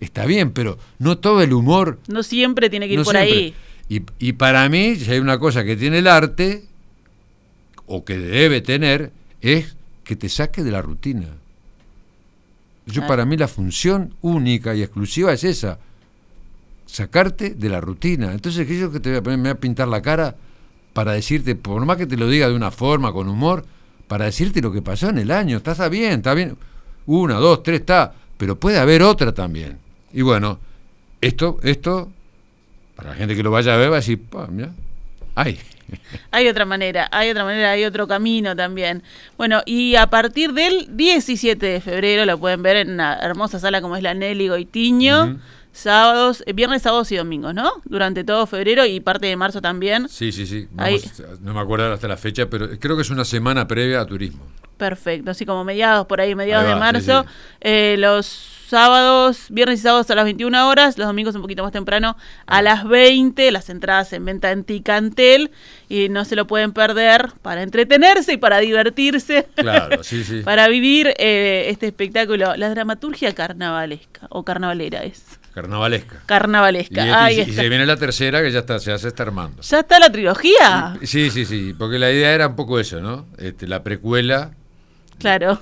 está 0.00 0.26
bien, 0.26 0.52
pero 0.52 0.78
no 0.98 1.18
todo 1.18 1.42
el 1.42 1.52
humor. 1.52 1.98
No 2.08 2.22
siempre 2.22 2.70
tiene 2.70 2.86
que 2.86 2.94
ir 2.94 2.98
no 2.98 3.04
por 3.04 3.16
siempre. 3.16 3.36
ahí. 3.36 3.54
Y, 3.88 4.02
y, 4.18 4.32
para 4.32 4.68
mí, 4.68 4.96
si 4.96 5.10
hay 5.10 5.18
una 5.18 5.38
cosa 5.38 5.64
que 5.64 5.76
tiene 5.76 5.98
el 5.98 6.08
arte, 6.08 6.64
o 7.86 8.04
que 8.04 8.18
debe 8.18 8.60
tener, 8.60 9.12
es 9.40 9.76
que 10.02 10.16
te 10.16 10.28
saque 10.28 10.64
de 10.64 10.72
la 10.72 10.82
rutina. 10.82 11.28
Yo, 12.86 13.04
ah. 13.04 13.06
para 13.06 13.24
mí, 13.24 13.36
la 13.36 13.46
función 13.48 14.14
única 14.22 14.74
y 14.74 14.82
exclusiva 14.82 15.32
es 15.32 15.44
esa: 15.44 15.78
sacarte 16.86 17.50
de 17.50 17.68
la 17.68 17.80
rutina. 17.80 18.32
Entonces, 18.32 18.66
¿qué 18.66 18.78
yo 18.78 18.90
que 18.90 18.98
te 18.98 19.10
voy 19.10 19.18
a 19.18 19.22
poner? 19.22 19.38
¿Me 19.38 19.50
voy 19.50 19.56
a 19.56 19.60
pintar 19.60 19.86
la 19.86 20.02
cara? 20.02 20.36
para 20.96 21.12
decirte, 21.12 21.54
por 21.54 21.84
más 21.84 21.98
que 21.98 22.06
te 22.06 22.16
lo 22.16 22.26
diga 22.26 22.48
de 22.48 22.54
una 22.54 22.70
forma, 22.70 23.12
con 23.12 23.28
humor, 23.28 23.66
para 24.08 24.24
decirte 24.24 24.62
lo 24.62 24.72
que 24.72 24.80
pasó 24.80 25.10
en 25.10 25.18
el 25.18 25.30
año. 25.30 25.58
Está, 25.58 25.72
está 25.72 25.90
bien, 25.90 26.12
está 26.12 26.32
bien. 26.32 26.56
Una, 27.04 27.34
dos, 27.34 27.62
tres, 27.62 27.80
está. 27.80 28.14
Pero 28.36 28.56
puede 28.58 28.78
haber 28.78 29.02
otra 29.02 29.32
también. 29.32 29.78
Y 30.12 30.22
bueno, 30.22 30.58
esto, 31.20 31.58
esto, 31.62 32.10
para 32.94 33.10
la 33.10 33.16
gente 33.16 33.34
que 33.34 33.42
lo 33.42 33.50
vaya 33.50 33.74
a 33.74 33.76
ver, 33.76 33.90
va 33.90 33.96
a 33.96 34.00
decir, 34.00 34.20
mira, 34.50 34.72
ay. 35.34 35.58
Hay 36.32 36.48
otra 36.48 36.64
manera, 36.64 37.08
hay 37.12 37.30
otra 37.30 37.44
manera, 37.44 37.70
hay 37.70 37.84
otro 37.84 38.08
camino 38.08 38.56
también. 38.56 39.04
Bueno, 39.36 39.62
y 39.66 39.94
a 39.94 40.08
partir 40.08 40.52
del 40.52 40.88
17 40.96 41.64
de 41.64 41.80
febrero 41.80 42.24
lo 42.24 42.38
pueden 42.38 42.60
ver 42.60 42.76
en 42.78 42.90
una 42.90 43.14
hermosa 43.20 43.60
sala 43.60 43.80
como 43.80 43.96
es 43.96 44.02
la 44.02 44.12
Nelly 44.12 44.48
Goitiño. 44.48 45.22
Uh 45.22 45.28
-huh 45.28 45.38
sábados, 45.76 46.42
eh, 46.46 46.52
viernes, 46.52 46.82
sábados 46.82 47.10
y 47.12 47.16
domingos, 47.16 47.54
¿no? 47.54 47.70
Durante 47.84 48.24
todo 48.24 48.46
febrero 48.46 48.86
y 48.86 49.00
parte 49.00 49.26
de 49.26 49.36
marzo 49.36 49.60
también. 49.60 50.08
Sí, 50.08 50.32
sí, 50.32 50.46
sí. 50.46 50.66
Vamos, 50.72 51.22
no 51.42 51.54
me 51.54 51.60
acuerdo 51.60 51.92
hasta 51.92 52.08
la 52.08 52.16
fecha, 52.16 52.48
pero 52.48 52.68
creo 52.78 52.96
que 52.96 53.02
es 53.02 53.10
una 53.10 53.24
semana 53.24 53.68
previa 53.68 54.00
a 54.00 54.06
turismo. 54.06 54.44
Perfecto, 54.76 55.30
así 55.30 55.46
como 55.46 55.64
mediados, 55.64 56.06
por 56.06 56.20
ahí, 56.20 56.34
mediados 56.34 56.64
ahí 56.64 56.70
va, 56.70 56.74
de 56.74 56.80
marzo. 56.80 57.22
Sí, 57.22 57.28
sí. 57.28 57.34
Eh, 57.62 57.96
los 57.98 58.26
sábados, 58.68 59.46
viernes 59.48 59.80
y 59.80 59.82
sábados 59.82 60.10
a 60.10 60.14
las 60.14 60.24
21 60.24 60.68
horas, 60.68 60.98
los 60.98 61.06
domingos 61.06 61.34
un 61.34 61.42
poquito 61.42 61.62
más 61.62 61.72
temprano 61.72 62.16
a 62.46 62.62
las 62.62 62.86
20, 62.86 63.52
las 63.52 63.70
entradas 63.70 64.12
en 64.12 64.24
venta 64.24 64.50
en 64.50 64.64
Ticantel 64.64 65.50
y 65.88 66.08
no 66.08 66.24
se 66.24 66.36
lo 66.36 66.46
pueden 66.46 66.72
perder 66.72 67.32
para 67.42 67.62
entretenerse 67.62 68.32
y 68.34 68.36
para 68.36 68.58
divertirse, 68.58 69.46
claro, 69.54 70.02
sí, 70.02 70.24
sí. 70.24 70.40
para 70.40 70.68
vivir 70.68 71.14
eh, 71.18 71.66
este 71.68 71.86
espectáculo, 71.86 72.56
la 72.56 72.70
dramaturgia 72.70 73.34
carnavalesca 73.34 74.26
o 74.30 74.42
carnavalera 74.42 75.04
es. 75.04 75.38
Carnavalesca. 75.56 76.20
Carnavalesca. 76.26 77.06
Y, 77.06 77.08
Ahí 77.08 77.36
y, 77.36 77.40
está. 77.40 77.52
y, 77.52 77.54
se 77.56 77.68
viene 77.70 77.86
la 77.86 77.96
tercera 77.96 78.42
que 78.42 78.52
ya 78.52 78.58
está, 78.58 78.78
se 78.78 78.92
hace 78.92 79.08
está 79.08 79.22
armando. 79.22 79.62
¿Ya 79.62 79.80
está 79.80 79.98
la 79.98 80.12
trilogía? 80.12 80.98
Sí, 81.02 81.30
sí, 81.30 81.46
sí, 81.46 81.74
porque 81.78 81.98
la 81.98 82.12
idea 82.12 82.32
era 82.34 82.46
un 82.48 82.56
poco 82.56 82.78
eso, 82.78 83.00
¿no? 83.00 83.26
Este, 83.38 83.66
la 83.66 83.82
precuela. 83.82 84.50
Claro. 85.18 85.58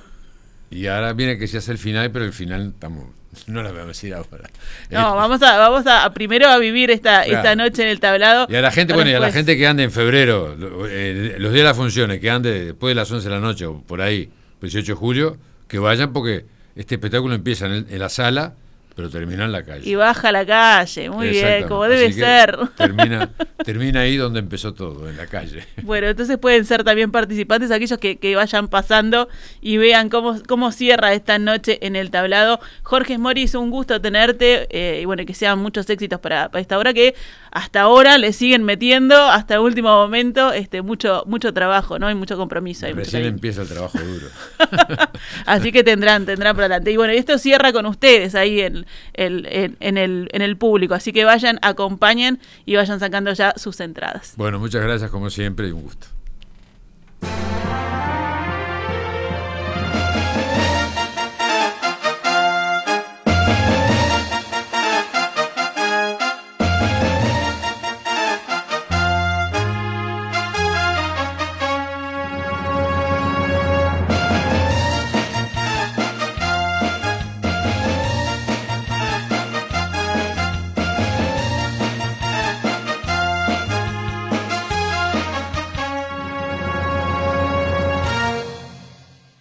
Y 0.71 0.89
ahora 0.89 1.13
viene 1.13 1.39
que 1.39 1.47
se 1.47 1.59
hace 1.59 1.71
el 1.71 1.79
final, 1.79 2.11
pero 2.11 2.25
el 2.25 2.33
final 2.33 2.73
estamos, 2.75 3.07
no 3.47 3.63
la 3.63 3.69
vamos 3.71 3.85
a 3.85 3.87
decir 3.89 4.15
ahora. 4.15 4.51
No, 4.91 5.15
vamos 5.15 5.41
a, 5.43 5.57
vamos 5.59 5.87
a, 5.87 6.13
primero 6.13 6.49
a 6.49 6.59
vivir 6.59 6.91
esta, 6.91 7.23
Claro. 7.23 7.37
esta 7.39 7.55
noche 7.55 7.83
en 7.83 7.89
el 7.91 8.01
tablado. 8.01 8.49
Y 8.51 8.57
a 8.57 8.61
la 8.61 8.73
gente, 8.73 8.95
bueno, 8.95 9.11
y 9.11 9.15
a 9.15 9.21
la 9.21 9.31
gente 9.31 9.57
que 9.57 9.65
ande 9.65 9.85
en 9.85 9.93
febrero, 9.93 10.57
eh, 10.91 11.37
los 11.39 11.53
días 11.53 11.63
de 11.63 11.69
las 11.69 11.77
funciones, 11.77 12.19
que 12.19 12.31
ande 12.31 12.65
después 12.65 12.91
de 12.91 12.97
las 12.97 13.09
11 13.13 13.29
de 13.29 13.35
la 13.35 13.41
noche 13.41 13.67
o 13.67 13.81
por 13.81 14.03
ahí, 14.03 14.29
18 14.61 14.93
de 14.93 14.97
julio, 14.99 15.37
que 15.69 15.79
vayan 15.79 16.13
porque 16.13 16.47
este 16.75 16.97
espectáculo 16.97 17.37
empieza 17.37 17.67
en, 17.67 17.73
el- 17.73 17.87
en 17.89 17.99
la 18.01 18.09
sala, 18.09 18.55
pero 18.95 19.11
termina 19.11 19.45
en 19.45 19.53
la 19.53 19.65
calle. 19.65 19.89
Y 19.89 19.95
baja 19.97 20.29
a 20.29 20.33
la 20.33 20.47
calle, 20.47 21.11
muy 21.11 21.29
bien, 21.29 21.67
como 21.69 21.85
debe 21.85 22.13
ser. 22.13 22.57
Termina, 22.77 23.31
termina 23.65 24.01
ahí 24.01 24.17
donde 24.17 24.39
empezó 24.39 24.73
todo, 24.75 25.09
en 25.09 25.17
la 25.17 25.27
calle. 25.27 25.67
Bueno, 25.83 26.07
entonces 26.07 26.39
pueden 26.39 26.65
ser 26.65 26.85
también 26.85 27.11
participantes 27.11 27.71
aquellos 27.71 27.99
que, 27.99 28.19
que 28.19 28.37
vayan 28.37 28.69
pasando 28.69 29.29
y 29.61 29.77
vean 29.79 30.09
cómo, 30.09 30.41
cómo 30.47 30.71
cierra 30.71 31.13
esta 31.13 31.39
noche 31.39 31.79
en 31.83 31.97
el 31.97 32.11
tablado. 32.11 32.61
Jorge 32.83 33.19
Moris, 33.19 33.55
un 33.55 33.71
gusto 33.71 34.01
tenerte 34.01 34.69
eh, 34.71 35.01
y 35.03 35.05
bueno, 35.05 35.25
que 35.27 35.35
sean 35.35 35.59
muchos 35.59 35.89
éxitos 35.91 36.21
para, 36.21 36.51
para 36.51 36.61
esta 36.61 36.79
obra 36.79 36.95
que 36.95 37.15
hasta 37.51 37.83
ahora 37.83 38.19
le 38.19 38.33
siguen 38.33 38.65
metiendo 38.65 39.17
hasta 39.17 39.55
el 39.55 39.61
último 39.61 39.89
momento 39.89 40.53
este 40.53 40.83
mucho 40.83 41.23
mucho 41.27 41.55
trabajo, 41.55 42.01
¿no? 42.01 42.11
Y 42.11 42.15
mucho 42.15 42.37
compromiso. 42.37 42.87
hay 42.87 42.93
mucho 42.93 43.05
Recién 43.05 43.23
cariño. 43.23 43.37
empieza 43.37 43.63
el 43.63 43.69
trabajo 43.69 43.99
duro. 43.99 44.27
Así 45.47 45.71
que 45.71 45.85
tendrán, 45.85 46.27
tendrán 46.27 46.57
por 46.57 46.65
adelante. 46.65 46.91
Y 46.91 46.97
bueno, 46.97 47.13
esto 47.13 47.39
cierra 47.39 47.73
con 47.73 47.87
ustedes 47.87 48.35
ahí 48.35 48.61
en, 48.61 48.84
el, 49.13 49.47
en, 49.51 49.77
en 49.81 49.99
el, 49.99 50.29
en 50.33 50.43
el 50.43 50.57
público. 50.57 50.95
Así 50.95 51.13
que 51.13 51.25
vayan, 51.25 51.59
acompañen 51.63 52.39
y 52.67 52.77
vayan 52.77 53.01
sacando 53.01 53.33
ya 53.33 53.55
sus 53.57 53.81
entradas. 53.81 54.35
Bueno, 54.37 54.59
muchas 54.59 54.83
gracias 54.83 55.11
como 55.11 55.31
siempre 55.31 55.69
y 55.69 55.73
un 55.73 55.83
gusto. 55.83 56.07